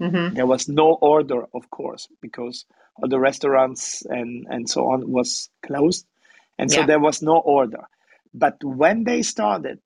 mm-hmm. 0.00 0.34
there 0.34 0.46
was 0.46 0.68
no 0.68 0.94
order 1.02 1.44
of 1.52 1.68
course 1.70 2.08
because 2.22 2.64
all 2.96 3.08
the 3.08 3.20
restaurants 3.20 4.02
and 4.08 4.46
and 4.48 4.70
so 4.70 4.86
on 4.92 5.10
was 5.10 5.50
closed. 5.66 6.06
And 6.56 6.70
so 6.70 6.80
yeah. 6.80 6.86
there 6.86 7.00
was 7.00 7.20
no 7.20 7.38
order 7.38 7.82
but 8.34 8.56
when 8.64 9.04
they 9.04 9.22
started, 9.22 9.80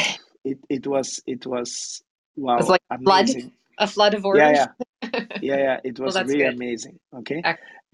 it, 0.45 0.59
it 0.69 0.88
was 0.88 1.21
it 1.27 1.45
was 1.47 2.03
wow, 2.38 2.57
it 2.57 2.59
was 2.61 2.69
like 2.69 2.82
amazing. 2.91 3.43
Flood, 3.43 3.53
a 3.79 3.88
flood 3.88 4.13
of 4.15 4.25
orders. 4.25 4.67
Yeah, 5.03 5.11
yeah, 5.13 5.21
yeah, 5.41 5.57
yeah. 5.57 5.77
It 5.84 5.99
was 5.99 6.15
well, 6.15 6.25
really 6.25 6.45
good. 6.45 6.53
amazing. 6.55 6.99
Okay, 7.15 7.45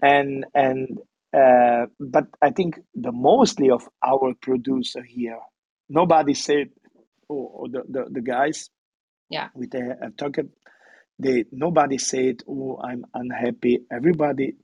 and 0.02 0.46
and 0.54 0.98
uh, 1.34 1.86
but 2.00 2.26
I 2.42 2.50
think 2.50 2.80
the 2.94 3.12
mostly 3.12 3.70
of 3.70 3.88
our 4.04 4.34
producer 4.40 5.02
here, 5.02 5.38
nobody 5.88 6.34
said, 6.34 6.70
oh, 7.30 7.68
the, 7.70 7.82
the 7.88 8.06
the 8.10 8.22
guys, 8.22 8.70
yeah, 9.30 9.48
with 9.54 9.70
the 9.72 9.96
uh, 10.02 10.10
talking, 10.18 10.50
they 11.18 11.44
nobody 11.52 11.98
said, 11.98 12.42
oh, 12.48 12.80
I'm 12.82 13.06
unhappy. 13.14 13.80
Everybody, 13.92 14.56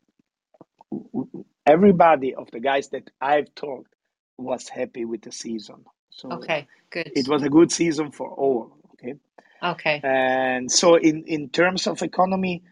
everybody 1.66 2.34
of 2.34 2.50
the 2.52 2.60
guys 2.60 2.90
that 2.90 3.10
I've 3.20 3.54
talked 3.54 3.93
was 4.38 4.68
happy 4.68 5.04
with 5.04 5.22
the 5.22 5.32
season. 5.32 5.84
So 6.10 6.30
okay, 6.32 6.66
good. 6.90 7.12
It 7.14 7.28
was 7.28 7.42
a 7.42 7.50
good 7.50 7.72
season 7.72 8.10
for 8.12 8.30
all. 8.30 8.76
Okay. 8.94 9.14
Okay. 9.62 10.00
And 10.04 10.70
so 10.70 10.96
in 10.96 11.24
in 11.24 11.50
terms 11.50 11.86
of 11.86 12.02
economy, 12.02 12.62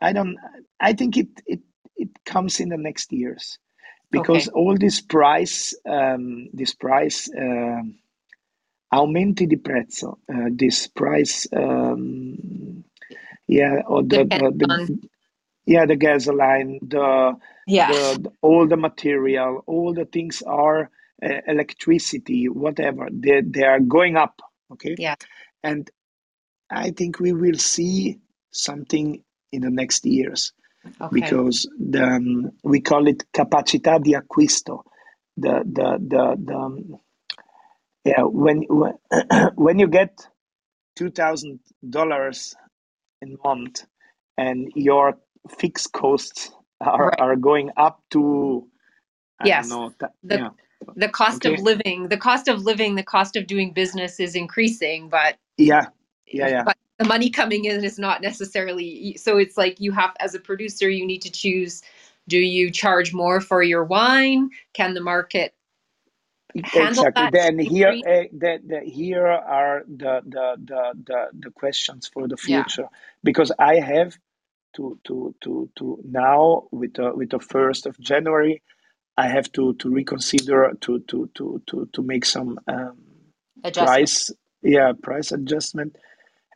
I 0.00 0.12
don't. 0.12 0.36
I 0.80 0.92
think 0.94 1.16
it 1.16 1.28
it 1.46 1.60
it 1.96 2.10
comes 2.24 2.60
in 2.60 2.68
the 2.70 2.78
next 2.78 3.12
years 3.12 3.58
because 4.10 4.48
Okay. 4.48 4.52
all 4.54 4.76
this 4.78 5.00
price, 5.00 5.74
um, 5.88 6.48
this 6.52 6.74
price, 6.74 7.30
um 7.36 7.96
aumenti 8.92 9.46
di 9.46 9.56
prezzo, 9.56 10.20
uh, 10.28 10.48
this 10.50 10.88
price, 10.88 11.48
um, 11.52 12.84
yeah, 13.46 13.82
or 13.86 14.02
the, 14.02 14.24
the 14.24 14.52
the 14.56 14.98
yeah 15.66 15.86
the 15.86 15.96
gasoline, 15.96 16.78
the 16.82 17.36
yeah. 17.70 17.90
the, 17.90 18.32
all 18.42 18.68
the 18.68 18.76
material, 18.78 19.64
all 19.66 19.94
the 19.94 20.06
things 20.06 20.42
are 20.46 20.90
uh, 21.24 21.28
electricity, 21.48 22.48
whatever. 22.48 23.08
They 23.12 23.42
they 23.42 23.64
are 23.64 23.80
going 23.80 24.16
up. 24.16 24.40
Okay, 24.72 24.98
Yeah. 24.98 25.16
and 25.64 25.90
I 26.70 26.90
think 26.92 27.20
we 27.20 27.32
will 27.34 27.58
see 27.58 28.20
something 28.52 29.22
in 29.52 29.62
the 29.62 29.70
next 29.70 30.06
years 30.06 30.52
Okay. 31.00 31.12
because 31.14 31.68
the, 31.78 32.04
um, 32.04 32.50
we 32.64 32.80
call 32.80 33.08
it 33.08 33.24
capacità 33.32 34.00
di 34.02 34.14
acquisto. 34.14 34.84
The 35.36 35.62
the 35.66 35.98
the, 36.00 36.36
the 36.44 36.54
um, 36.56 36.96
yeah 38.04 38.22
when 38.24 38.64
when 38.68 38.94
when 39.56 39.78
you 39.80 39.88
get 39.88 40.26
two 40.96 41.10
thousand 41.10 41.60
dollars 41.88 42.54
in 43.22 43.38
month 43.44 43.84
and 44.38 44.70
your 44.76 45.18
fixed 45.58 45.92
costs 45.92 46.52
are 46.80 47.08
Right. 47.08 47.20
are 47.20 47.36
going 47.36 47.70
up 47.76 48.02
to 48.10 48.68
I 49.40 49.48
don't 49.48 49.48
Yes. 49.48 49.68
know 49.68 49.94
th- 49.98 50.12
The 50.22 50.36
yeah. 50.38 50.48
the 50.96 51.08
cost 51.08 51.44
of 51.44 51.60
living, 51.60 52.08
the 52.08 52.16
cost 52.16 52.48
of 52.48 52.62
living, 52.62 52.94
the 52.94 53.02
cost 53.02 53.36
of 53.36 53.46
doing 53.46 53.72
business 53.72 54.20
is 54.20 54.34
increasing, 54.34 55.08
but 55.08 55.36
yeah. 55.58 55.86
Yeah 56.26 56.48
yeah. 56.48 56.62
but 56.64 56.76
the 56.98 57.04
money 57.06 57.30
coming 57.30 57.64
in 57.64 57.84
is 57.84 57.98
not 57.98 58.22
necessarily 58.22 59.16
so 59.18 59.38
it's 59.38 59.56
like 59.56 59.80
you 59.80 59.92
have 59.92 60.12
as 60.20 60.34
a 60.34 60.40
producer 60.40 60.88
you 60.88 61.06
need 61.06 61.22
to 61.22 61.30
choose 61.30 61.82
do 62.28 62.38
you 62.38 62.70
charge 62.70 63.12
more 63.12 63.40
for 63.40 63.62
your 63.62 63.84
wine? 63.84 64.50
Can 64.72 64.94
the 64.94 65.00
market 65.00 65.52
handle 66.64 67.04
exactly. 67.04 67.12
that 67.14 67.32
then 67.32 67.58
here 67.58 67.90
uh, 67.90 68.24
the, 68.32 68.60
the 68.66 68.80
here 68.80 69.26
are 69.26 69.84
the, 69.86 70.20
the 70.26 70.56
the 70.64 70.94
the 71.06 71.28
the 71.38 71.50
questions 71.50 72.10
for 72.12 72.26
the 72.26 72.36
yeah. 72.46 72.64
future 72.64 72.88
because 73.22 73.52
i 73.58 73.76
have 73.76 74.18
to 74.76 74.98
to 75.06 75.34
to 75.42 75.70
to 75.76 75.98
now 76.04 76.64
with 76.72 76.94
the 76.94 77.12
with 77.14 77.30
the 77.30 77.40
first 77.40 77.86
of 77.86 77.98
january 78.00 78.62
i 79.16 79.28
have 79.28 79.50
to 79.52 79.74
to 79.74 79.90
reconsider 79.90 80.72
to 80.80 81.00
to 81.00 81.30
to 81.34 81.62
to 81.66 81.88
to 81.92 82.02
make 82.02 82.24
some 82.24 82.58
um, 82.68 82.98
price 83.72 84.30
yeah 84.62 84.92
price 85.02 85.32
adjustment. 85.32 85.96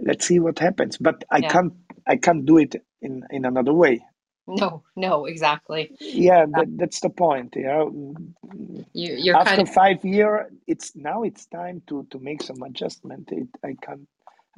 Let's 0.00 0.26
see 0.26 0.40
what 0.40 0.58
happens. 0.58 0.96
But 0.98 1.24
i 1.30 1.40
can't 1.40 1.74
i 2.06 2.16
can't 2.16 2.46
do 2.46 2.58
it 2.58 2.76
in 3.02 3.22
in 3.30 3.44
another 3.44 3.72
way. 3.72 4.04
No 4.46 4.82
no 4.96 5.26
exactly. 5.26 5.92
Yeah 6.00 6.46
that, 6.46 6.66
that's 6.78 7.00
the 7.00 7.10
point 7.10 7.56
you're 9.16 9.34
kind 9.34 9.48
after 9.48 9.62
of 9.62 9.68
five 9.70 10.04
year 10.04 10.50
it's 10.66 10.96
now 10.96 11.22
it's 11.22 11.46
time 11.46 11.82
to 11.88 12.06
to 12.10 12.18
make 12.18 12.42
some 12.42 12.62
adjustment. 12.62 13.30
It, 13.32 13.48
i 13.64 13.74
can't 13.82 14.08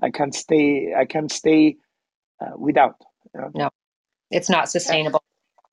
i 0.03 0.11
can't 0.11 0.35
stay 0.35 0.95
i 0.97 1.05
can't 1.07 1.33
stay 1.33 1.77
uh, 2.41 2.53
without 2.59 2.97
yeah. 3.37 3.49
No. 3.55 3.71
It's 4.31 4.51
not 4.51 4.69
sustainable. 4.69 5.23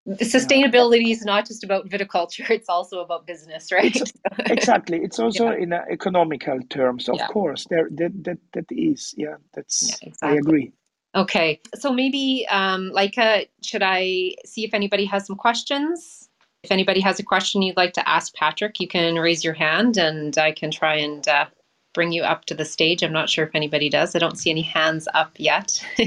Sustainability 0.08 1.12
is 1.12 1.24
not 1.24 1.48
just 1.48 1.64
about 1.64 1.88
viticulture 1.88 2.50
it's 2.50 2.68
also 2.68 3.00
about 3.00 3.26
business 3.26 3.70
it's 3.72 3.72
right 3.72 4.12
exactly. 4.52 5.00
It's 5.02 5.18
also 5.18 5.52
yeah. 5.52 5.64
in 5.64 5.74
uh, 5.74 5.82
economical 5.90 6.60
terms 6.70 7.08
of 7.08 7.16
yeah. 7.16 7.28
course. 7.28 7.66
There 7.70 7.88
that 7.92 8.12
that, 8.26 8.38
that 8.54 8.66
is 8.70 9.14
yeah 9.18 9.36
That's 9.54 9.90
yeah 9.90 10.10
that's 10.10 10.24
i 10.24 10.34
agree. 10.34 10.74
Okay, 11.16 11.62
so 11.76 11.94
maybe, 11.94 12.48
um, 12.50 12.92
Laika, 12.92 13.48
should 13.62 13.84
I 13.84 14.34
see 14.46 14.66
if 14.66 14.74
anybody 14.74 15.06
has 15.06 15.28
some 15.28 15.36
questions? 15.36 16.28
If 16.64 16.72
anybody 16.72 17.02
has 17.02 17.20
a 17.20 17.24
question 17.24 17.62
you'd 17.62 17.78
like 17.78 17.94
to 17.94 18.10
ask 18.10 18.34
Patrick, 18.34 18.80
you 18.80 18.88
can 18.88 19.16
raise 19.16 19.44
your 19.44 19.54
hand 19.54 19.98
and 19.98 20.36
I 20.38 20.54
can 20.54 20.72
try 20.72 20.96
and 20.96 21.28
uh, 21.28 21.46
bring 21.94 22.12
you 22.12 22.24
up 22.24 22.46
to 22.46 22.56
the 22.56 22.66
stage. 22.66 23.04
I'm 23.04 23.14
not 23.14 23.30
sure 23.30 23.46
if 23.46 23.52
anybody 23.54 23.90
does. 23.90 24.16
I 24.16 24.20
don't 24.20 24.38
see 24.38 24.50
any 24.50 24.62
hands 24.62 25.08
up 25.14 25.32
yet. 25.38 25.84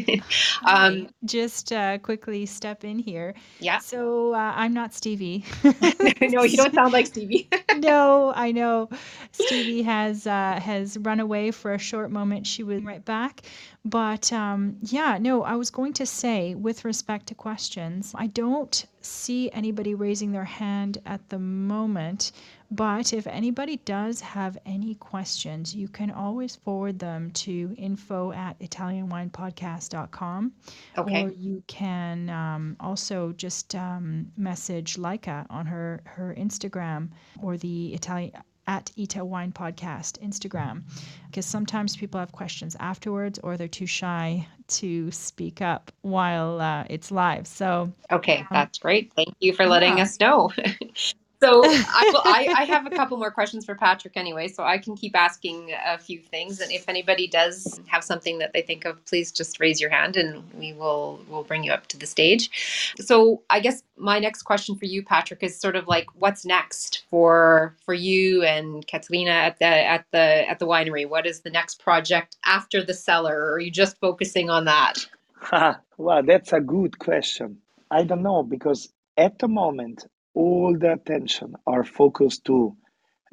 Um, 0.66 1.08
just 1.24 1.72
uh, 1.72 1.98
quickly 1.98 2.46
step 2.46 2.84
in 2.84 2.98
here. 2.98 3.34
yeah. 3.60 3.78
So 3.78 4.34
uh, 4.34 4.52
I'm 4.56 4.74
not 4.74 4.94
Stevie. 4.94 5.44
no, 6.20 6.42
you 6.42 6.56
don't 6.56 6.74
sound 6.74 6.92
like 6.92 7.06
Stevie. 7.06 7.48
no, 7.76 8.32
I 8.34 8.52
know. 8.52 8.88
Stevie 9.32 9.82
has 9.82 10.26
uh, 10.26 10.58
has 10.60 10.98
run 10.98 11.20
away 11.20 11.50
for 11.50 11.72
a 11.74 11.78
short 11.78 12.10
moment. 12.10 12.46
She 12.46 12.62
was 12.62 12.82
right 12.82 13.04
back, 13.04 13.42
but 13.86 14.32
um, 14.32 14.78
yeah, 14.82 15.16
no. 15.20 15.44
I 15.44 15.54
was 15.54 15.70
going 15.70 15.92
to 15.94 16.06
say, 16.06 16.56
with 16.56 16.84
respect 16.84 17.28
to 17.28 17.34
questions, 17.36 18.12
I 18.16 18.26
don't 18.26 18.84
see 19.00 19.48
anybody 19.52 19.94
raising 19.94 20.32
their 20.32 20.44
hand 20.44 20.98
at 21.06 21.28
the 21.28 21.38
moment. 21.38 22.32
But 22.68 23.12
if 23.12 23.28
anybody 23.28 23.76
does 23.84 24.20
have 24.20 24.58
any 24.66 24.96
questions, 24.96 25.72
you 25.72 25.86
can 25.86 26.10
always 26.10 26.56
forward 26.56 26.98
them 26.98 27.30
to 27.46 27.76
info 27.78 28.32
at 28.32 28.58
italianwinepodcast.com 28.58 30.52
okay. 30.98 31.24
or 31.24 31.30
you 31.30 31.62
can 31.68 32.28
um, 32.28 32.76
also 32.80 33.32
just 33.36 33.76
um, 33.76 34.32
message 34.36 34.96
Leica 34.96 35.46
on 35.48 35.66
her 35.66 36.02
her 36.06 36.34
Instagram 36.36 37.10
or 37.40 37.56
the 37.56 37.94
Italian 37.94 38.32
at 38.66 38.90
Ita 38.98 39.24
Wine 39.24 39.52
Podcast 39.52 40.20
Instagram, 40.20 40.82
because 41.26 41.46
sometimes 41.46 41.96
people 41.96 42.20
have 42.20 42.32
questions 42.32 42.76
afterwards 42.80 43.38
or 43.42 43.56
they're 43.56 43.68
too 43.68 43.86
shy 43.86 44.46
to 44.68 45.10
speak 45.10 45.60
up 45.62 45.92
while 46.02 46.60
uh, 46.60 46.84
it's 46.90 47.10
live. 47.10 47.46
So 47.46 47.92
Okay, 48.10 48.38
um, 48.38 48.46
that's 48.50 48.78
great. 48.78 49.12
Thank 49.14 49.34
you 49.40 49.52
for 49.52 49.66
letting 49.66 49.98
yeah. 49.98 50.04
us 50.04 50.18
know. 50.20 50.52
So 51.40 51.62
I 51.64 52.10
will. 52.12 52.22
I, 52.24 52.54
I 52.58 52.64
have 52.64 52.86
a 52.86 52.90
couple 52.90 53.16
more 53.18 53.30
questions 53.30 53.64
for 53.64 53.74
Patrick 53.74 54.16
anyway, 54.16 54.48
so 54.48 54.64
I 54.64 54.78
can 54.78 54.96
keep 54.96 55.16
asking 55.16 55.72
a 55.86 55.98
few 55.98 56.20
things. 56.20 56.60
And 56.60 56.72
if 56.72 56.88
anybody 56.88 57.26
does 57.26 57.80
have 57.86 58.04
something 58.04 58.38
that 58.38 58.52
they 58.52 58.62
think 58.62 58.84
of, 58.84 59.04
please 59.04 59.32
just 59.32 59.60
raise 59.60 59.80
your 59.80 59.90
hand, 59.90 60.16
and 60.16 60.42
we 60.58 60.72
will 60.72 61.20
will 61.28 61.44
bring 61.44 61.64
you 61.64 61.72
up 61.72 61.86
to 61.88 61.98
the 61.98 62.06
stage. 62.06 62.94
So 62.98 63.42
I 63.50 63.60
guess 63.60 63.82
my 63.96 64.18
next 64.18 64.42
question 64.42 64.76
for 64.76 64.86
you, 64.86 65.02
Patrick, 65.02 65.42
is 65.42 65.58
sort 65.58 65.76
of 65.76 65.86
like, 65.88 66.06
what's 66.14 66.44
next 66.44 67.04
for 67.10 67.74
for 67.84 67.94
you 67.94 68.42
and 68.42 68.86
Katerina 68.86 69.30
at 69.30 69.58
the 69.58 69.66
at 69.66 70.06
the 70.12 70.48
at 70.48 70.58
the 70.58 70.66
winery? 70.66 71.08
What 71.08 71.26
is 71.26 71.40
the 71.40 71.50
next 71.50 71.82
project 71.82 72.36
after 72.44 72.82
the 72.82 72.94
cellar? 72.94 73.36
Or 73.36 73.52
are 73.54 73.60
you 73.60 73.70
just 73.70 73.98
focusing 74.00 74.50
on 74.50 74.64
that? 74.64 75.06
well 75.98 76.22
that's 76.22 76.52
a 76.52 76.60
good 76.60 76.98
question 76.98 77.58
i 77.90 78.02
don't 78.02 78.22
know 78.22 78.42
because 78.42 78.92
at 79.16 79.38
the 79.38 79.48
moment 79.48 80.06
all 80.36 80.78
the 80.78 80.92
attention 80.94 81.56
are 81.66 81.84
focused 81.84 82.44
to 82.46 82.76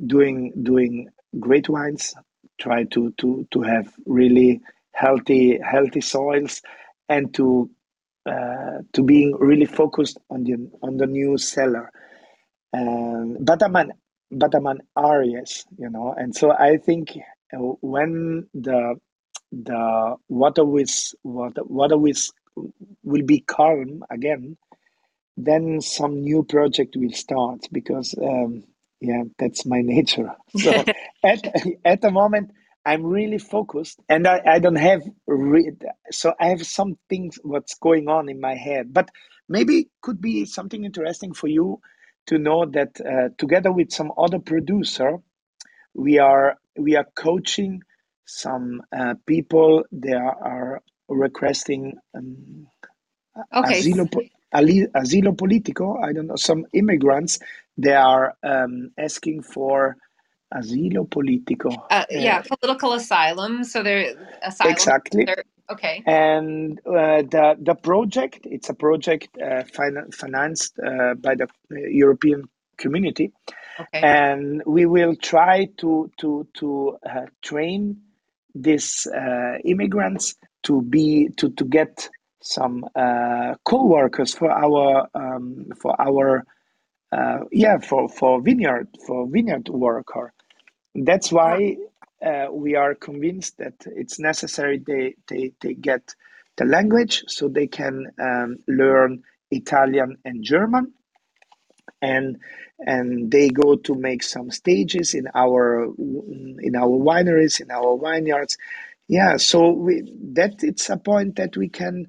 doing 0.08 0.54
doing 0.64 1.10
great 1.40 1.70
wines 1.70 2.16
try 2.60 2.86
to 2.86 3.12
to 3.20 3.48
to 3.52 3.62
have 3.62 3.94
really 4.08 4.62
healthy 4.94 5.60
healthy 5.60 6.02
soils 6.02 6.62
and 7.10 7.34
to 7.36 7.70
uh, 8.28 8.80
to 8.94 9.04
being 9.04 9.36
really 9.40 9.68
focused 9.68 10.20
on 10.30 10.46
the 10.46 10.56
on 10.82 10.98
the 10.98 11.08
new 11.08 11.38
cellar. 11.38 11.92
Um, 12.74 13.38
but 13.42 13.64
I'm 13.64 13.76
an 13.76 13.94
but 14.32 14.56
I'm 14.56 14.68
an 14.68 14.82
Aries, 14.98 15.66
you 15.78 15.90
know, 15.90 16.14
and 16.18 16.36
so 16.36 16.52
I 16.52 16.78
think 16.78 17.18
uh, 17.54 17.58
when 17.82 18.48
the 18.54 18.96
the 19.52 20.16
water 20.30 20.66
with 20.66 21.14
water 21.24 21.64
water 21.66 21.98
with 21.98 22.32
will 23.04 23.24
be 23.24 23.42
calm 23.42 24.04
again, 24.12 24.58
then 25.38 25.82
some 25.82 26.22
new 26.24 26.44
project 26.44 26.96
will 26.98 27.14
start 27.14 27.68
because 27.72 28.16
um, 28.22 28.64
yeah, 29.02 29.24
that's 29.40 29.66
my 29.66 29.82
nature. 29.84 30.32
So 30.56 30.86
at 31.24 31.42
at 31.86 32.02
the 32.02 32.12
moment, 32.12 32.52
I'm 32.86 33.06
really 33.06 33.40
focused, 33.40 34.00
and 34.10 34.28
I, 34.28 34.42
I 34.46 34.60
don't 34.60 34.78
have 34.78 35.04
re- 35.28 35.74
so 36.12 36.34
I 36.40 36.48
have 36.50 36.66
some 36.66 36.98
things 37.10 37.40
what's 37.44 37.76
going 37.76 38.10
on 38.10 38.30
in 38.30 38.42
my 38.42 38.56
head, 38.56 38.94
but 38.94 39.10
maybe 39.50 39.90
could 40.02 40.22
be 40.22 40.46
something 40.46 40.86
interesting 40.86 41.34
for 41.34 41.48
you 41.48 41.82
to 42.28 42.40
know 42.40 42.66
that 42.66 43.00
uh, 43.02 43.30
together 43.38 43.72
with 43.72 43.92
some 43.92 44.12
other 44.18 44.40
producer, 44.40 45.20
we 45.96 46.20
are 46.20 46.58
we 46.78 46.96
are 46.98 47.08
coaching 47.16 47.82
some 48.26 48.82
uh, 48.98 49.16
people. 49.28 49.84
They 49.92 50.14
are 50.14 50.82
requesting. 51.10 51.94
Um, 52.16 52.68
Okay. 53.56 53.88
asilo, 53.88 54.08
asilo 54.54 55.38
politico. 55.38 56.00
I 56.02 56.14
don't 56.14 56.28
know. 56.28 56.36
Some 56.36 56.66
immigrants 56.74 57.40
they 57.78 57.94
are 57.94 58.36
um, 58.44 58.92
asking 58.98 59.42
for 59.44 59.98
asilo 60.54 61.10
politico. 61.10 61.70
Uh, 61.70 62.04
Uh, 62.04 62.06
yeah, 62.10 62.42
political 62.42 62.94
asylum. 62.94 63.64
So 63.64 63.82
they're 63.84 64.14
asylum. 64.44 64.74
exactly. 64.74 65.26
They're, 65.26 65.44
okay. 65.72 66.04
And 66.06 66.80
uh, 66.86 67.24
the 67.24 67.56
the 67.60 67.76
project 67.76 68.46
it's 68.46 68.70
a 68.70 68.74
project 68.76 69.30
uh, 69.42 69.64
fin- 69.64 70.12
financed 70.12 70.78
uh, 70.80 71.16
by 71.16 71.36
the 71.36 71.46
uh, 71.72 71.76
European 71.90 72.44
Community, 72.78 73.32
Okay. 73.80 74.02
and 74.02 74.62
we 74.66 74.86
will 74.86 75.16
try 75.16 75.68
to 75.78 76.10
to 76.20 76.48
to 76.60 76.98
uh, 77.06 77.26
train 77.42 77.98
these 78.56 79.08
uh, 79.08 79.58
immigrants 79.64 80.36
to 80.64 80.82
be 80.82 81.30
to 81.38 81.50
to 81.52 81.66
get 81.66 82.10
some 82.44 82.86
uh, 82.96 83.56
co-workers 83.66 84.36
for 84.36 84.52
our 84.52 85.08
um, 85.16 85.68
for 85.82 86.00
our 86.02 86.46
uh, 87.12 87.40
yeah 87.52 87.80
for 87.80 88.10
for 88.10 88.42
vineyard 88.42 88.88
for 89.08 89.28
vineyard 89.28 89.70
worker. 89.70 90.34
That's 90.96 91.32
why 91.32 91.78
uh, 92.26 92.48
we 92.52 92.76
are 92.76 92.96
convinced 92.96 93.58
that 93.60 93.76
it's 93.86 94.20
necessary 94.20 94.80
they, 94.86 95.16
they 95.28 95.54
they 95.62 95.74
get 95.74 96.16
the 96.58 96.66
language 96.66 97.24
so 97.28 97.48
they 97.50 97.68
can 97.68 98.08
um, 98.22 98.58
learn 98.68 99.24
Italian 99.52 100.18
and 100.26 100.44
German 100.44 100.94
and 102.02 102.40
and 102.86 103.32
they 103.32 103.50
go 103.50 103.76
to 103.76 103.96
make 103.96 104.24
some 104.24 104.52
stages 104.52 105.14
in 105.16 105.28
our 105.36 105.86
in 106.62 106.76
our 106.76 106.90
wineries 106.90 107.62
in 107.62 107.72
our 107.72 107.98
vineyards 107.98 108.58
yeah 109.08 109.38
so 109.38 109.72
we, 109.72 110.04
that 110.34 110.64
it's 110.64 110.90
a 110.90 110.98
point 110.98 111.36
that 111.38 111.58
we 111.58 111.70
can 111.70 112.08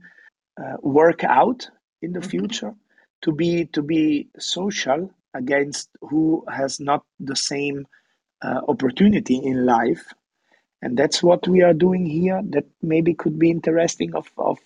uh, 0.61 0.77
work 0.83 1.25
out 1.25 1.69
in 2.03 2.13
the 2.13 2.21
mm-hmm. 2.21 2.29
future 2.29 2.75
to 3.23 3.33
be 3.33 3.67
to 3.67 3.83
be 3.83 4.29
social 4.39 5.11
against 5.35 5.89
who 6.01 6.45
has 6.51 6.79
not 6.81 7.05
the 7.19 7.37
same 7.37 7.87
uh, 8.43 8.61
opportunity 8.69 9.37
in 9.37 9.67
life. 9.67 10.13
And 10.83 10.97
that's 10.97 11.23
what 11.23 11.49
we 11.49 11.63
are 11.63 11.73
doing 11.73 12.05
here. 12.05 12.43
That 12.51 12.67
maybe 12.83 13.15
could 13.15 13.39
be 13.39 13.51
interesting 13.51 14.15
of, 14.15 14.31
of 14.37 14.59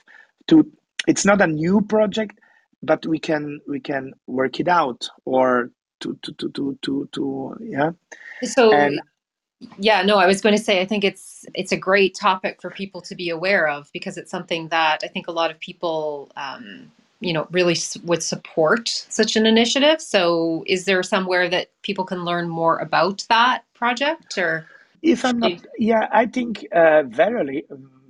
to 0.48 0.70
it's 1.06 1.24
not 1.24 1.40
a 1.40 1.46
new 1.46 1.80
project 1.80 2.40
but 2.82 3.06
we 3.06 3.18
can 3.18 3.60
we 3.66 3.80
can 3.80 4.12
work 4.26 4.60
it 4.60 4.68
out 4.68 5.08
or 5.24 5.70
to 6.00 6.18
to 6.22 6.32
to 6.34 6.50
to 6.50 6.78
to, 6.82 7.08
to 7.12 7.56
yeah. 7.60 7.90
So 8.42 8.72
and, 8.72 9.00
yeah 9.78 10.02
no 10.02 10.16
i 10.18 10.26
was 10.26 10.40
going 10.40 10.56
to 10.56 10.62
say 10.62 10.80
i 10.80 10.84
think 10.84 11.04
it's 11.04 11.44
it's 11.54 11.72
a 11.72 11.76
great 11.76 12.14
topic 12.14 12.60
for 12.60 12.70
people 12.70 13.00
to 13.00 13.14
be 13.14 13.28
aware 13.28 13.68
of 13.68 13.90
because 13.92 14.16
it's 14.16 14.30
something 14.30 14.68
that 14.68 15.00
i 15.02 15.08
think 15.08 15.26
a 15.26 15.32
lot 15.32 15.50
of 15.50 15.58
people 15.58 16.30
um, 16.36 16.90
you 17.20 17.32
know 17.32 17.46
really 17.50 17.76
would 18.04 18.22
support 18.22 18.88
such 18.88 19.34
an 19.34 19.46
initiative 19.46 20.00
so 20.00 20.62
is 20.66 20.84
there 20.84 21.02
somewhere 21.02 21.48
that 21.48 21.70
people 21.82 22.04
can 22.04 22.24
learn 22.24 22.48
more 22.48 22.78
about 22.78 23.24
that 23.28 23.64
project 23.74 24.38
or 24.38 24.66
if 25.02 25.24
i'm 25.24 25.38
not 25.38 25.52
yeah 25.78 26.08
i 26.12 26.24
think 26.24 26.66
uh, 26.72 27.02
valerie 27.04 27.64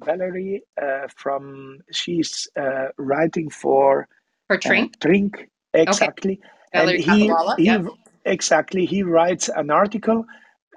valerie 0.05 0.63
uh, 0.81 1.09
from 1.17 1.79
she's 1.91 2.49
uh, 2.57 2.89
writing 2.99 3.51
for 3.51 4.07
for 4.49 4.57
Trink? 4.57 4.95
Uh, 4.97 5.07
Trink, 5.07 5.49
exactly. 5.75 6.41
Okay. 6.75 6.81
And 6.81 6.91
he, 6.91 7.33
he 7.57 7.65
yep. 7.65 7.87
exactly 8.25 8.85
he 8.87 9.03
writes 9.03 9.49
an 9.49 9.71
article 9.71 10.25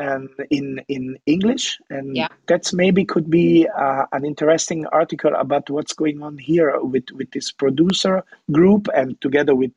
um, 0.01 0.29
in 0.49 0.81
in 0.87 1.17
English, 1.25 1.79
and 1.89 2.15
yeah. 2.15 2.29
that's 2.47 2.73
maybe 2.73 3.05
could 3.05 3.29
be 3.29 3.67
uh, 3.67 4.05
an 4.11 4.25
interesting 4.25 4.85
article 4.87 5.33
about 5.35 5.69
what's 5.69 5.93
going 5.93 6.21
on 6.23 6.37
here 6.37 6.79
with 6.81 7.05
with 7.13 7.31
this 7.31 7.51
producer 7.51 8.23
group 8.51 8.87
and 8.95 9.19
together 9.21 9.55
with 9.55 9.73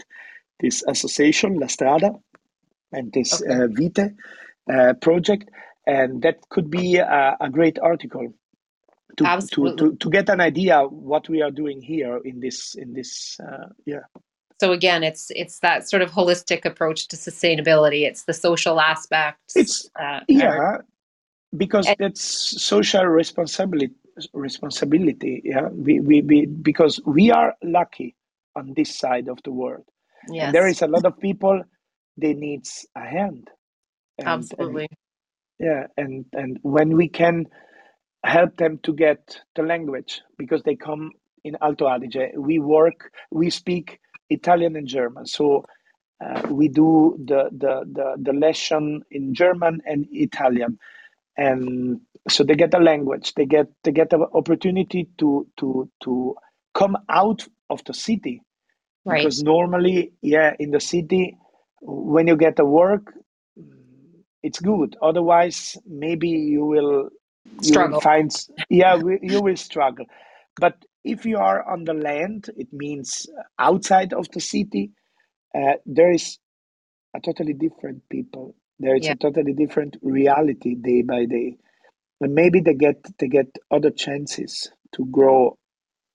this 0.61 0.83
association 0.89 1.59
La 1.59 1.67
Strada 1.67 2.15
and 2.93 3.13
this 3.13 3.43
okay. 3.43 3.53
uh, 3.53 3.69
Vite 3.69 4.15
uh, 4.73 4.95
project, 4.95 5.51
and 5.87 6.23
that 6.23 6.49
could 6.49 6.71
be 6.71 6.97
a, 6.97 7.37
a 7.41 7.51
great 7.51 7.79
article 7.79 8.33
to, 9.17 9.25
to, 9.53 9.77
to, 9.77 9.97
to 9.97 10.11
get 10.11 10.29
an 10.29 10.41
idea 10.41 10.83
what 10.83 11.29
we 11.29 11.43
are 11.43 11.51
doing 11.51 11.81
here 11.81 12.19
in 12.25 12.41
this 12.41 12.75
in 12.75 12.95
this 12.95 13.39
uh, 13.41 13.69
yeah 13.87 14.05
so 14.61 14.73
again 14.73 15.03
it's 15.03 15.31
it's 15.35 15.59
that 15.61 15.89
sort 15.89 16.03
of 16.03 16.11
holistic 16.11 16.65
approach 16.65 17.09
to 17.09 17.17
sustainability 17.17 18.07
it's 18.07 18.25
the 18.25 18.35
social 18.35 18.81
aspects 18.81 19.57
it's 19.57 19.89
uh, 20.01 20.21
yeah 20.29 20.79
because 21.57 21.87
and, 21.87 21.97
that's 21.99 22.23
social 22.63 23.05
responsibility 23.05 23.95
responsibility 24.33 25.43
yeah 25.45 25.69
we, 25.73 26.01
we, 26.01 26.23
we 26.23 26.47
because 26.47 27.01
we 27.05 27.31
are 27.31 27.55
lucky 27.63 28.15
on 28.57 28.73
this 28.75 28.95
side 28.97 29.29
of 29.29 29.39
the 29.45 29.51
world 29.51 29.85
yes. 30.29 30.47
And 30.47 30.55
there 30.55 30.69
is 30.69 30.83
a 30.83 30.87
lot 30.87 31.05
of 31.05 31.19
people 31.19 31.63
they 32.17 32.35
needs 32.35 32.87
a 32.95 33.01
hand 33.01 33.51
and, 34.19 34.29
absolutely 34.29 34.89
and, 34.89 34.99
yeah 35.59 35.87
and 35.97 36.25
and 36.33 36.59
when 36.63 36.97
we 36.97 37.09
can 37.09 37.47
help 38.25 38.57
them 38.57 38.79
to 38.83 38.93
get 38.93 39.41
the 39.55 39.63
language 39.63 40.23
because 40.39 40.63
they 40.63 40.75
come 40.75 41.11
in 41.45 41.57
Alto 41.61 41.87
Adige. 41.87 42.37
We 42.37 42.59
work, 42.59 43.13
we 43.31 43.51
speak 43.51 44.01
Italian 44.31 44.77
and 44.77 44.87
German. 44.87 45.27
So 45.27 45.65
uh, 46.25 46.43
we 46.51 46.69
do 46.69 47.17
the, 47.25 47.51
the, 47.53 47.85
the, 47.91 48.15
the 48.19 48.33
lesson 48.33 49.03
in 49.11 49.35
German 49.35 49.81
and 49.85 50.07
Italian. 50.11 50.79
And 51.37 52.01
so 52.29 52.45
they 52.45 52.55
get 52.55 52.75
a 52.75 52.79
language, 52.79 53.35
they 53.35 53.45
get 53.45 53.67
they 53.83 53.91
get 53.91 54.13
an 54.13 54.25
opportunity 54.35 55.09
to 55.19 55.47
to 55.57 55.91
to 56.05 56.37
come 56.75 56.97
out 57.09 57.47
of 57.69 57.85
the 57.85 57.93
city. 57.93 58.41
Right. 59.05 59.19
Because 59.19 59.43
normally, 59.43 60.13
yeah, 60.23 60.55
in 60.59 60.71
the 60.71 60.81
city, 60.81 61.37
when 61.83 62.27
you 62.29 62.37
get 62.37 62.59
a 62.59 62.65
work, 62.65 63.13
it's 64.43 64.61
good. 64.61 64.97
Otherwise, 65.03 65.77
maybe 65.87 66.29
you 66.29 66.65
will 66.65 67.11
struggle. 67.61 67.97
You 67.97 68.01
find, 68.01 68.31
yeah, 68.71 68.97
we, 68.97 69.19
you 69.21 69.43
will 69.43 69.57
struggle. 69.57 70.07
But 70.57 70.77
if 71.05 71.25
you 71.27 71.39
are 71.39 71.69
on 71.69 71.85
the 71.85 71.95
land, 71.95 72.51
it 72.57 72.73
means 72.73 73.27
outside 73.59 74.13
of 74.13 74.29
the 74.31 74.41
city, 74.41 74.91
uh, 75.55 75.75
there 75.87 76.13
is 76.13 76.39
a 77.15 77.21
totally 77.21 77.53
different 77.53 78.09
people. 78.09 78.55
There 78.79 78.97
is 78.97 79.05
yeah. 79.05 79.13
a 79.13 79.17
totally 79.17 79.53
different 79.53 79.97
reality 80.03 80.75
day 80.75 81.03
by 81.03 81.27
day. 81.27 81.57
And 82.21 82.35
maybe 82.35 82.61
they 82.61 82.75
get 82.75 83.05
they 83.19 83.29
get 83.29 83.59
other 83.71 83.91
chances 83.91 84.71
to 84.93 85.05
grow 85.07 85.59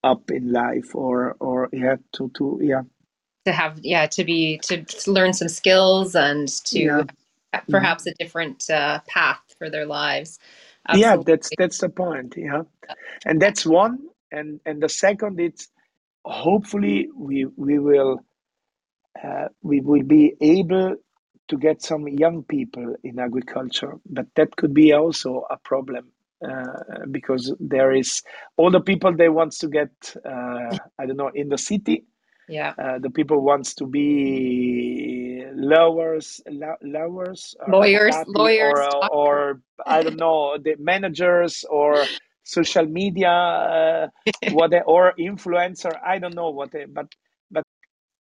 up 0.04 0.32
in 0.32 0.52
life 0.52 0.96
or 0.96 1.36
or 1.40 1.70
yeah 1.72 1.98
to 2.14 2.32
to 2.36 2.60
yeah 2.62 2.82
to 3.46 3.52
have 3.52 3.80
yeah 3.84 4.08
to 4.08 4.24
be 4.24 4.58
to, 4.64 4.84
to 4.84 5.12
learn 5.12 5.34
some 5.34 5.50
skills 5.50 6.16
and 6.16 6.48
to 6.66 6.80
yeah. 6.80 7.04
perhaps 7.70 8.08
a 8.08 8.14
different 8.16 8.70
uh, 8.70 9.00
path 9.08 9.42
for 9.60 9.70
their 9.70 9.86
lives 9.86 10.40
Absolutely. 10.88 11.18
Yeah, 11.18 11.24
that's 11.26 11.50
that's 11.58 11.78
the 11.80 11.90
point. 11.90 12.36
Yeah, 12.38 12.64
and 13.26 13.42
that's 13.42 13.66
one. 13.66 14.00
And 14.32 14.60
and 14.66 14.82
the 14.82 14.90
second, 14.90 15.40
it's 15.40 15.70
hopefully 16.26 17.10
we 17.16 17.46
we 17.58 17.80
will 17.80 18.20
uh, 19.24 19.48
we 19.64 19.82
will 19.82 20.04
be 20.04 20.36
able 20.42 20.96
to 21.50 21.58
get 21.58 21.82
some 21.82 22.08
young 22.08 22.44
people 22.44 22.96
in 23.04 23.20
agriculture, 23.20 23.96
but 24.06 24.28
that 24.36 24.56
could 24.56 24.74
be 24.74 24.94
also 24.94 25.46
a 25.50 25.58
problem 25.58 26.12
uh, 26.48 27.06
because 27.12 27.54
there 27.60 27.94
is 27.94 28.22
all 28.58 28.72
the 28.72 28.82
people 28.82 29.16
they 29.16 29.30
wants 29.30 29.60
to 29.60 29.68
get 29.68 29.92
uh, 30.26 30.78
I 31.00 31.06
don't 31.06 31.18
know 31.18 31.32
in 31.34 31.50
the 31.50 31.58
city. 31.58 32.06
Yeah, 32.48 32.74
uh, 32.78 33.00
the 33.00 33.12
people 33.12 33.42
wants 33.44 33.76
to 33.76 33.86
be 33.86 35.46
lawyers, 35.54 36.42
lawyers, 36.82 37.56
lawyers, 37.68 38.24
lawyers, 38.28 38.80
or, 39.12 39.12
or 39.12 39.62
I 39.86 40.04
don't 40.04 40.18
know, 40.18 40.58
the 40.58 40.76
managers 40.80 41.66
or 41.70 42.10
social 42.50 42.86
media, 42.86 43.30
uh, 43.30 44.08
what 44.52 44.74
or 44.86 45.14
influencer. 45.20 45.92
I 46.06 46.20
don't 46.20 46.36
know 46.36 46.50
what 46.50 46.72
but 46.94 47.08
but 47.52 47.64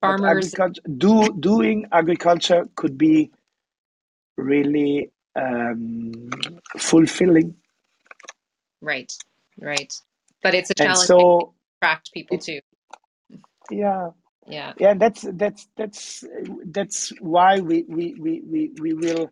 farmers 0.02 0.52
but 0.52 0.62
agriculture, 0.62 0.82
do 0.98 1.40
doing 1.40 1.86
agriculture 1.92 2.68
could 2.76 2.98
be 2.98 3.32
really 4.38 5.12
um, 5.36 6.30
fulfilling. 6.78 7.56
Right, 8.82 9.12
right, 9.60 9.94
but 10.44 10.54
it's 10.54 10.70
a 10.72 10.74
challenge. 10.74 10.98
And 11.00 11.08
so 11.08 11.54
attract 11.82 12.12
people 12.14 12.38
too. 12.38 12.60
Yeah, 13.72 14.12
yeah 14.48 14.74
yeah 14.80 14.94
that's 14.94 15.26
that's 15.34 15.68
that's 15.76 16.24
that's 16.68 17.12
why 17.20 17.60
we 17.60 17.84
we 17.88 18.16
we 18.20 18.42
we, 18.50 18.72
we 18.80 18.94
will 18.94 19.30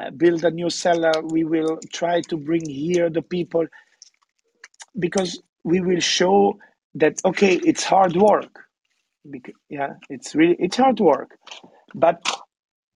uh, 0.00 0.10
build 0.10 0.44
a 0.44 0.50
new 0.50 0.68
cellar 0.68 1.12
we 1.30 1.44
will 1.44 1.78
try 1.92 2.20
to 2.22 2.36
bring 2.36 2.68
here 2.68 3.08
the 3.08 3.22
people 3.22 3.64
because 4.98 5.40
we 5.64 5.80
will 5.80 6.00
show 6.00 6.58
that 6.94 7.20
okay 7.24 7.54
it's 7.64 7.84
hard 7.84 8.16
work 8.16 8.64
because, 9.30 9.54
yeah 9.68 9.94
it's 10.08 10.34
really 10.34 10.56
it's 10.58 10.76
hard 10.76 10.98
work 11.00 11.36
but 11.94 12.20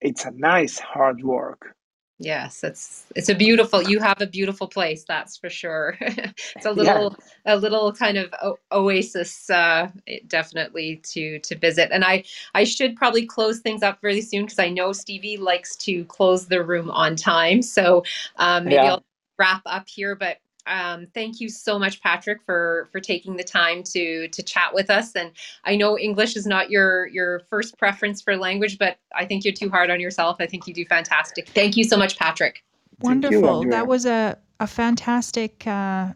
it's 0.00 0.24
a 0.24 0.30
nice 0.32 0.78
hard 0.78 1.22
work 1.22 1.74
Yes, 2.18 2.62
it's 2.62 3.06
it's 3.16 3.28
a 3.28 3.34
beautiful. 3.34 3.82
You 3.82 3.98
have 3.98 4.20
a 4.20 4.26
beautiful 4.26 4.68
place, 4.68 5.04
that's 5.06 5.36
for 5.36 5.50
sure. 5.50 5.96
it's 6.00 6.64
a 6.64 6.70
little 6.70 7.16
yeah. 7.44 7.54
a 7.54 7.56
little 7.56 7.92
kind 7.92 8.16
of 8.16 8.32
o- 8.40 8.58
oasis, 8.70 9.50
uh, 9.50 9.90
definitely 10.28 11.00
to 11.12 11.40
to 11.40 11.58
visit. 11.58 11.90
And 11.90 12.04
I 12.04 12.22
I 12.54 12.62
should 12.62 12.94
probably 12.94 13.26
close 13.26 13.58
things 13.58 13.82
up 13.82 13.98
really 14.02 14.20
soon 14.20 14.44
because 14.44 14.60
I 14.60 14.68
know 14.68 14.92
Stevie 14.92 15.38
likes 15.38 15.74
to 15.76 16.04
close 16.04 16.46
the 16.46 16.62
room 16.62 16.88
on 16.92 17.16
time. 17.16 17.62
So 17.62 18.04
um, 18.36 18.64
maybe 18.66 18.76
yeah. 18.76 18.92
I'll 18.92 19.04
wrap 19.36 19.62
up 19.66 19.88
here. 19.88 20.14
But 20.14 20.38
um, 20.66 21.06
thank 21.14 21.40
you 21.40 21.48
so 21.48 21.78
much, 21.78 22.00
Patrick, 22.02 22.42
for 22.44 22.88
for 22.92 23.00
taking 23.00 23.36
the 23.36 23.44
time 23.44 23.82
to 23.84 24.28
to 24.28 24.42
chat 24.42 24.72
with 24.72 24.90
us. 24.90 25.14
And 25.14 25.32
I 25.64 25.76
know 25.76 25.98
English 25.98 26.36
is 26.36 26.46
not 26.46 26.70
your 26.70 27.06
your 27.08 27.40
first 27.50 27.78
preference 27.78 28.22
for 28.22 28.36
language, 28.36 28.78
but 28.78 28.96
I 29.14 29.24
think 29.26 29.44
you're 29.44 29.54
too 29.54 29.70
hard 29.70 29.90
on 29.90 30.00
yourself. 30.00 30.36
I 30.40 30.46
think 30.46 30.66
you 30.66 30.74
do 30.74 30.84
fantastic. 30.86 31.48
Thank 31.48 31.76
you 31.76 31.84
so 31.84 31.96
much, 31.96 32.18
Patrick. 32.18 32.64
Wonderful. 33.00 33.64
You, 33.64 33.70
that 33.70 33.86
was 33.86 34.06
a 34.06 34.38
a 34.60 34.66
fantastic. 34.66 35.66
Uh, 35.66 36.12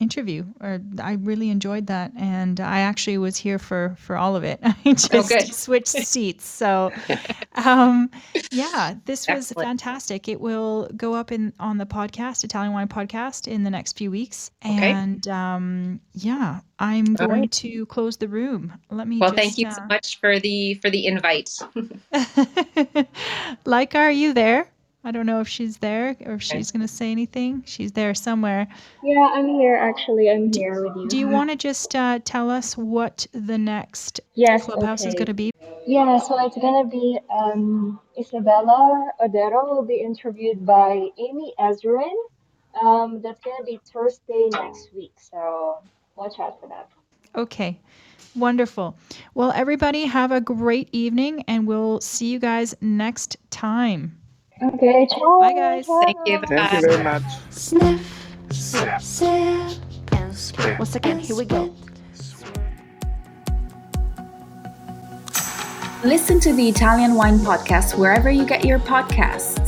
interview 0.00 0.44
or 0.60 0.80
I 1.02 1.14
really 1.14 1.50
enjoyed 1.50 1.88
that 1.88 2.12
and 2.16 2.60
I 2.60 2.80
actually 2.80 3.18
was 3.18 3.36
here 3.36 3.58
for 3.58 3.96
for 3.98 4.16
all 4.16 4.36
of 4.36 4.44
it. 4.44 4.60
I 4.62 4.76
just 4.92 5.10
good. 5.10 5.52
switched 5.52 5.88
seats. 6.06 6.46
So 6.46 6.92
um 7.54 8.10
yeah, 8.52 8.94
this 9.06 9.26
was 9.28 9.50
Excellent. 9.50 9.66
fantastic. 9.68 10.28
It 10.28 10.40
will 10.40 10.88
go 10.96 11.14
up 11.14 11.32
in 11.32 11.52
on 11.58 11.78
the 11.78 11.86
podcast, 11.86 12.44
Italian 12.44 12.72
Wine 12.72 12.88
Podcast 12.88 13.48
in 13.48 13.64
the 13.64 13.70
next 13.70 13.98
few 13.98 14.10
weeks. 14.10 14.50
Okay. 14.64 14.92
And 14.92 15.26
um 15.28 16.00
yeah, 16.12 16.60
I'm 16.78 17.16
All 17.20 17.26
going 17.26 17.40
right. 17.42 17.52
to 17.52 17.86
close 17.86 18.16
the 18.16 18.28
room. 18.28 18.72
Let 18.90 19.08
me 19.08 19.18
Well, 19.18 19.30
just, 19.30 19.42
thank 19.42 19.58
you 19.58 19.70
so 19.70 19.82
uh, 19.82 19.86
much 19.86 20.20
for 20.20 20.38
the 20.38 20.74
for 20.74 20.90
the 20.90 21.06
invite. 21.06 21.50
Leica, 23.66 23.96
are 23.96 24.12
you 24.12 24.32
there? 24.32 24.70
I 25.08 25.10
don't 25.10 25.24
know 25.24 25.40
if 25.40 25.48
she's 25.48 25.78
there 25.78 26.14
or 26.26 26.34
if 26.34 26.42
she's 26.42 26.70
going 26.70 26.82
to 26.82 26.88
say 26.88 27.10
anything. 27.10 27.62
She's 27.64 27.92
there 27.92 28.12
somewhere. 28.12 28.68
Yeah, 29.02 29.30
I'm 29.32 29.48
here 29.48 29.74
actually. 29.74 30.30
I'm 30.30 30.52
here 30.52 30.82
with 30.82 30.94
you. 30.96 31.08
Do 31.08 31.16
you 31.16 31.28
want 31.28 31.48
to 31.48 31.56
just 31.56 31.96
uh, 31.96 32.18
tell 32.26 32.50
us 32.50 32.76
what 32.76 33.26
the 33.32 33.56
next 33.56 34.20
Yes, 34.34 34.66
clubhouse 34.66 35.06
is 35.06 35.14
going 35.14 35.28
to 35.28 35.32
be? 35.32 35.50
Yeah, 35.86 36.18
so 36.18 36.38
it's 36.44 36.58
gonna 36.58 36.86
be 36.86 37.18
um, 37.30 37.98
Isabella 38.20 39.10
Oddero 39.18 39.66
will 39.70 39.86
be 39.86 40.02
interviewed 40.02 40.66
by 40.66 41.08
Amy 41.16 41.54
Ezrin. 41.58 42.12
Um, 42.82 43.22
that's 43.22 43.40
gonna 43.40 43.64
be 43.64 43.80
Thursday 43.90 44.50
next 44.52 44.90
week, 44.94 45.14
so 45.16 45.78
watch 46.16 46.38
out 46.38 46.60
for 46.60 46.68
that. 46.68 46.90
Okay. 47.34 47.80
Wonderful. 48.36 48.98
Well, 49.34 49.52
everybody 49.52 50.04
have 50.04 50.30
a 50.30 50.40
great 50.42 50.90
evening 50.92 51.44
and 51.48 51.66
we'll 51.66 52.02
see 52.02 52.30
you 52.30 52.38
guys 52.38 52.74
next 52.82 53.38
time. 53.50 54.17
Okay, 54.60 55.06
ciao. 55.06 55.38
Bye, 55.40 55.52
guys. 55.54 55.86
Thank 55.86 56.16
you. 56.26 56.40
Thank 56.48 56.72
you 56.72 56.80
very 56.80 57.04
much. 57.04 57.22
Sniff, 57.50 58.26
sip, 58.50 59.00
sip, 59.00 59.78
and 60.12 60.36
spit. 60.36 60.78
Once 60.78 60.96
again, 60.96 61.18
here 61.20 61.36
we 61.36 61.44
go. 61.44 61.72
Listen 66.04 66.40
to 66.40 66.52
the 66.52 66.68
Italian 66.68 67.14
Wine 67.14 67.38
Podcast 67.38 67.96
wherever 67.98 68.30
you 68.30 68.44
get 68.46 68.64
your 68.64 68.78
podcasts. 68.78 69.67